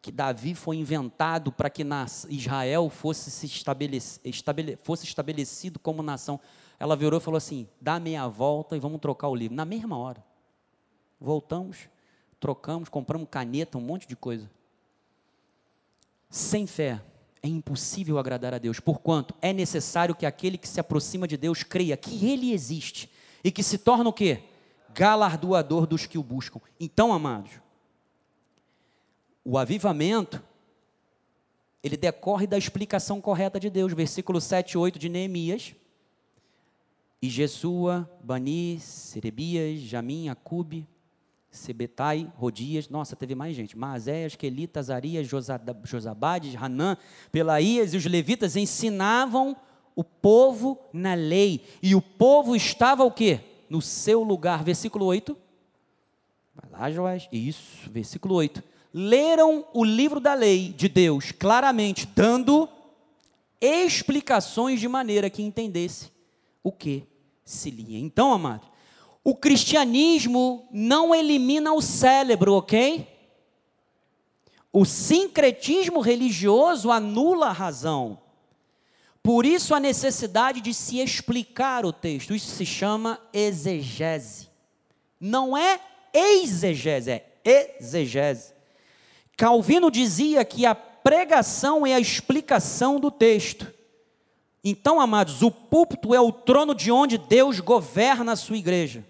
que 0.01 0.11
Davi 0.11 0.55
foi 0.55 0.77
inventado 0.77 1.51
para 1.51 1.69
que 1.69 1.85
Israel 2.29 2.89
fosse, 2.89 3.29
se 3.29 3.45
estabelec, 3.45 4.19
estabele, 4.25 4.75
fosse 4.77 5.05
estabelecido 5.05 5.77
como 5.77 6.01
nação. 6.01 6.39
Ela 6.79 6.95
virou 6.95 7.19
e 7.19 7.23
falou 7.23 7.37
assim: 7.37 7.67
dá 7.79 7.99
meia 7.99 8.27
volta 8.27 8.75
e 8.75 8.79
vamos 8.79 8.99
trocar 8.99 9.27
o 9.27 9.35
livro. 9.35 9.55
Na 9.55 9.65
mesma 9.65 9.97
hora. 9.97 10.23
Voltamos, 11.19 11.87
trocamos, 12.39 12.89
compramos 12.89 13.27
caneta, 13.29 13.77
um 13.77 13.81
monte 13.81 14.07
de 14.07 14.15
coisa. 14.15 14.49
Sem 16.27 16.65
fé 16.65 16.99
é 17.43 17.47
impossível 17.47 18.17
agradar 18.17 18.55
a 18.55 18.57
Deus, 18.57 18.79
porquanto 18.79 19.35
é 19.39 19.53
necessário 19.53 20.15
que 20.15 20.25
aquele 20.25 20.57
que 20.57 20.67
se 20.67 20.79
aproxima 20.79 21.27
de 21.27 21.37
Deus 21.37 21.61
creia 21.61 21.95
que 21.95 22.25
Ele 22.25 22.53
existe 22.53 23.11
e 23.43 23.51
que 23.51 23.61
se 23.61 23.77
torna 23.77 24.09
o 24.09 24.13
quê? 24.13 24.43
Galardoador 24.95 25.85
dos 25.85 26.07
que 26.07 26.17
o 26.17 26.23
buscam. 26.23 26.59
Então, 26.79 27.13
amados, 27.13 27.51
o 29.43 29.57
avivamento, 29.57 30.41
ele 31.83 31.97
decorre 31.97 32.45
da 32.45 32.57
explicação 32.57 33.19
correta 33.19 33.59
de 33.59 33.69
Deus, 33.69 33.93
versículo 33.93 34.39
7 34.39 34.73
e 34.73 34.77
8 34.77 34.99
de 34.99 35.09
Neemias. 35.09 35.73
E 37.21 37.29
Jesua, 37.29 38.09
Bani, 38.23 38.79
Serebias, 38.79 39.79
Jamim, 39.79 40.29
Acube, 40.29 40.87
Sebetai, 41.51 42.31
Rodias, 42.35 42.87
nossa, 42.87 43.15
teve 43.15 43.35
mais 43.35 43.55
gente, 43.55 43.77
Maazéias, 43.77 44.35
Quelita, 44.35 44.79
Azarias, 44.79 45.27
Josabades, 45.83 46.55
Hanã, 46.55 46.97
Pelaías 47.31 47.93
e 47.93 47.97
os 47.97 48.05
levitas 48.05 48.55
ensinavam 48.55 49.55
o 49.95 50.03
povo 50.03 50.79
na 50.93 51.13
lei, 51.13 51.65
e 51.83 51.93
o 51.93 52.01
povo 52.01 52.55
estava 52.55 53.03
o 53.03 53.11
quê? 53.11 53.41
No 53.69 53.81
seu 53.81 54.23
lugar, 54.23 54.63
versículo 54.63 55.05
8, 55.05 55.37
vai 56.55 56.71
lá 56.71 56.89
Joás, 56.89 57.27
isso, 57.31 57.89
versículo 57.91 58.35
8, 58.35 58.63
leram 58.93 59.65
o 59.73 59.83
livro 59.83 60.19
da 60.19 60.33
lei 60.33 60.69
de 60.69 60.89
Deus 60.89 61.31
claramente, 61.31 62.05
dando 62.05 62.67
explicações 63.59 64.79
de 64.79 64.87
maneira 64.87 65.29
que 65.29 65.43
entendesse 65.43 66.11
o 66.63 66.71
que 66.71 67.03
se 67.45 67.69
lia. 67.69 67.99
Então, 67.99 68.33
amado, 68.33 68.67
o 69.23 69.35
cristianismo 69.35 70.67
não 70.71 71.13
elimina 71.13 71.73
o 71.73 71.81
cérebro, 71.81 72.53
ok? 72.53 73.07
O 74.73 74.85
sincretismo 74.85 75.99
religioso 75.99 76.91
anula 76.91 77.47
a 77.47 77.51
razão. 77.51 78.19
Por 79.21 79.45
isso 79.45 79.75
a 79.75 79.79
necessidade 79.79 80.61
de 80.61 80.73
se 80.73 80.99
explicar 80.99 81.85
o 81.85 81.93
texto. 81.93 82.33
Isso 82.33 82.55
se 82.55 82.65
chama 82.65 83.19
exegese. 83.31 84.49
Não 85.19 85.55
é 85.55 85.79
exegese, 86.13 87.11
é 87.11 87.75
exegese. 87.79 88.53
Calvino 89.41 89.89
dizia 89.89 90.45
que 90.45 90.67
a 90.67 90.75
pregação 90.75 91.83
é 91.83 91.95
a 91.95 91.99
explicação 91.99 92.99
do 92.99 93.09
texto. 93.09 93.73
Então, 94.63 95.01
amados, 95.01 95.41
o 95.41 95.49
púlpito 95.49 96.13
é 96.13 96.21
o 96.21 96.31
trono 96.31 96.75
de 96.75 96.91
onde 96.91 97.17
Deus 97.17 97.59
governa 97.59 98.33
a 98.33 98.35
sua 98.35 98.57
igreja. 98.57 99.03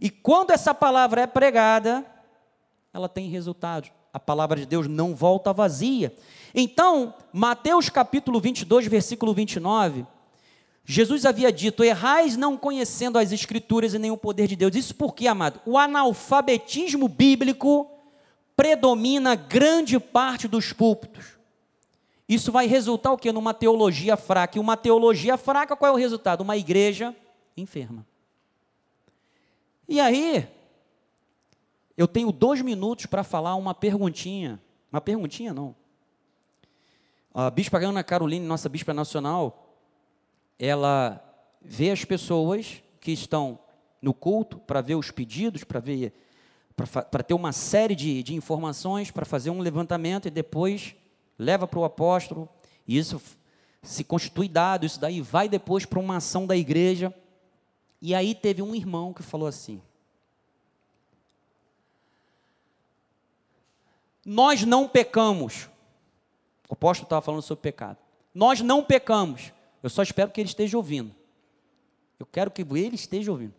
E 0.00 0.08
quando 0.08 0.52
essa 0.52 0.72
palavra 0.72 1.22
é 1.22 1.26
pregada, 1.26 2.06
ela 2.94 3.08
tem 3.08 3.28
resultado. 3.30 3.90
A 4.12 4.20
palavra 4.20 4.60
de 4.60 4.64
Deus 4.64 4.86
não 4.86 5.12
volta 5.12 5.52
vazia. 5.52 6.14
Então, 6.54 7.12
Mateus 7.32 7.88
capítulo 7.88 8.38
22, 8.38 8.86
versículo 8.86 9.34
29, 9.34 10.06
Jesus 10.84 11.26
havia 11.26 11.50
dito: 11.50 11.82
Errais 11.82 12.36
não 12.36 12.56
conhecendo 12.56 13.18
as 13.18 13.32
Escrituras 13.32 13.92
e 13.92 13.98
nem 13.98 14.12
o 14.12 14.16
poder 14.16 14.46
de 14.46 14.54
Deus. 14.54 14.76
Isso 14.76 14.94
porque, 14.94 15.26
amado, 15.26 15.60
o 15.66 15.76
analfabetismo 15.76 17.08
bíblico 17.08 17.91
predomina 18.56 19.34
grande 19.34 19.98
parte 19.98 20.46
dos 20.46 20.72
púlpitos. 20.72 21.38
Isso 22.28 22.50
vai 22.50 22.66
resultar 22.66 23.12
o 23.12 23.18
quê? 23.18 23.32
Numa 23.32 23.52
teologia 23.52 24.16
fraca. 24.16 24.56
E 24.56 24.60
uma 24.60 24.76
teologia 24.76 25.36
fraca, 25.36 25.76
qual 25.76 25.90
é 25.90 25.94
o 25.94 25.98
resultado? 25.98 26.40
Uma 26.40 26.56
igreja 26.56 27.14
enferma. 27.56 28.06
E 29.88 30.00
aí, 30.00 30.48
eu 31.96 32.08
tenho 32.08 32.32
dois 32.32 32.62
minutos 32.62 33.06
para 33.06 33.22
falar 33.22 33.54
uma 33.56 33.74
perguntinha. 33.74 34.60
Uma 34.90 35.00
perguntinha, 35.00 35.52
não. 35.52 35.74
A 37.34 37.50
bispa 37.50 37.78
Ana 37.78 38.02
Caroline, 38.04 38.46
nossa 38.46 38.68
bispa 38.68 38.94
nacional, 38.94 39.76
ela 40.58 41.22
vê 41.60 41.90
as 41.90 42.04
pessoas 42.04 42.82
que 43.00 43.10
estão 43.10 43.58
no 44.00 44.12
culto 44.12 44.58
para 44.58 44.80
ver 44.80 44.96
os 44.96 45.10
pedidos, 45.10 45.64
para 45.64 45.80
ver, 45.80 46.12
para 46.74 47.22
ter 47.22 47.34
uma 47.34 47.52
série 47.52 47.94
de, 47.94 48.22
de 48.22 48.34
informações, 48.34 49.10
para 49.10 49.24
fazer 49.24 49.50
um 49.50 49.60
levantamento 49.60 50.26
e 50.26 50.30
depois 50.30 50.94
leva 51.38 51.66
para 51.66 51.78
o 51.78 51.84
apóstolo. 51.84 52.48
E 52.86 52.96
isso 52.96 53.20
se 53.82 54.04
constitui 54.04 54.48
dado, 54.48 54.86
isso 54.86 55.00
daí 55.00 55.20
vai 55.20 55.48
depois 55.48 55.84
para 55.84 55.98
uma 55.98 56.16
ação 56.16 56.46
da 56.46 56.56
igreja. 56.56 57.14
E 58.00 58.14
aí 58.14 58.34
teve 58.34 58.62
um 58.62 58.74
irmão 58.74 59.12
que 59.12 59.22
falou 59.22 59.46
assim: 59.46 59.80
Nós 64.24 64.64
não 64.64 64.88
pecamos. 64.88 65.68
O 66.68 66.72
apóstolo 66.72 67.06
estava 67.06 67.22
falando 67.22 67.42
sobre 67.42 67.62
pecado. 67.62 67.98
Nós 68.34 68.60
não 68.60 68.82
pecamos. 68.82 69.52
Eu 69.82 69.90
só 69.90 70.02
espero 70.02 70.30
que 70.30 70.40
ele 70.40 70.48
esteja 70.48 70.76
ouvindo. 70.76 71.14
Eu 72.18 72.24
quero 72.24 72.50
que 72.50 72.62
ele 72.62 72.94
esteja 72.94 73.30
ouvindo. 73.30 73.54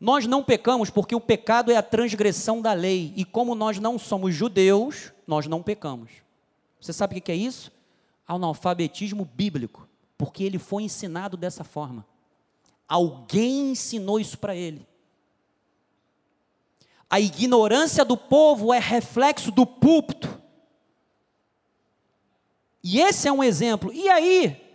Nós 0.00 0.26
não 0.26 0.42
pecamos 0.42 0.88
porque 0.88 1.14
o 1.14 1.20
pecado 1.20 1.70
é 1.70 1.76
a 1.76 1.82
transgressão 1.82 2.62
da 2.62 2.72
lei. 2.72 3.12
E 3.14 3.24
como 3.24 3.54
nós 3.54 3.78
não 3.78 3.98
somos 3.98 4.34
judeus, 4.34 5.12
nós 5.26 5.46
não 5.46 5.62
pecamos. 5.62 6.10
Você 6.80 6.92
sabe 6.92 7.18
o 7.18 7.20
que 7.20 7.30
é 7.30 7.36
isso? 7.36 7.70
Analfabetismo 8.26 9.26
bíblico. 9.26 9.86
Porque 10.16 10.42
ele 10.42 10.58
foi 10.58 10.84
ensinado 10.84 11.36
dessa 11.36 11.64
forma. 11.64 12.06
Alguém 12.88 13.72
ensinou 13.72 14.18
isso 14.18 14.38
para 14.38 14.56
ele. 14.56 14.88
A 17.08 17.20
ignorância 17.20 18.04
do 18.04 18.16
povo 18.16 18.72
é 18.72 18.78
reflexo 18.78 19.50
do 19.50 19.66
púlpito. 19.66 20.40
E 22.82 23.00
esse 23.00 23.28
é 23.28 23.32
um 23.32 23.44
exemplo. 23.44 23.92
E 23.92 24.08
aí, 24.08 24.69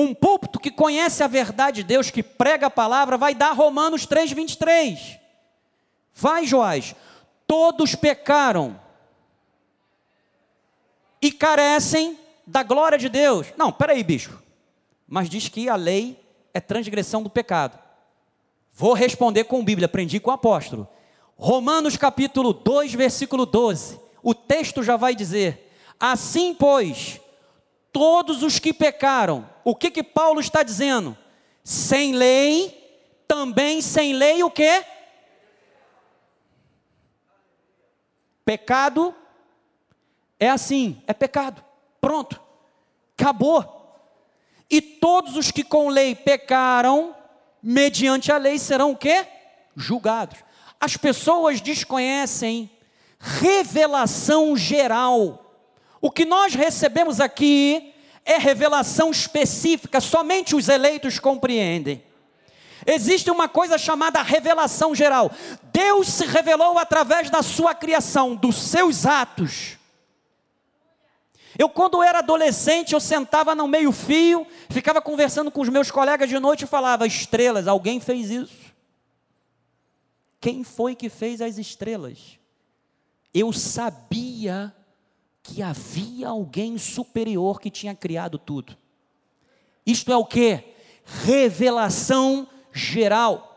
um 0.00 0.14
púlpito 0.14 0.58
que 0.58 0.70
conhece 0.70 1.22
a 1.22 1.26
verdade 1.26 1.82
de 1.82 1.84
Deus, 1.84 2.10
que 2.10 2.22
prega 2.22 2.66
a 2.66 2.70
palavra, 2.70 3.16
vai 3.16 3.34
dar 3.34 3.52
Romanos 3.52 4.06
3, 4.06 4.32
23. 4.32 5.18
Vai, 6.14 6.46
Joás. 6.46 6.94
Todos 7.46 7.94
pecaram 7.94 8.80
e 11.20 11.30
carecem 11.30 12.18
da 12.46 12.62
glória 12.62 12.96
de 12.96 13.08
Deus. 13.08 13.48
Não, 13.56 13.70
peraí, 13.70 14.02
bicho. 14.02 14.40
Mas 15.06 15.28
diz 15.28 15.48
que 15.48 15.68
a 15.68 15.76
lei 15.76 16.18
é 16.54 16.60
transgressão 16.60 17.22
do 17.22 17.28
pecado. 17.28 17.78
Vou 18.72 18.92
responder 18.92 19.44
com 19.44 19.64
Bíblia, 19.64 19.86
aprendi 19.86 20.20
com 20.20 20.30
o 20.30 20.34
apóstolo. 20.34 20.88
Romanos 21.36 21.96
capítulo 21.96 22.52
2, 22.52 22.94
versículo 22.94 23.44
12. 23.44 24.00
O 24.22 24.34
texto 24.34 24.82
já 24.82 24.96
vai 24.96 25.14
dizer: 25.14 25.72
Assim, 25.98 26.54
pois, 26.54 27.20
todos 27.92 28.42
os 28.42 28.58
que 28.58 28.72
pecaram, 28.72 29.48
o 29.70 29.74
que 29.76 29.88
que 29.88 30.02
Paulo 30.02 30.40
está 30.40 30.64
dizendo? 30.64 31.16
Sem 31.62 32.12
lei, 32.12 32.76
também 33.28 33.80
sem 33.80 34.12
lei 34.12 34.42
o 34.42 34.50
quê? 34.50 34.84
Pecado 38.44 39.14
é 40.40 40.50
assim, 40.50 41.00
é 41.06 41.12
pecado. 41.12 41.64
Pronto. 42.00 42.40
Acabou. 43.16 43.78
E 44.68 44.82
todos 44.82 45.36
os 45.36 45.52
que 45.52 45.62
com 45.62 45.88
lei 45.88 46.16
pecaram, 46.16 47.14
mediante 47.62 48.32
a 48.32 48.38
lei 48.38 48.58
serão 48.58 48.90
o 48.90 48.96
quê? 48.96 49.24
Julgados. 49.76 50.42
As 50.80 50.96
pessoas 50.96 51.60
desconhecem 51.60 52.68
revelação 53.20 54.56
geral 54.56 55.46
o 56.00 56.10
que 56.10 56.24
nós 56.24 56.54
recebemos 56.54 57.20
aqui 57.20 57.89
é 58.30 58.38
revelação 58.38 59.10
específica, 59.10 60.00
somente 60.00 60.54
os 60.54 60.68
eleitos 60.68 61.18
compreendem. 61.18 62.04
Existe 62.86 63.28
uma 63.28 63.48
coisa 63.48 63.76
chamada 63.76 64.22
revelação 64.22 64.94
geral. 64.94 65.32
Deus 65.72 66.06
se 66.06 66.24
revelou 66.26 66.78
através 66.78 67.28
da 67.28 67.42
sua 67.42 67.74
criação, 67.74 68.36
dos 68.36 68.56
seus 68.56 69.04
atos. 69.04 69.76
Eu, 71.58 71.68
quando 71.68 72.02
era 72.02 72.20
adolescente, 72.20 72.92
eu 72.92 73.00
sentava 73.00 73.52
no 73.52 73.66
meio-fio, 73.66 74.46
ficava 74.70 75.02
conversando 75.02 75.50
com 75.50 75.60
os 75.60 75.68
meus 75.68 75.90
colegas 75.90 76.28
de 76.28 76.38
noite 76.38 76.64
e 76.64 76.68
falava: 76.68 77.08
estrelas, 77.08 77.66
alguém 77.66 77.98
fez 77.98 78.30
isso. 78.30 78.70
Quem 80.40 80.62
foi 80.62 80.94
que 80.94 81.08
fez 81.08 81.40
as 81.40 81.58
estrelas? 81.58 82.38
Eu 83.34 83.52
sabia 83.52 84.74
que 85.50 85.62
havia 85.62 86.28
alguém 86.28 86.78
superior 86.78 87.60
que 87.60 87.70
tinha 87.70 87.92
criado 87.92 88.38
tudo. 88.38 88.78
Isto 89.84 90.12
é 90.12 90.16
o 90.16 90.24
que? 90.24 90.62
Revelação 91.04 92.46
geral. 92.72 93.48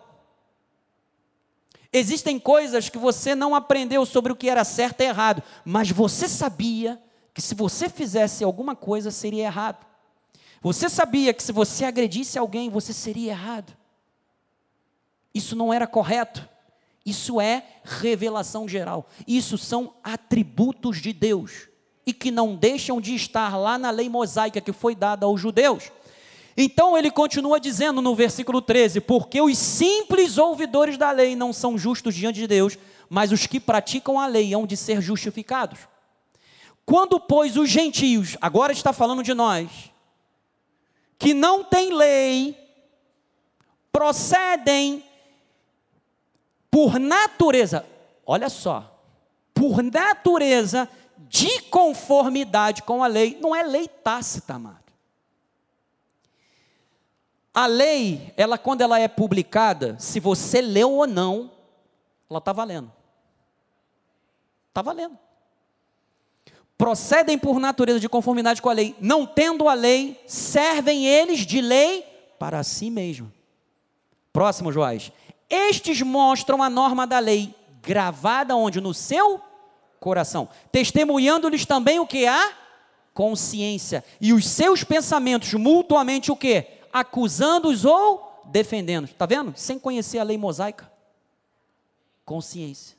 Existem 1.92 2.40
coisas 2.40 2.90
que 2.90 2.98
você 2.98 3.36
não 3.36 3.54
aprendeu 3.54 4.08
sobre 4.08 4.32
o 4.32 4.36
que 4.36 4.50
era 4.50 4.64
certo 4.64 5.02
e 5.02 5.06
errado, 5.06 5.44
mas 5.64 5.92
você 5.92 6.28
sabia 6.28 7.00
que 7.32 7.42
se 7.42 7.54
você 7.54 7.88
fizesse 7.88 8.44
alguma 8.44 8.76
coisa 8.76 9.12
seria 9.12 9.44
errado. 9.44 9.86
Você 10.62 10.90
sabia 10.90 11.32
que 11.32 11.44
se 11.44 11.52
você 11.52 11.86
agredisse 11.86 12.40
alguém, 12.40 12.72
você 12.72 12.92
seria 12.92 13.34
errado. 13.34 13.78
Isso 15.32 15.56
não 15.56 15.72
era 15.72 15.86
correto. 15.86 16.50
Isso 17.06 17.40
é 17.40 17.68
revelação 17.84 18.68
geral. 18.68 19.08
Isso 19.28 19.60
são 19.60 19.94
atributos 20.04 21.00
de 21.00 21.14
Deus 21.14 21.73
e 22.06 22.14
que 22.14 22.32
não 22.32 22.56
deixam 22.56 23.00
de 23.00 23.16
estar 23.16 23.58
lá 23.58 23.78
na 23.78 23.90
lei 23.90 24.10
mosaica 24.10 24.62
que 24.62 24.74
foi 24.74 24.96
dada 24.96 25.26
aos 25.26 25.40
judeus. 25.40 25.92
Então 26.56 26.98
ele 26.98 27.10
continua 27.10 27.60
dizendo 27.60 28.02
no 28.02 28.16
versículo 28.16 28.62
13: 28.62 29.02
Porque 29.02 29.42
os 29.42 29.58
simples 29.58 30.38
ouvidores 30.38 30.98
da 30.98 31.12
lei 31.12 31.36
não 31.36 31.52
são 31.52 31.78
justos 31.78 32.14
diante 32.14 32.40
de 32.40 32.48
Deus, 32.48 32.78
mas 33.10 33.32
os 33.32 33.48
que 33.48 33.60
praticam 33.60 34.20
a 34.20 34.28
lei 34.28 34.54
hão 34.54 34.66
de 34.66 34.78
ser 34.78 35.02
justificados. 35.02 35.80
Quando, 36.86 37.20
pois, 37.20 37.58
os 37.58 37.70
gentios, 37.70 38.38
agora 38.42 38.74
está 38.74 38.92
falando 38.92 39.24
de 39.24 39.34
nós, 39.34 39.70
que 41.18 41.34
não 41.34 41.64
têm 41.64 41.94
lei, 41.94 42.58
procedem 43.92 45.04
por 46.70 47.00
natureza, 47.00 47.86
olha 48.26 48.50
só, 48.50 49.00
por 49.54 49.82
natureza, 49.82 50.90
de 51.30 51.62
conformidade 51.64 52.84
com 52.84 53.04
a 53.04 53.08
lei, 53.08 53.38
não 53.42 53.56
é 53.56 53.64
lei 53.64 53.88
tácita, 53.88 54.56
amado. 54.56 54.84
A 57.54 57.66
lei, 57.66 58.34
ela 58.36 58.58
quando 58.58 58.82
ela 58.82 59.00
é 59.00 59.08
publicada, 59.08 59.96
se 60.00 60.20
você 60.20 60.60
leu 60.60 60.92
ou 60.92 61.08
não, 61.08 61.52
ela 62.30 62.40
está 62.40 62.52
valendo. 62.52 62.92
Está 64.70 64.82
valendo. 64.82 65.18
Procedem 66.76 67.38
por 67.38 67.60
natureza 67.60 68.00
de 68.00 68.10
conformidade 68.10 68.62
com 68.62 68.70
a 68.70 68.74
lei, 68.74 68.96
não 69.00 69.26
tendo 69.26 69.70
a 69.70 69.74
lei, 69.74 70.20
servem 70.26 71.06
eles 71.06 71.42
de 71.42 71.62
lei 71.62 72.02
para 72.40 72.64
si 72.64 72.90
mesmo. 72.90 73.32
Próximo, 74.34 74.72
Joás. 74.72 75.12
Estes 75.48 76.02
mostram 76.02 76.64
a 76.64 76.70
norma 76.70 77.06
da 77.06 77.20
lei, 77.20 77.54
gravada 77.84 78.56
onde? 78.56 78.82
No 78.82 78.94
seu 78.94 79.40
coração, 80.04 80.50
testemunhando-lhes 80.70 81.66
também 81.66 81.98
o 81.98 82.06
que 82.06 82.28
há 82.28 82.52
consciência 83.14 84.04
e 84.20 84.34
os 84.34 84.46
seus 84.46 84.84
pensamentos 84.84 85.54
mutuamente 85.54 86.30
o 86.30 86.36
quê? 86.36 86.80
Acusando-os 86.92 87.86
ou 87.86 88.42
defendendo. 88.46 89.06
Está 89.06 89.26
vendo? 89.26 89.54
Sem 89.56 89.80
conhecer 89.80 90.20
a 90.20 90.24
lei 90.24 90.38
mosaica. 90.38 90.92
Consciência. 92.26 92.98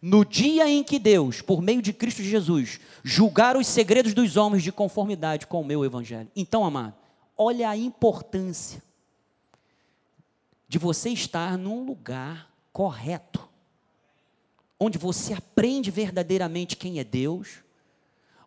No 0.00 0.24
dia 0.24 0.66
em 0.66 0.82
que 0.82 0.98
Deus, 0.98 1.42
por 1.42 1.60
meio 1.60 1.82
de 1.82 1.92
Cristo 1.92 2.22
Jesus, 2.22 2.80
julgar 3.04 3.54
os 3.54 3.66
segredos 3.66 4.14
dos 4.14 4.38
homens 4.38 4.62
de 4.62 4.72
conformidade 4.72 5.46
com 5.46 5.60
o 5.60 5.64
meu 5.64 5.84
evangelho. 5.84 6.30
Então, 6.34 6.64
amado, 6.64 6.94
olha 7.36 7.68
a 7.68 7.76
importância 7.76 8.82
de 10.66 10.78
você 10.78 11.10
estar 11.10 11.58
num 11.58 11.84
lugar 11.84 12.50
correto, 12.72 13.46
onde 14.82 14.98
você 14.98 15.32
aprende 15.32 15.92
verdadeiramente 15.92 16.76
quem 16.76 16.98
é 16.98 17.04
Deus, 17.04 17.62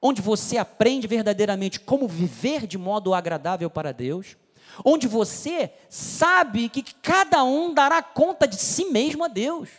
onde 0.01 0.21
você 0.21 0.57
aprende 0.57 1.07
verdadeiramente 1.07 1.79
como 1.79 2.09
viver 2.09 2.67
de 2.67 2.77
modo 2.77 3.13
agradável 3.13 3.69
para 3.69 3.93
Deus, 3.93 4.35
onde 4.83 5.07
você 5.07 5.71
sabe 5.89 6.67
que 6.67 6.83
cada 6.83 7.41
um 7.45 7.73
dará 7.73 8.03
conta 8.03 8.45
de 8.45 8.57
si 8.57 8.85
mesmo 8.85 9.23
a 9.23 9.29
Deus. 9.29 9.69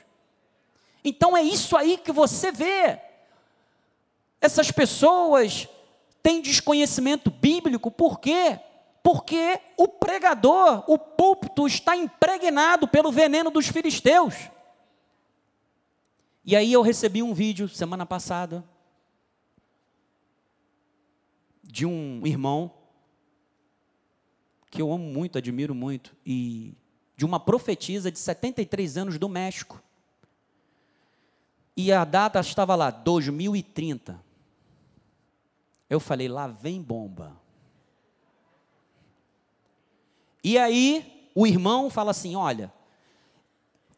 Então 1.05 1.37
é 1.37 1.43
isso 1.43 1.77
aí 1.77 1.99
que 1.99 2.11
você 2.11 2.51
vê. 2.51 2.99
Essas 4.41 4.71
pessoas 4.71 5.69
têm 6.23 6.41
desconhecimento 6.41 7.31
bíblico, 7.31 7.91
por 7.91 8.19
quê? 8.19 8.59
Porque 9.03 9.61
o 9.77 9.87
pregador, 9.87 10.85
o 10.89 10.99
púlpito 10.99 11.67
está 11.67 11.95
impregnado 11.95 12.89
pelo 12.89 13.13
veneno 13.13 13.51
dos 13.51 13.69
filisteus. 13.69 14.35
E 16.47 16.55
aí 16.55 16.73
eu 16.73 16.81
recebi 16.81 17.25
um 17.25 17.35
vídeo 17.35 17.69
semana 17.69 18.07
passada 18.07 18.65
de 21.61 21.85
um 21.85 22.25
irmão 22.25 22.73
que 24.71 24.81
eu 24.81 24.93
amo 24.93 25.05
muito, 25.05 25.39
admiro 25.39 25.75
muito, 25.75 26.15
e 26.25 26.73
de 27.17 27.25
uma 27.25 27.41
profetisa 27.41 28.13
de 28.13 28.19
73 28.21 28.97
anos 28.97 29.19
do 29.19 29.29
México. 29.29 29.83
E 31.77 31.91
a 31.93 32.05
data 32.05 32.39
estava 32.39 32.77
lá, 32.77 32.91
2030. 32.91 34.23
Eu 35.91 35.99
falei, 35.99 36.29
lá 36.29 36.47
vem 36.47 36.81
bomba. 36.81 37.37
E 40.45 40.57
aí, 40.57 41.29
o 41.35 41.45
irmão 41.45 41.91
fala 41.91 42.13
assim: 42.13 42.37
olha, 42.37 42.73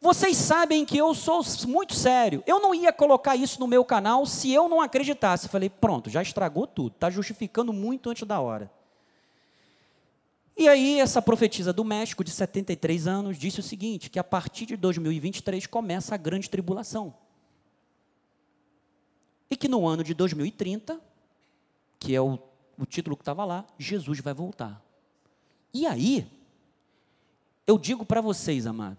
vocês 0.01 0.37
sabem 0.37 0.85
que 0.85 0.97
eu 0.97 1.13
sou 1.13 1.41
muito 1.67 1.93
sério. 1.93 2.41
Eu 2.47 2.59
não 2.61 2.73
ia 2.73 2.93
colocar 2.93 3.35
isso 3.35 3.59
no 3.59 3.67
meu 3.67 3.83
canal 3.83 4.25
se 4.25 4.51
eu 4.51 4.69
não 4.69 4.79
acreditasse. 4.79 5.45
Eu 5.45 5.49
falei, 5.49 5.69
pronto, 5.69 6.09
já 6.09 6.21
estragou 6.21 6.65
tudo, 6.65 6.93
está 6.93 7.09
justificando 7.09 7.73
muito 7.73 8.09
antes 8.09 8.25
da 8.25 8.39
hora. 8.39 8.71
E 10.55 10.67
aí, 10.67 10.99
essa 10.99 11.21
profetisa 11.21 11.71
do 11.71 11.85
México, 11.85 12.23
de 12.23 12.31
73 12.31 13.07
anos, 13.07 13.37
disse 13.37 13.59
o 13.59 13.63
seguinte: 13.63 14.09
que 14.09 14.19
a 14.19 14.23
partir 14.23 14.65
de 14.65 14.75
2023 14.75 15.65
começa 15.67 16.15
a 16.15 16.17
grande 16.17 16.49
tribulação. 16.49 17.13
E 19.49 19.55
que 19.55 19.67
no 19.67 19.87
ano 19.87 20.03
de 20.03 20.13
2030, 20.13 20.99
que 21.97 22.13
é 22.13 22.21
o, 22.21 22.37
o 22.77 22.85
título 22.85 23.15
que 23.15 23.21
estava 23.21 23.43
lá, 23.45 23.65
Jesus 23.77 24.19
vai 24.19 24.33
voltar. 24.33 24.81
E 25.73 25.85
aí, 25.85 26.29
eu 27.65 27.77
digo 27.77 28.05
para 28.05 28.21
vocês, 28.21 28.67
amado, 28.67 28.97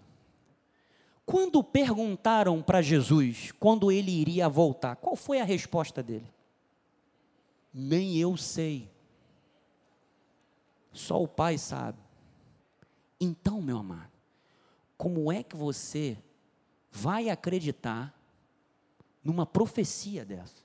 quando 1.25 1.63
perguntaram 1.63 2.61
para 2.61 2.81
Jesus 2.81 3.51
quando 3.59 3.91
ele 3.91 4.11
iria 4.11 4.49
voltar, 4.49 4.95
qual 4.95 5.15
foi 5.15 5.39
a 5.39 5.45
resposta 5.45 6.01
dele? 6.01 6.31
Nem 7.73 8.17
eu 8.17 8.35
sei. 8.35 8.89
Só 10.91 11.21
o 11.21 11.27
Pai 11.27 11.57
sabe. 11.57 11.97
Então, 13.19 13.61
meu 13.61 13.77
amado, 13.77 14.11
como 14.97 15.31
é 15.31 15.41
que 15.41 15.55
você 15.55 16.17
vai 16.91 17.29
acreditar 17.29 18.13
numa 19.23 19.45
profecia 19.45 20.25
dessa. 20.25 20.61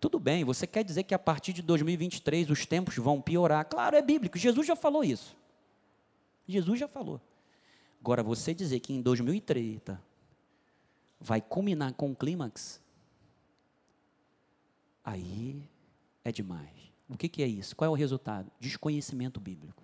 Tudo 0.00 0.20
bem, 0.20 0.44
você 0.44 0.66
quer 0.66 0.84
dizer 0.84 1.02
que 1.02 1.14
a 1.14 1.18
partir 1.18 1.52
de 1.52 1.60
2023 1.60 2.50
os 2.50 2.64
tempos 2.64 2.96
vão 2.96 3.20
piorar? 3.20 3.64
Claro, 3.64 3.96
é 3.96 4.02
bíblico, 4.02 4.38
Jesus 4.38 4.66
já 4.66 4.76
falou 4.76 5.02
isso. 5.02 5.36
Jesus 6.46 6.78
já 6.78 6.86
falou. 6.86 7.20
Agora, 8.00 8.22
você 8.22 8.54
dizer 8.54 8.80
que 8.80 8.92
em 8.92 9.02
2030 9.02 10.02
vai 11.20 11.40
culminar 11.40 11.92
com 11.94 12.10
o 12.12 12.16
clímax, 12.16 12.80
aí 15.04 15.68
é 16.24 16.30
demais. 16.30 16.92
O 17.08 17.16
que, 17.16 17.28
que 17.28 17.42
é 17.42 17.46
isso? 17.46 17.74
Qual 17.74 17.86
é 17.86 17.90
o 17.90 17.94
resultado? 17.94 18.50
Desconhecimento 18.60 19.40
bíblico. 19.40 19.82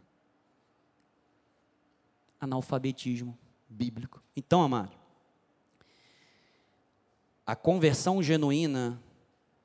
Analfabetismo 2.38 3.36
bíblico. 3.68 4.22
Então, 4.36 4.62
amado, 4.62 4.92
a 7.46 7.56
conversão 7.56 8.22
genuína, 8.22 9.02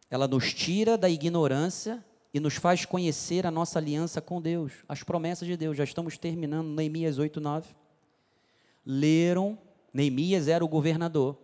ela 0.10 0.28
nos 0.28 0.54
tira 0.54 0.97
da 0.97 1.10
ignorância 1.10 2.04
e 2.34 2.39
nos 2.39 2.56
faz 2.56 2.86
conhecer 2.86 3.45
a 3.45 3.52
nossa 3.52 3.80
aliança 3.80 4.22
com 4.22 4.41
Deus, 4.41 4.74
as 4.88 5.04
promessas 5.04 5.47
de 5.47 5.58
Deus. 5.58 5.78
Já 5.78 5.84
estamos 5.84 6.18
terminando 6.18 6.68
Neemias 6.68 7.18
8, 7.18 7.39
9. 7.39 7.76
Leram, 8.86 9.58
Neemias 9.94 10.48
era 10.48 10.64
o 10.64 10.68
governador, 10.68 11.38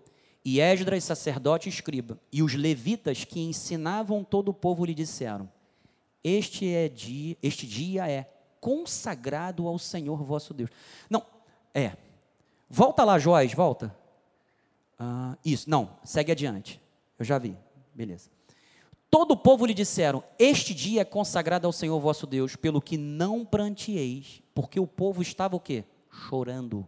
e 0.44 0.60
Esdras, 0.60 1.04
sacerdote 1.04 1.68
e 1.68 1.72
escriba, 1.72 2.20
e 2.32 2.44
os 2.44 2.54
levitas 2.54 3.26
que 3.26 3.40
ensinavam 3.40 4.24
todo 4.24 4.50
o 4.50 4.54
povo 4.54 4.86
lhe 4.86 4.94
disseram: 4.94 5.50
Este 6.24 6.72
é 6.72 6.88
dia, 6.88 7.36
este 7.42 7.66
dia 7.66 8.08
é 8.08 8.30
consagrado 8.60 9.68
ao 9.68 9.80
Senhor 9.80 10.24
vosso 10.24 10.54
Deus. 10.54 10.70
Não, 11.10 11.26
é. 11.74 11.98
Volta 12.70 13.04
lá, 13.04 13.18
Joás, 13.18 13.54
volta. 13.54 13.96
Ah, 14.98 15.38
isso, 15.44 15.70
não, 15.70 15.98
segue 16.04 16.32
adiante. 16.32 16.82
Eu 17.18 17.26
já 17.26 17.38
vi, 17.38 17.58
beleza. 17.94 18.30
Todo 19.10 19.32
o 19.32 19.38
povo 19.38 19.66
lhe 19.66 19.74
disseram: 19.74 20.24
Este 20.38 20.74
dia 20.74 21.02
é 21.02 21.06
consagrado 21.06 21.66
ao 21.66 21.74
Senhor 21.74 22.00
vosso 22.00 22.28
Deus, 22.28 22.56
pelo 22.56 22.82
que 22.82 22.98
não 22.98 23.46
prantieis, 23.46 24.42
porque 24.54 24.80
o 24.80 24.88
povo 24.88 25.22
estava 25.22 25.56
o 25.56 25.60
quê? 25.60 25.86
Chorando. 26.10 26.88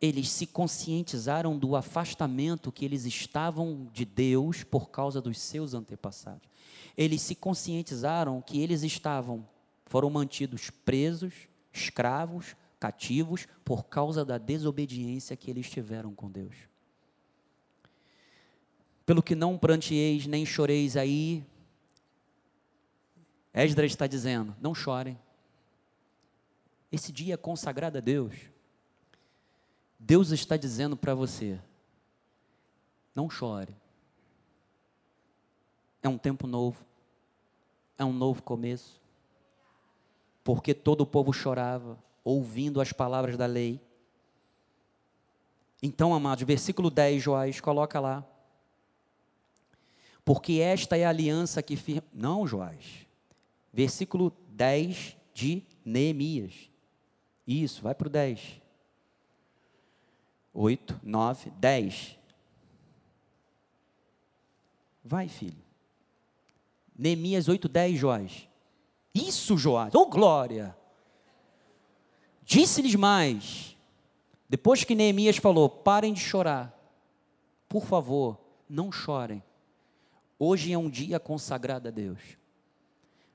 Eles 0.00 0.30
se 0.30 0.46
conscientizaram 0.46 1.58
do 1.58 1.74
afastamento 1.74 2.70
que 2.70 2.84
eles 2.84 3.06
estavam 3.06 3.88
de 3.92 4.04
Deus 4.04 4.62
por 4.62 4.90
causa 4.90 5.20
dos 5.20 5.40
seus 5.40 5.72
antepassados. 5.72 6.48
Eles 6.96 7.22
se 7.22 7.34
conscientizaram 7.34 8.42
que 8.42 8.60
eles 8.60 8.82
estavam, 8.82 9.46
foram 9.86 10.10
mantidos 10.10 10.70
presos, 10.70 11.48
escravos, 11.72 12.54
cativos 12.78 13.46
por 13.64 13.84
causa 13.84 14.24
da 14.24 14.38
desobediência 14.38 15.36
que 15.36 15.50
eles 15.50 15.68
tiveram 15.70 16.14
com 16.14 16.30
Deus. 16.30 16.54
Pelo 19.04 19.22
que 19.22 19.34
não 19.34 19.56
prantieis 19.56 20.26
nem 20.26 20.44
choreis 20.44 20.96
aí, 20.96 21.44
Esdras 23.54 23.92
está 23.92 24.06
dizendo: 24.06 24.54
não 24.60 24.74
chorem. 24.74 25.18
Esse 26.92 27.10
dia 27.10 27.34
é 27.34 27.36
consagrado 27.38 27.98
a 27.98 28.00
Deus. 28.00 28.34
Deus 29.98 30.30
está 30.30 30.56
dizendo 30.56 30.96
para 30.96 31.14
você: 31.14 31.58
não 33.14 33.30
chore. 33.30 33.74
É 36.02 36.08
um 36.08 36.18
tempo 36.18 36.46
novo, 36.46 36.84
é 37.98 38.04
um 38.04 38.12
novo 38.12 38.42
começo. 38.42 39.00
Porque 40.44 40.72
todo 40.72 41.00
o 41.00 41.06
povo 41.06 41.32
chorava, 41.32 41.98
ouvindo 42.22 42.80
as 42.80 42.92
palavras 42.92 43.36
da 43.36 43.46
lei. 43.46 43.80
Então, 45.82 46.14
amados, 46.14 46.44
versículo 46.44 46.90
10, 46.90 47.22
Joás, 47.22 47.60
coloca 47.60 47.98
lá. 47.98 48.24
Porque 50.24 50.54
esta 50.54 50.96
é 50.96 51.04
a 51.04 51.08
aliança 51.08 51.62
que 51.62 51.76
firma. 51.76 52.06
Não, 52.12 52.46
Joás. 52.46 53.06
Versículo 53.72 54.32
10 54.48 55.16
de 55.34 55.62
Neemias. 55.84 56.70
Isso, 57.46 57.82
vai 57.82 57.94
para 57.94 58.08
o 58.08 58.10
10. 58.10 58.60
8, 60.58 61.00
9, 61.02 61.50
10. 61.58 62.18
Vai, 65.04 65.28
filho. 65.28 65.62
Neemias 66.98 67.46
8, 67.46 67.68
10, 67.68 67.98
Joás. 67.98 68.48
Isso, 69.14 69.58
Joás. 69.58 69.94
Ô, 69.94 70.00
oh, 70.00 70.06
glória! 70.06 70.74
Disse-lhes 72.42 72.94
mais, 72.94 73.76
depois 74.48 74.82
que 74.82 74.94
Neemias 74.94 75.36
falou: 75.36 75.68
parem 75.68 76.14
de 76.14 76.20
chorar, 76.20 76.72
por 77.68 77.84
favor, 77.84 78.40
não 78.68 78.90
chorem. 78.90 79.42
Hoje 80.38 80.72
é 80.72 80.78
um 80.78 80.88
dia 80.88 81.20
consagrado 81.20 81.88
a 81.88 81.90
Deus. 81.90 82.20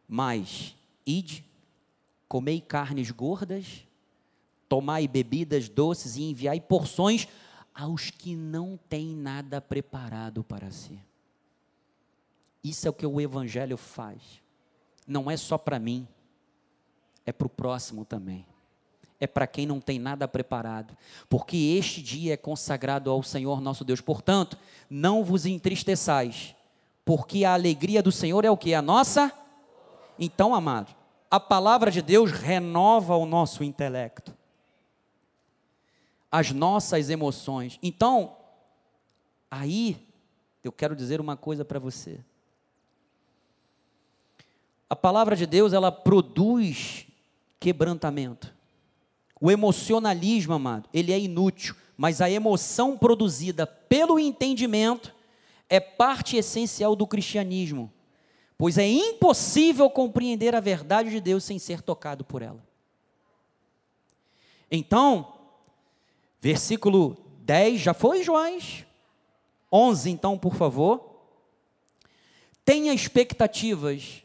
Mas, 0.08 0.76
ide, 1.06 1.46
comei 2.28 2.62
carnes 2.62 3.12
gordas, 3.12 3.86
tomai 4.72 5.06
bebidas 5.06 5.68
doces 5.68 6.16
e 6.16 6.24
enviai 6.24 6.62
porções 6.62 7.28
aos 7.76 8.10
que 8.10 8.34
não 8.38 8.80
têm 8.88 9.14
nada 9.14 9.60
preparado 9.60 10.46
para 10.46 10.72
si. 10.72 10.98
Isso 12.64 12.88
é 12.88 12.90
o 12.90 12.94
que 12.94 13.06
o 13.06 13.20
Evangelho 13.20 13.76
faz. 13.76 14.22
Não 15.06 15.30
é 15.30 15.36
só 15.36 15.58
para 15.58 15.78
mim, 15.78 16.08
é 17.26 17.34
para 17.34 17.48
o 17.48 17.50
próximo 17.50 18.06
também. 18.06 18.46
É 19.20 19.28
para 19.28 19.46
quem 19.46 19.66
não 19.66 19.82
tem 19.82 20.00
nada 20.00 20.26
preparado, 20.26 20.96
porque 21.28 21.58
este 21.78 22.02
dia 22.02 22.36
é 22.36 22.38
consagrado 22.38 23.12
ao 23.12 23.22
Senhor 23.22 23.60
nosso 23.60 23.84
Deus. 23.84 24.00
Portanto, 24.00 24.58
não 24.90 25.22
vos 25.22 25.46
entristeçais, 25.46 26.56
porque 27.04 27.44
a 27.44 27.54
alegria 27.54 28.02
do 28.02 28.12
Senhor 28.12 28.46
é 28.46 28.50
o 28.50 28.56
que? 28.56 28.74
A 28.74 28.82
nossa? 28.82 29.34
Então, 30.18 30.56
amado, 30.56 30.96
a 31.30 31.42
palavra 31.42 31.92
de 31.92 32.02
Deus 32.02 32.32
renova 32.32 33.18
o 33.18 33.26
nosso 33.26 33.66
intelecto, 33.66 34.34
as 36.32 36.52
nossas 36.52 37.10
emoções. 37.10 37.78
Então, 37.84 38.38
aí, 39.50 40.08
eu 40.64 40.72
quero 40.72 40.96
dizer 40.96 41.20
uma 41.20 41.36
coisa 41.36 41.66
para 41.66 41.78
você. 41.78 42.20
A 44.90 44.96
palavra 44.96 45.36
de 45.36 45.46
Deus, 45.46 45.74
ela 45.74 45.92
produz 45.92 47.06
quebrantamento. 47.60 48.54
O 49.40 49.52
emocionalismo, 49.52 50.54
amado, 50.54 50.88
ele 50.94 51.12
é 51.12 51.20
inútil, 51.20 51.76
mas 51.98 52.22
a 52.22 52.30
emoção 52.30 52.98
produzida 52.98 53.66
pelo 53.66 54.20
entendimento 54.20 55.14
é 55.70 55.80
parte 55.80 56.38
essencial 56.38 56.96
do 56.96 57.08
cristianismo, 57.08 57.92
pois 58.58 58.78
é 58.78 58.88
impossível 58.88 59.90
compreender 59.90 60.54
a 60.54 60.60
verdade 60.60 61.10
de 61.10 61.20
Deus 61.20 61.44
sem 61.44 61.58
ser 61.58 61.82
tocado 61.82 62.24
por 62.24 62.42
ela. 62.42 62.64
Então, 64.70 65.41
versículo 66.42 67.16
10, 67.42 67.80
já 67.80 67.94
foi, 67.94 68.24
Joás? 68.24 68.86
11, 69.72 70.10
então, 70.10 70.38
por 70.38 70.56
favor. 70.56 71.10
Tenha 72.66 72.94
expectativas 72.94 74.24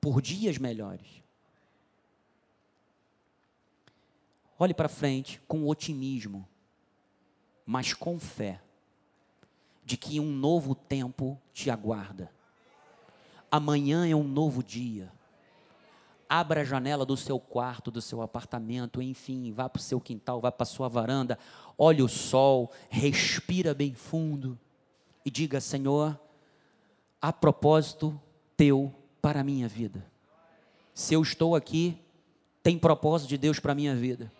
por 0.00 0.20
dias 0.20 0.58
melhores. 0.58 1.22
Olhe 4.58 4.74
para 4.74 4.88
frente 4.88 5.40
com 5.48 5.68
otimismo, 5.68 6.46
mas 7.64 7.94
com 7.94 8.18
fé, 8.18 8.60
de 9.84 9.96
que 9.96 10.20
um 10.20 10.30
novo 10.30 10.74
tempo 10.74 11.40
te 11.52 11.70
aguarda. 11.70 12.30
Amanhã 13.50 14.06
é 14.06 14.14
um 14.14 14.22
novo 14.22 14.62
dia. 14.62 15.12
Abra 16.34 16.62
a 16.62 16.64
janela 16.64 17.04
do 17.04 17.14
seu 17.14 17.38
quarto, 17.38 17.90
do 17.90 18.00
seu 18.00 18.22
apartamento, 18.22 19.02
enfim, 19.02 19.52
vá 19.52 19.68
para 19.68 19.78
o 19.78 19.82
seu 19.82 20.00
quintal, 20.00 20.40
vá 20.40 20.50
para 20.50 20.62
a 20.62 20.66
sua 20.66 20.88
varanda, 20.88 21.38
olhe 21.76 22.02
o 22.02 22.08
sol, 22.08 22.72
respira 22.88 23.74
bem 23.74 23.92
fundo 23.92 24.58
e 25.26 25.30
diga: 25.30 25.60
Senhor, 25.60 26.18
a 27.20 27.34
propósito 27.34 28.18
teu 28.56 28.90
para 29.20 29.40
a 29.40 29.44
minha 29.44 29.68
vida. 29.68 30.06
Se 30.94 31.12
eu 31.12 31.20
estou 31.20 31.54
aqui, 31.54 32.00
tem 32.62 32.78
propósito 32.78 33.28
de 33.28 33.36
Deus 33.36 33.60
para 33.60 33.72
a 33.72 33.74
minha 33.74 33.94
vida. 33.94 34.32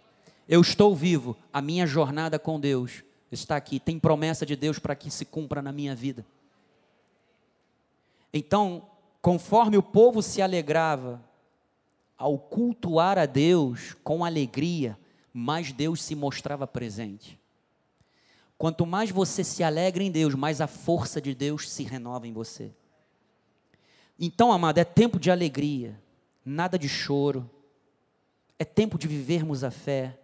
Eu 0.48 0.62
estou 0.62 0.96
vivo, 0.96 1.36
a 1.52 1.60
minha 1.60 1.86
jornada 1.86 2.38
com 2.38 2.58
Deus 2.58 3.04
está 3.30 3.54
aqui, 3.54 3.78
tem 3.78 3.98
promessa 3.98 4.46
de 4.46 4.56
Deus 4.56 4.78
para 4.78 4.96
que 4.96 5.10
se 5.10 5.26
cumpra 5.26 5.60
na 5.60 5.72
minha 5.72 5.94
vida. 5.94 6.24
Então, 8.32 8.88
conforme 9.20 9.76
o 9.76 9.82
povo 9.82 10.22
se 10.22 10.40
alegrava 10.40 11.20
ao 12.16 12.38
cultuar 12.38 13.18
a 13.18 13.26
Deus 13.26 13.94
com 14.04 14.24
alegria, 14.24 14.98
mais 15.32 15.72
Deus 15.72 16.02
se 16.02 16.14
mostrava 16.14 16.66
presente. 16.66 17.38
Quanto 18.58 18.86
mais 18.86 19.10
você 19.10 19.42
se 19.42 19.64
alegra 19.64 20.02
em 20.02 20.10
Deus, 20.10 20.34
mais 20.34 20.60
a 20.60 20.66
força 20.66 21.20
de 21.20 21.34
Deus 21.34 21.68
se 21.68 21.82
renova 21.82 22.28
em 22.28 22.32
você. 22.32 22.72
Então, 24.18 24.52
amado, 24.52 24.78
é 24.78 24.84
tempo 24.84 25.18
de 25.18 25.30
alegria, 25.30 26.00
nada 26.44 26.78
de 26.78 26.88
choro. 26.88 27.50
É 28.58 28.64
tempo 28.64 28.96
de 28.96 29.08
vivermos 29.08 29.64
a 29.64 29.72
fé, 29.72 30.16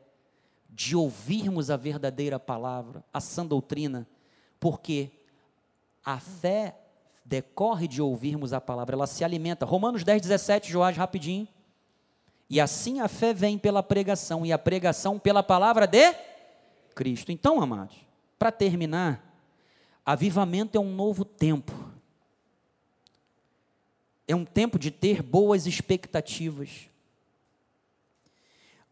de 0.70 0.94
ouvirmos 0.94 1.70
a 1.70 1.76
verdadeira 1.76 2.38
palavra, 2.38 3.02
a 3.12 3.20
sã 3.20 3.44
doutrina, 3.44 4.06
porque 4.60 5.10
a 6.04 6.20
fé 6.20 6.78
decorre 7.24 7.88
de 7.88 8.00
ouvirmos 8.00 8.52
a 8.52 8.60
palavra, 8.60 8.94
ela 8.94 9.06
se 9.08 9.24
alimenta. 9.24 9.66
Romanos 9.66 10.04
10, 10.04 10.22
17, 10.22 10.70
Joás, 10.70 10.96
rapidinho. 10.96 11.48
E 12.48 12.60
assim 12.60 13.00
a 13.00 13.08
fé 13.08 13.34
vem 13.34 13.58
pela 13.58 13.82
pregação, 13.82 14.44
e 14.44 14.52
a 14.52 14.58
pregação 14.58 15.18
pela 15.18 15.42
palavra 15.42 15.86
de 15.86 16.14
Cristo. 16.94 17.30
Então, 17.30 17.60
amados, 17.60 17.96
para 18.38 18.50
terminar, 18.50 19.22
avivamento 20.04 20.76
é 20.78 20.80
um 20.80 20.94
novo 20.94 21.24
tempo 21.24 21.88
é 24.28 24.36
um 24.36 24.44
tempo 24.44 24.78
de 24.78 24.90
ter 24.90 25.22
boas 25.22 25.66
expectativas. 25.66 26.90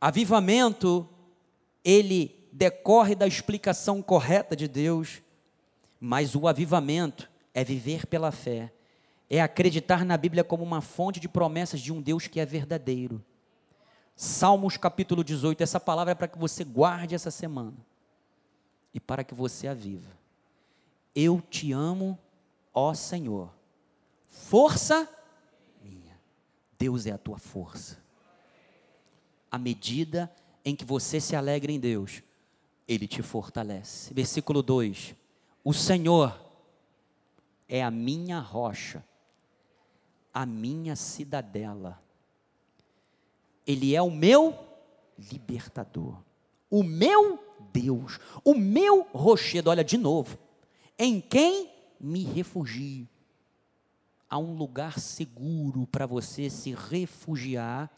Avivamento, 0.01 1.07
ele 1.85 2.49
decorre 2.51 3.15
da 3.15 3.27
explicação 3.27 4.01
correta 4.01 4.57
de 4.57 4.67
Deus, 4.67 5.21
mas 6.01 6.35
o 6.35 6.49
avivamento 6.49 7.31
é 7.53 7.63
viver 7.63 8.07
pela 8.07 8.33
fé, 8.33 8.73
é 9.29 9.43
acreditar 9.43 10.07
na 10.07 10.17
Bíblia 10.17 10.43
como 10.43 10.65
uma 10.65 10.81
fonte 10.81 11.21
de 11.21 11.29
promessas 11.29 11.81
de 11.81 11.93
um 11.93 12.01
Deus 12.01 12.27
que 12.27 12.41
é 12.41 12.47
verdadeiro. 12.47 13.23
Salmos 14.17 14.77
capítulo 14.77 15.23
18, 15.23 15.62
essa 15.62 15.79
palavra 15.79 16.12
é 16.12 16.14
para 16.14 16.27
que 16.27 16.39
você 16.39 16.64
guarde 16.64 17.14
essa 17.14 17.31
semana 17.31 17.77
e 18.93 18.99
para 18.99 19.23
que 19.23 19.35
você 19.35 19.69
a 19.69 19.75
viva. 19.75 20.11
Eu 21.14 21.41
te 21.41 21.71
amo, 21.71 22.19
ó 22.73 22.95
Senhor. 22.95 23.53
Força 24.29 25.09
Deus 26.79 27.07
é 27.07 27.11
a 27.11 27.19
tua 27.19 27.39
força. 27.39 27.99
À 29.51 29.59
medida 29.59 30.31
em 30.64 30.75
que 30.75 30.85
você 30.85 31.21
se 31.21 31.35
alegra 31.35 31.73
em 31.73 31.81
Deus, 31.81 32.23
Ele 32.87 33.07
te 33.07 33.23
fortalece. 33.23 34.12
Versículo 34.12 34.62
2: 34.62 35.14
O 35.64 35.73
Senhor 35.73 36.39
é 37.69 37.83
a 37.83 37.91
minha 37.91 38.39
rocha, 38.41 39.05
a 40.33 40.45
minha 40.45 40.97
cidadela. 40.97 42.03
Ele 43.67 43.95
é 43.95 44.01
o 44.01 44.11
meu 44.11 44.57
libertador, 45.19 46.19
o 46.71 46.83
meu 46.83 47.39
Deus, 47.73 48.19
o 48.45 48.55
meu 48.55 49.07
rochedo. 49.12 49.71
Olha 49.71 49.83
de 49.83 49.97
novo, 49.97 50.39
em 50.99 51.21
quem 51.21 51.71
me 51.99 52.23
refugio 52.23 53.09
há 54.29 54.39
um 54.39 54.55
lugar 54.55 54.99
seguro 54.99 55.87
para 55.87 56.07
você 56.07 56.51
se 56.51 56.75
refugiar 56.75 57.91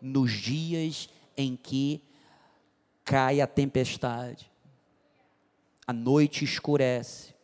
nos 0.00 0.32
dias 0.32 1.08
em 1.36 1.56
que 1.56 2.02
cai 3.04 3.40
a 3.40 3.46
tempestade, 3.46 4.50
a 5.86 5.92
noite 5.92 6.44
escurece, 6.44 7.34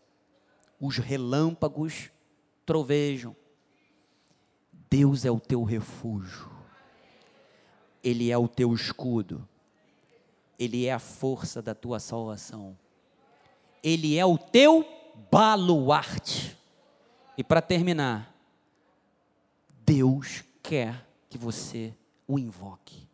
os 0.81 0.99
relâmpagos 0.99 2.11
trovejam. 2.64 3.35
Deus 4.89 5.24
é 5.24 5.31
o 5.31 5.41
teu 5.41 5.64
refúgio, 5.64 6.49
Ele 8.07 8.30
é 8.30 8.38
o 8.38 8.46
teu 8.46 8.72
escudo, 8.72 9.48
Ele 10.57 10.86
é 10.86 10.92
a 10.92 10.98
força 11.00 11.61
da 11.61 11.74
tua 11.74 11.98
salvação, 11.98 12.78
Ele 13.82 14.16
é 14.16 14.24
o 14.24 14.38
teu 14.38 14.86
baluarte. 15.28 16.57
E 17.36 17.42
para 17.42 17.61
terminar, 17.61 18.32
Deus 19.84 20.44
quer 20.62 21.04
que 21.28 21.36
você 21.36 21.92
o 22.28 22.38
invoque. 22.38 23.09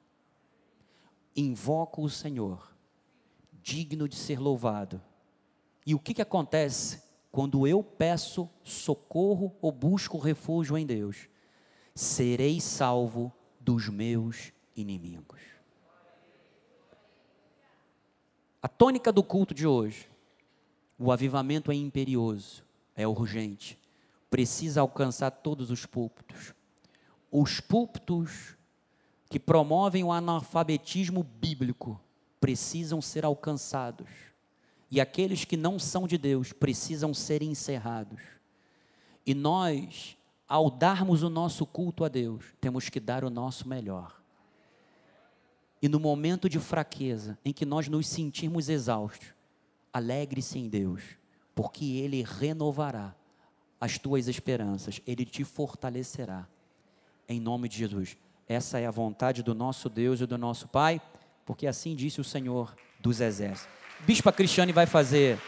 Invoca 1.35 1.99
o 2.03 2.11
Senhor, 2.11 2.77
digno 3.63 4.07
de 4.07 4.17
ser 4.17 4.39
louvado. 4.39 5.01
E 5.87 5.95
o 5.95 5.99
que, 5.99 6.13
que 6.13 6.21
acontece 6.21 7.03
quando 7.31 7.67
eu 7.67 7.83
peço 7.83 8.47
socorro 8.63 9.57
ou 9.63 9.73
busco 9.73 10.19
refúgio 10.19 10.77
em 10.77 10.85
Deus? 10.85 11.31
Serei 11.95 12.61
salvo 12.61 13.33
dos 13.59 13.89
meus 13.89 14.53
inimigos. 14.77 15.41
A 18.63 18.69
tônica 18.69 19.13
do 19.13 19.23
culto 19.23 19.53
de 19.53 19.67
hoje, 19.67 20.09
o 20.99 21.11
avivamento 21.11 21.73
é 21.73 21.75
imperioso, 21.75 22.65
é 22.95 23.07
urgente 23.07 23.83
precisa 24.33 24.81
alcançar 24.81 25.31
todos 25.31 25.71
os 25.71 25.85
púlpitos. 25.85 26.55
Os 27.31 27.61
púlpitos 27.61 28.57
que 29.29 29.39
promovem 29.39 30.03
o 30.03 30.11
analfabetismo 30.11 31.23
bíblico 31.23 32.01
precisam 32.41 33.03
ser 33.03 33.27
alcançados. 33.27 34.09
E 34.91 35.03
aqueles 35.03 35.45
que 35.45 35.55
não 35.55 35.79
são 35.79 36.07
de 36.09 36.17
Deus 36.17 36.51
precisam 36.51 37.13
ser 37.13 37.43
encerrados. 37.43 38.23
E 39.27 39.35
nós, 39.35 40.17
ao 40.49 40.71
darmos 40.71 41.23
o 41.23 41.29
nosso 41.29 41.67
culto 41.67 42.03
a 42.03 42.09
Deus, 42.09 42.43
temos 42.59 42.89
que 42.89 42.99
dar 42.99 43.25
o 43.25 43.31
nosso 43.31 43.69
melhor. 43.69 44.22
E 45.83 45.89
no 45.89 45.99
momento 45.99 46.49
de 46.49 46.61
fraqueza, 46.61 47.37
em 47.45 47.53
que 47.53 47.67
nós 47.67 47.89
nos 47.89 48.07
sentirmos 48.07 48.69
exaustos, 48.69 49.35
alegre-se 49.93 50.59
em 50.59 50.69
Deus, 50.69 51.03
porque 51.57 51.85
Ele 51.85 52.23
renovará 52.23 53.15
as 53.81 53.99
tuas 53.99 54.29
esperanças, 54.29 55.01
Ele 55.05 55.25
te 55.25 55.43
fortalecerá. 55.43 56.47
Em 57.29 57.41
nome 57.41 57.69
de 57.69 57.79
Jesus. 57.79 58.17
Essa 58.49 58.79
é 58.79 58.87
a 58.87 58.91
vontade 58.91 59.43
do 59.43 59.55
nosso 59.55 59.89
Deus 59.89 60.21
e 60.21 60.27
do 60.27 60.39
nosso 60.39 60.69
Pai, 60.69 61.01
porque 61.45 61.67
assim 61.67 61.97
disse 61.97 62.21
o 62.21 62.25
Senhor 62.25 62.75
dos 63.01 63.21
Exércitos. 63.21 63.69
Bispa 64.01 64.33
Cristiane 64.33 64.73
vai 64.73 64.87
fazer 64.87 65.39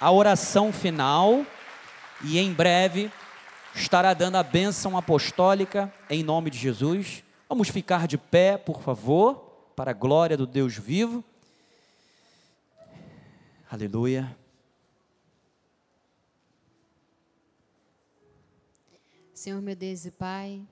a 0.00 0.10
oração 0.10 0.72
final 0.72 1.44
e 2.22 2.38
em 2.38 2.52
breve 2.52 3.10
estará 3.74 4.14
dando 4.14 4.36
a 4.36 4.42
bênção 4.42 4.96
apostólica 4.96 5.92
em 6.08 6.22
nome 6.22 6.50
de 6.50 6.58
Jesus. 6.58 7.24
Vamos 7.48 7.68
ficar 7.68 8.06
de 8.06 8.16
pé, 8.18 8.56
por 8.56 8.82
favor, 8.82 9.43
para 9.74 9.90
a 9.90 9.94
glória 9.94 10.36
do 10.36 10.46
Deus 10.46 10.76
vivo. 10.76 11.24
Aleluia. 13.70 14.36
Senhor 19.32 19.60
meu 19.60 19.74
Deus 19.74 20.06
e 20.06 20.10
Pai, 20.10 20.62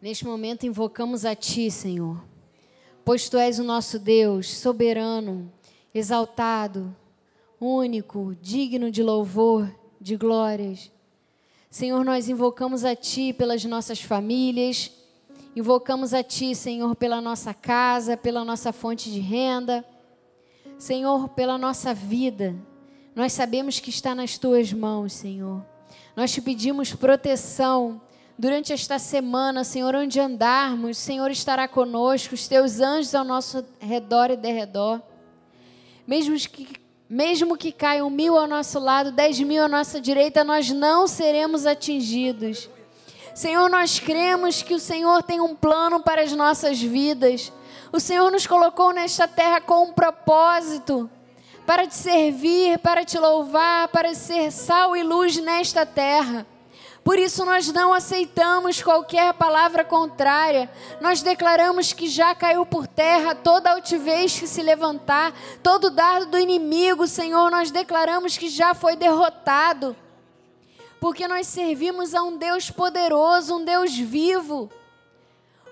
neste 0.00 0.24
momento 0.24 0.66
invocamos 0.66 1.24
a 1.24 1.36
Ti, 1.36 1.70
Senhor, 1.70 2.24
pois 3.04 3.28
Tu 3.28 3.36
és 3.36 3.58
o 3.58 3.64
nosso 3.64 3.98
Deus, 3.98 4.48
soberano, 4.48 5.52
exaltado, 5.94 6.96
único, 7.60 8.34
digno 8.40 8.90
de 8.90 9.02
louvor, 9.02 9.72
de 10.00 10.16
glórias. 10.16 10.90
Senhor, 11.70 12.04
nós 12.04 12.28
invocamos 12.28 12.84
a 12.84 12.96
Ti 12.96 13.32
pelas 13.32 13.64
nossas 13.64 14.00
famílias, 14.00 14.90
invocamos 15.54 16.14
a 16.14 16.22
Ti, 16.22 16.54
Senhor, 16.54 16.94
pela 16.96 17.20
nossa 17.20 17.52
casa, 17.52 18.16
pela 18.16 18.44
nossa 18.44 18.72
fonte 18.72 19.10
de 19.10 19.20
renda, 19.20 19.84
Senhor, 20.78 21.28
pela 21.30 21.58
nossa 21.58 21.92
vida. 21.92 22.54
Nós 23.14 23.32
sabemos 23.32 23.78
que 23.78 23.90
está 23.90 24.14
nas 24.14 24.38
Tuas 24.38 24.72
mãos, 24.72 25.12
Senhor. 25.12 25.64
Nós 26.16 26.32
te 26.32 26.40
pedimos 26.40 26.94
proteção 26.94 28.00
durante 28.38 28.72
esta 28.72 28.98
semana, 28.98 29.64
Senhor, 29.64 29.94
onde 29.94 30.18
andarmos, 30.18 30.96
Senhor 30.96 31.30
estará 31.30 31.68
conosco, 31.68 32.34
os 32.34 32.48
Teus 32.48 32.80
anjos 32.80 33.14
ao 33.14 33.24
nosso 33.24 33.64
redor 33.78 34.30
e 34.30 34.36
derredor. 34.36 35.00
Mesmo 36.06 36.34
que 36.36 36.82
mesmo 37.12 37.58
que 37.58 37.70
caiam 37.70 38.08
mil 38.08 38.38
ao 38.38 38.46
nosso 38.46 38.78
lado, 38.78 39.12
dez 39.12 39.38
mil 39.38 39.62
à 39.62 39.68
nossa 39.68 40.00
direita, 40.00 40.42
nós 40.42 40.70
não 40.70 41.06
seremos 41.06 41.66
atingidos. 41.66 42.70
Senhor, 43.34 43.68
nós 43.70 43.98
cremos 43.98 44.62
que 44.62 44.74
o 44.74 44.78
Senhor 44.80 45.22
tem 45.22 45.40
um 45.40 45.54
plano 45.54 46.00
para 46.00 46.22
as 46.22 46.32
nossas 46.32 46.80
vidas. 46.80 47.50
O 47.90 47.98
Senhor 47.98 48.30
nos 48.30 48.46
colocou 48.46 48.92
nesta 48.92 49.26
terra 49.26 49.60
com 49.60 49.84
um 49.84 49.92
propósito 49.92 51.10
para 51.66 51.86
te 51.86 51.94
servir, 51.94 52.78
para 52.78 53.04
te 53.04 53.18
louvar, 53.18 53.88
para 53.88 54.14
ser 54.14 54.50
sal 54.50 54.96
e 54.96 55.02
luz 55.02 55.36
nesta 55.38 55.86
terra. 55.86 56.46
Por 57.04 57.18
isso 57.18 57.44
nós 57.44 57.72
não 57.72 57.92
aceitamos 57.92 58.80
qualquer 58.80 59.32
palavra 59.34 59.84
contrária. 59.84 60.70
Nós 61.00 61.20
declaramos 61.20 61.92
que 61.92 62.08
já 62.08 62.34
caiu 62.34 62.64
por 62.64 62.86
terra 62.86 63.34
toda 63.34 63.72
altivez 63.72 64.38
que 64.38 64.46
se 64.46 64.62
levantar, 64.62 65.32
todo 65.62 65.90
dardo 65.90 66.26
do 66.26 66.38
inimigo, 66.38 67.06
Senhor, 67.08 67.50
nós 67.50 67.70
declaramos 67.70 68.38
que 68.38 68.48
já 68.48 68.72
foi 68.72 68.94
derrotado. 68.94 69.96
Porque 71.02 71.26
nós 71.26 71.48
servimos 71.48 72.14
a 72.14 72.22
um 72.22 72.36
Deus 72.36 72.70
poderoso, 72.70 73.56
um 73.56 73.64
Deus 73.64 73.92
vivo, 73.92 74.70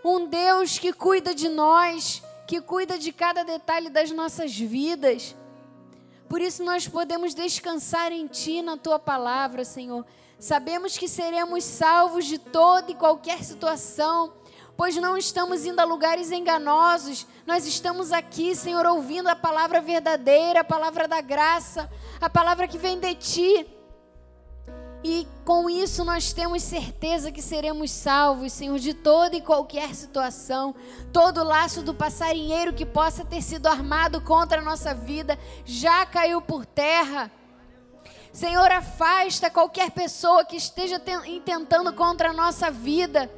um 0.05 0.27
Deus 0.27 0.77
que 0.77 0.93
cuida 0.93 1.33
de 1.33 1.49
nós, 1.49 2.21
que 2.49 2.61
cuida 2.61 2.99
de 2.99 3.13
cada 3.13 3.45
detalhe 3.45 3.89
das 3.89 4.11
nossas 4.11 4.59
vidas. 4.59 5.37
Por 6.29 6.41
isso 6.41 6.65
nós 6.65 6.89
podemos 6.89 7.33
descansar 7.33 8.11
em 8.11 8.27
Ti, 8.27 8.61
na 8.61 8.77
Tua 8.77 8.99
palavra, 8.99 9.65
Senhor. 9.65 10.05
Sabemos 10.37 10.99
que 10.99 11.07
seremos 11.07 11.63
salvos 11.63 12.25
de 12.25 12.37
toda 12.37 12.91
e 12.91 12.97
qualquer 12.97 13.45
situação, 13.45 14.33
pois 14.77 14.97
não 14.97 15.17
estamos 15.17 15.65
indo 15.65 15.79
a 15.79 15.85
lugares 15.85 16.33
enganosos. 16.33 17.25
Nós 17.47 17.69
estamos 17.69 18.11
aqui, 18.11 18.57
Senhor, 18.57 18.85
ouvindo 18.85 19.29
a 19.29 19.37
palavra 19.37 19.81
verdadeira, 19.81 20.63
a 20.63 20.65
palavra 20.65 21.07
da 21.07 21.21
graça, 21.21 21.89
a 22.21 22.29
palavra 22.29 22.67
que 22.67 22.77
vem 22.77 22.99
de 22.99 23.15
Ti. 23.15 23.80
E 25.03 25.27
com 25.47 25.71
isso 25.71 26.05
nós 26.05 26.33
temos 26.33 26.63
certeza 26.63 27.33
que 27.33 27.41
seremos 27.41 27.91
salvos, 27.91 28.53
Senhor, 28.53 28.79
de 28.79 28.93
toda 28.93 29.35
e 29.35 29.41
qualquer 29.41 29.95
situação. 29.95 30.75
Todo 31.13 31.43
laço 31.43 31.83
do 31.83 31.95
passarinheiro 31.95 32.75
que 32.75 32.85
possa 32.85 33.25
ter 33.25 33.41
sido 33.41 33.67
armado 33.67 34.21
contra 34.21 34.61
a 34.61 34.65
nossa 34.65 34.95
vida 34.95 35.39
já 35.65 36.05
caiu 36.05 36.43
por 36.43 36.67
terra. 36.67 37.31
Senhor, 38.33 38.71
afasta 38.71 39.51
qualquer 39.51 39.91
pessoa 39.91 40.45
que 40.45 40.57
esteja 40.57 41.03
intentando 41.27 41.93
contra 41.93 42.31
a 42.31 42.35
nossa 42.35 42.71
vida. 42.71 43.31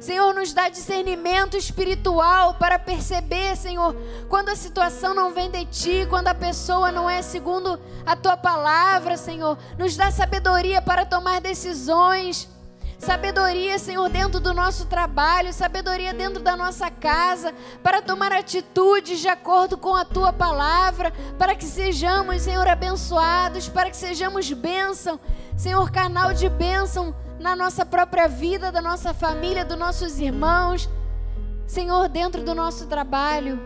Senhor, 0.00 0.34
nos 0.34 0.52
dá 0.52 0.68
discernimento 0.68 1.56
espiritual 1.56 2.54
para 2.54 2.78
perceber, 2.78 3.56
Senhor, 3.56 3.94
quando 4.28 4.48
a 4.48 4.56
situação 4.56 5.14
não 5.14 5.32
vem 5.32 5.50
de 5.50 5.64
ti, 5.66 6.06
quando 6.08 6.28
a 6.28 6.34
pessoa 6.34 6.90
não 6.90 7.08
é 7.08 7.22
segundo 7.22 7.78
a 8.04 8.16
tua 8.16 8.36
palavra, 8.36 9.16
Senhor. 9.16 9.56
Nos 9.78 9.96
dá 9.96 10.10
sabedoria 10.10 10.82
para 10.82 11.04
tomar 11.04 11.40
decisões. 11.40 12.48
Sabedoria, 13.02 13.80
Senhor, 13.80 14.08
dentro 14.08 14.38
do 14.38 14.54
nosso 14.54 14.86
trabalho, 14.86 15.52
sabedoria 15.52 16.14
dentro 16.14 16.40
da 16.40 16.56
nossa 16.56 16.88
casa, 16.88 17.52
para 17.82 18.00
tomar 18.00 18.30
atitudes 18.30 19.18
de 19.18 19.26
acordo 19.26 19.76
com 19.76 19.96
a 19.96 20.04
tua 20.04 20.32
palavra, 20.32 21.12
para 21.36 21.56
que 21.56 21.64
sejamos, 21.64 22.42
Senhor, 22.42 22.68
abençoados, 22.68 23.68
para 23.68 23.90
que 23.90 23.96
sejamos 23.96 24.52
bênção, 24.52 25.18
Senhor, 25.56 25.90
canal 25.90 26.32
de 26.32 26.48
bênção 26.48 27.14
na 27.38 27.54
nossa 27.54 27.84
própria 27.84 28.26
vida, 28.28 28.72
da 28.72 28.80
nossa 28.80 29.12
família, 29.12 29.64
dos 29.64 29.78
nossos 29.78 30.18
irmãos, 30.18 30.88
Senhor, 31.66 32.08
dentro 32.08 32.42
do 32.42 32.54
nosso 32.54 32.86
trabalho. 32.86 33.60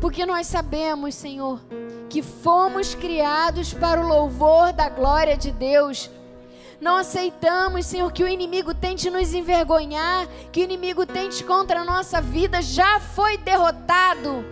Porque 0.00 0.24
nós 0.24 0.46
sabemos, 0.46 1.14
Senhor, 1.14 1.60
que 2.08 2.22
fomos 2.22 2.94
criados 2.94 3.74
para 3.74 4.00
o 4.00 4.06
louvor 4.06 4.72
da 4.72 4.88
glória 4.88 5.36
de 5.36 5.50
Deus. 5.50 6.10
Não 6.80 6.96
aceitamos, 6.96 7.86
Senhor, 7.86 8.10
que 8.12 8.22
o 8.22 8.28
inimigo 8.28 8.72
tente 8.72 9.10
nos 9.10 9.34
envergonhar, 9.34 10.28
que 10.52 10.60
o 10.60 10.64
inimigo 10.64 11.04
tente 11.04 11.42
contra 11.42 11.80
a 11.80 11.84
nossa 11.84 12.20
vida, 12.20 12.62
já 12.62 13.00
foi 13.00 13.36
derrotado. 13.38 14.44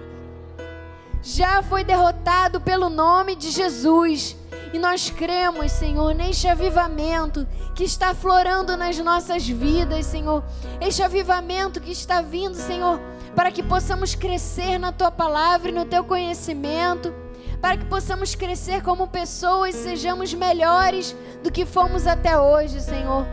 Já 1.22 1.62
foi 1.62 1.84
derrotado 1.84 2.60
pelo 2.60 2.88
nome 2.88 3.36
de 3.36 3.50
Jesus. 3.50 4.36
E 4.72 4.78
nós 4.78 5.10
cremos, 5.10 5.72
Senhor, 5.72 6.14
neste 6.14 6.48
avivamento 6.48 7.46
que 7.74 7.84
está 7.84 8.14
florando 8.14 8.76
nas 8.76 8.98
nossas 8.98 9.46
vidas, 9.46 10.06
Senhor. 10.06 10.42
Este 10.80 11.02
avivamento 11.02 11.80
que 11.80 11.92
está 11.92 12.20
vindo, 12.20 12.54
Senhor, 12.54 13.00
para 13.34 13.50
que 13.50 13.62
possamos 13.62 14.14
crescer 14.14 14.78
na 14.78 14.92
tua 14.92 15.10
palavra 15.10 15.68
e 15.68 15.72
no 15.72 15.84
teu 15.84 16.04
conhecimento 16.04 17.12
para 17.60 17.76
que 17.76 17.84
possamos 17.86 18.34
crescer 18.34 18.82
como 18.82 19.08
pessoas 19.08 19.74
sejamos 19.74 20.32
melhores 20.34 21.16
do 21.42 21.50
que 21.50 21.64
fomos 21.64 22.06
até 22.06 22.38
hoje, 22.38 22.80
Senhor. 22.80 23.26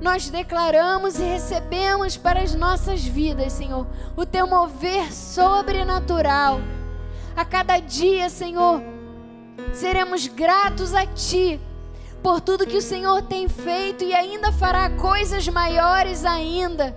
Nós 0.00 0.30
declaramos 0.30 1.18
e 1.18 1.22
recebemos 1.22 2.16
para 2.16 2.40
as 2.40 2.54
nossas 2.54 3.04
vidas, 3.04 3.52
Senhor, 3.52 3.86
o 4.16 4.24
teu 4.24 4.46
mover 4.46 5.12
sobrenatural. 5.12 6.60
A 7.36 7.44
cada 7.44 7.78
dia, 7.78 8.28
Senhor, 8.30 8.80
seremos 9.72 10.26
gratos 10.26 10.94
a 10.94 11.06
Ti 11.06 11.60
por 12.22 12.40
tudo 12.40 12.66
que 12.66 12.76
o 12.76 12.82
Senhor 12.82 13.22
tem 13.22 13.48
feito 13.48 14.04
e 14.04 14.14
ainda 14.14 14.52
fará 14.52 14.90
coisas 14.90 15.46
maiores 15.48 16.24
ainda. 16.24 16.96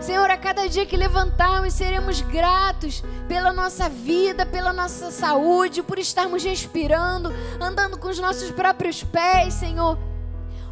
Senhor, 0.00 0.30
a 0.30 0.36
cada 0.36 0.68
dia 0.68 0.86
que 0.86 0.96
levantarmos, 0.96 1.74
seremos 1.74 2.20
gratos 2.20 3.02
pela 3.26 3.52
nossa 3.52 3.88
vida, 3.88 4.46
pela 4.46 4.72
nossa 4.72 5.10
saúde, 5.10 5.82
por 5.82 5.98
estarmos 5.98 6.44
respirando, 6.44 7.32
andando 7.60 7.98
com 7.98 8.08
os 8.08 8.18
nossos 8.18 8.50
próprios 8.50 9.02
pés, 9.02 9.54
Senhor. 9.54 9.98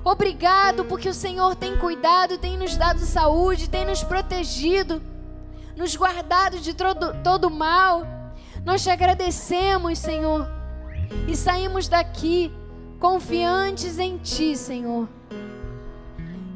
Obrigado 0.05 0.85
porque 0.85 1.09
o 1.09 1.15
Senhor 1.15 1.55
tem 1.55 1.77
cuidado, 1.77 2.39
tem 2.39 2.57
nos 2.57 2.77
dado 2.77 3.01
saúde, 3.01 3.69
tem 3.69 3.85
nos 3.85 4.03
protegido, 4.03 5.01
nos 5.77 5.95
guardado 5.95 6.59
de 6.59 6.75
todo, 6.75 7.15
todo 7.23 7.51
mal. 7.51 8.05
Nós 8.65 8.83
te 8.83 8.91
agradecemos, 8.91 9.99
Senhor, 9.99 10.49
e 11.29 11.37
saímos 11.37 11.89
daqui 11.89 12.53
confiantes 12.99 13.99
em 13.99 14.19
Ti, 14.19 14.57
Senhor. 14.57 15.09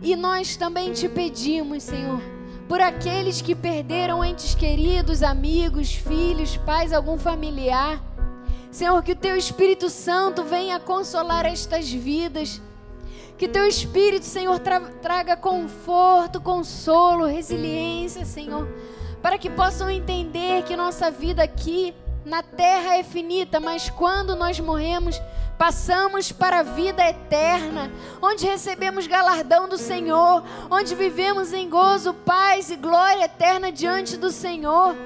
E 0.02 0.14
nós 0.14 0.56
também 0.56 0.92
te 0.92 1.08
pedimos, 1.08 1.82
Senhor 1.82 2.36
por 2.68 2.80
aqueles 2.80 3.40
que 3.40 3.54
perderam 3.54 4.24
entes 4.24 4.54
queridos, 4.54 5.22
amigos, 5.22 5.94
filhos, 5.94 6.56
pais, 6.56 6.92
algum 6.92 7.16
familiar. 7.16 8.02
Senhor, 8.70 9.02
que 9.02 9.12
o 9.12 9.16
teu 9.16 9.36
Espírito 9.36 9.88
Santo 9.88 10.42
venha 10.42 10.80
consolar 10.80 11.46
estas 11.46 11.90
vidas. 11.90 12.60
Que 13.38 13.46
teu 13.46 13.66
Espírito, 13.66 14.24
Senhor, 14.24 14.58
tra 14.58 14.80
traga 14.80 15.36
conforto, 15.36 16.40
consolo, 16.40 17.26
resiliência, 17.26 18.24
Senhor, 18.24 18.66
para 19.22 19.38
que 19.38 19.48
possam 19.48 19.88
entender 19.88 20.64
que 20.64 20.76
nossa 20.76 21.10
vida 21.10 21.42
aqui 21.42 21.94
na 22.26 22.42
terra 22.42 22.96
é 22.96 23.04
finita, 23.04 23.60
mas 23.60 23.88
quando 23.88 24.34
nós 24.34 24.58
morremos, 24.58 25.22
passamos 25.56 26.32
para 26.32 26.58
a 26.58 26.62
vida 26.64 27.08
eterna, 27.08 27.88
onde 28.20 28.44
recebemos 28.44 29.06
galardão 29.06 29.68
do 29.68 29.78
Senhor, 29.78 30.42
onde 30.68 30.96
vivemos 30.96 31.52
em 31.52 31.70
gozo, 31.70 32.12
paz 32.12 32.68
e 32.68 32.74
glória 32.74 33.26
eterna 33.26 33.70
diante 33.70 34.16
do 34.16 34.32
Senhor. 34.32 34.96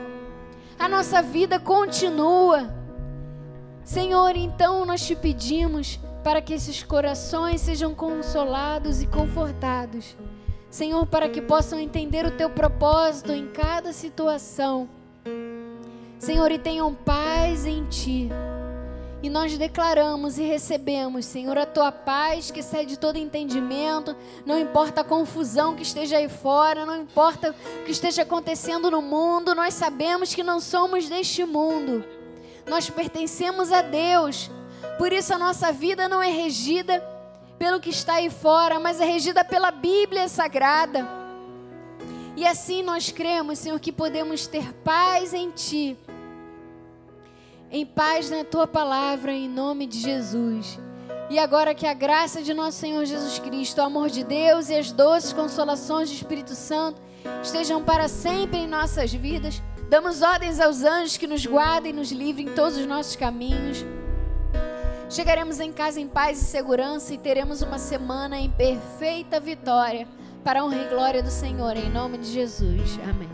A 0.79 0.89
nossa 0.89 1.21
vida 1.21 1.61
continua. 1.61 2.73
Senhor, 3.85 4.35
então 4.35 4.87
nós 4.87 5.07
te 5.07 5.15
pedimos 5.15 6.01
para 6.25 6.41
que 6.41 6.55
esses 6.55 6.83
corações 6.83 7.61
sejam 7.61 7.95
consolados 7.95 9.03
e 9.03 9.07
confortados. 9.07 10.17
Senhor, 10.71 11.05
para 11.05 11.29
que 11.29 11.43
possam 11.43 11.79
entender 11.79 12.25
o 12.25 12.31
teu 12.31 12.49
propósito 12.49 13.31
em 13.31 13.47
cada 13.49 13.93
situação. 13.93 14.89
Senhor, 16.21 16.53
e 16.53 16.59
tenham 16.59 16.95
paz 16.95 17.65
em 17.65 17.83
ti. 17.87 18.29
E 19.23 19.31
nós 19.31 19.57
declaramos 19.57 20.39
e 20.39 20.43
recebemos, 20.43 21.25
Senhor, 21.25 21.57
a 21.57 21.65
tua 21.65 21.91
paz 21.91 22.51
que 22.51 22.61
excede 22.61 22.99
todo 22.99 23.17
entendimento. 23.17 24.15
Não 24.45 24.59
importa 24.59 25.01
a 25.01 25.05
confusão 25.05 25.75
que 25.75 25.83
esteja 25.83 26.19
aí 26.19 26.29
fora, 26.29 26.85
não 26.85 26.97
importa 26.97 27.55
o 27.81 27.85
que 27.85 27.91
esteja 27.91 28.23
acontecendo 28.23 28.91
no 28.91 29.01
mundo, 29.01 29.55
nós 29.55 29.73
sabemos 29.73 30.35
que 30.35 30.43
não 30.43 30.61
somos 30.61 31.09
deste 31.09 31.43
mundo. 31.45 32.05
Nós 32.69 32.91
pertencemos 32.91 33.73
a 33.73 33.81
Deus. 33.81 34.51
Por 34.99 35.15
isso 35.15 35.33
a 35.33 35.39
nossa 35.39 35.73
vida 35.73 36.07
não 36.07 36.23
é 36.23 36.31
regida 36.31 37.03
pelo 37.59 37.81
que 37.81 37.91
está 37.91 38.15
aí 38.15 38.29
fora, 38.29 38.79
mas 38.79 39.01
é 39.01 39.07
regida 39.07 39.43
pela 39.43 39.71
Bíblia 39.71 40.29
Sagrada. 40.29 41.20
E 42.41 42.47
assim 42.47 42.83
nós 42.83 43.13
cremos, 43.13 43.59
Senhor, 43.59 43.79
que 43.79 43.93
podemos 43.93 44.47
ter 44.47 44.73
paz 44.77 45.35
em 45.35 45.51
Ti, 45.51 45.95
em 47.71 47.85
paz 47.85 48.31
na 48.31 48.45
Tua 48.45 48.67
palavra, 48.67 49.31
em 49.31 49.47
nome 49.47 49.87
de 49.87 50.01
Jesus. 50.01 50.79
E 51.29 51.39
agora 51.39 51.75
que 51.75 51.87
a 51.87 51.93
graça 51.93 52.41
de 52.41 52.55
nosso 52.55 52.79
Senhor 52.79 53.05
Jesus 53.05 53.39
Cristo, 53.39 53.83
o 53.83 53.85
amor 53.85 54.09
de 54.09 54.25
Deus 54.25 54.71
e 54.71 54.75
as 54.75 54.91
doces 54.91 55.35
consolações 55.35 56.09
do 56.09 56.15
Espírito 56.15 56.55
Santo 56.55 57.03
estejam 57.43 57.85
para 57.85 58.09
sempre 58.09 58.61
em 58.61 58.67
nossas 58.67 59.13
vidas. 59.13 59.61
Damos 59.91 60.23
ordens 60.23 60.61
aos 60.61 60.83
anjos 60.83 61.19
que 61.19 61.27
nos 61.27 61.45
guardem 61.45 61.91
e 61.93 61.95
nos 61.95 62.11
livrem 62.11 62.47
em 62.47 62.55
todos 62.55 62.79
os 62.79 62.87
nossos 62.87 63.17
caminhos. 63.17 63.85
Chegaremos 65.11 65.61
em 65.61 65.75
casa 65.75 66.01
em 66.01 66.09
paz 66.09 66.41
e 66.41 66.45
segurança 66.47 67.13
e 67.13 67.19
teremos 67.19 67.61
uma 67.61 67.79
semana 67.79 68.41
em 68.41 68.49
perfeita 68.49 69.39
vitória 69.39 70.09
para 70.45 70.61
a 70.61 70.65
honra 70.65 70.77
e 70.77 70.89
glória 70.89 71.23
do 71.23 71.31
Senhor, 71.31 71.77
em 71.77 71.91
nome 71.91 72.19
de 72.19 72.33
Jesus. 72.33 72.99
Amém. 73.03 73.29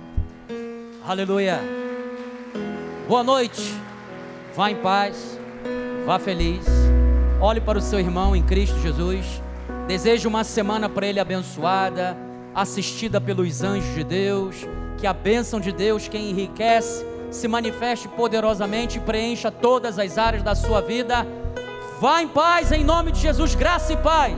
Aleluia. 1.07 1.61
Boa 3.09 3.23
noite. 3.23 3.75
Vá 4.55 4.71
em 4.71 4.77
paz. 4.77 5.39
Vá 6.05 6.19
feliz. 6.19 6.65
Olhe 7.41 7.61
para 7.61 7.79
o 7.79 7.81
seu 7.81 7.99
irmão 8.01 8.35
em 8.35 8.43
Cristo 8.43 8.79
Jesus. 8.81 9.43
Desejo 9.87 10.29
uma 10.29 10.43
semana 10.43 10.89
para 10.89 11.07
ele 11.07 11.21
abençoada, 11.21 12.17
assistida 12.55 13.21
pelos 13.21 13.63
anjos 13.63 13.95
de 13.95 14.03
Deus. 14.03 14.67
Que 14.99 15.07
a 15.07 15.13
bênção 15.13 15.61
de 15.61 15.73
Deus, 15.73 16.09
que 16.09 16.19
enriquece, 16.19 17.07
se 17.31 17.47
manifeste 17.47 18.09
poderosamente 18.09 18.99
e 18.99 19.01
preencha 19.01 19.51
todas 19.51 19.99
as 19.99 20.19
áreas 20.19 20.43
da 20.43 20.55
sua 20.55 20.81
vida 20.81 21.27
Vá 21.99 22.21
em 22.21 22.29
paz, 22.29 22.73
em 22.73 22.85
nome 22.85 23.11
de 23.11 23.21
Jesus, 23.21 23.55
graça 23.55 23.95
e 23.95 23.97
paz. 23.97 24.35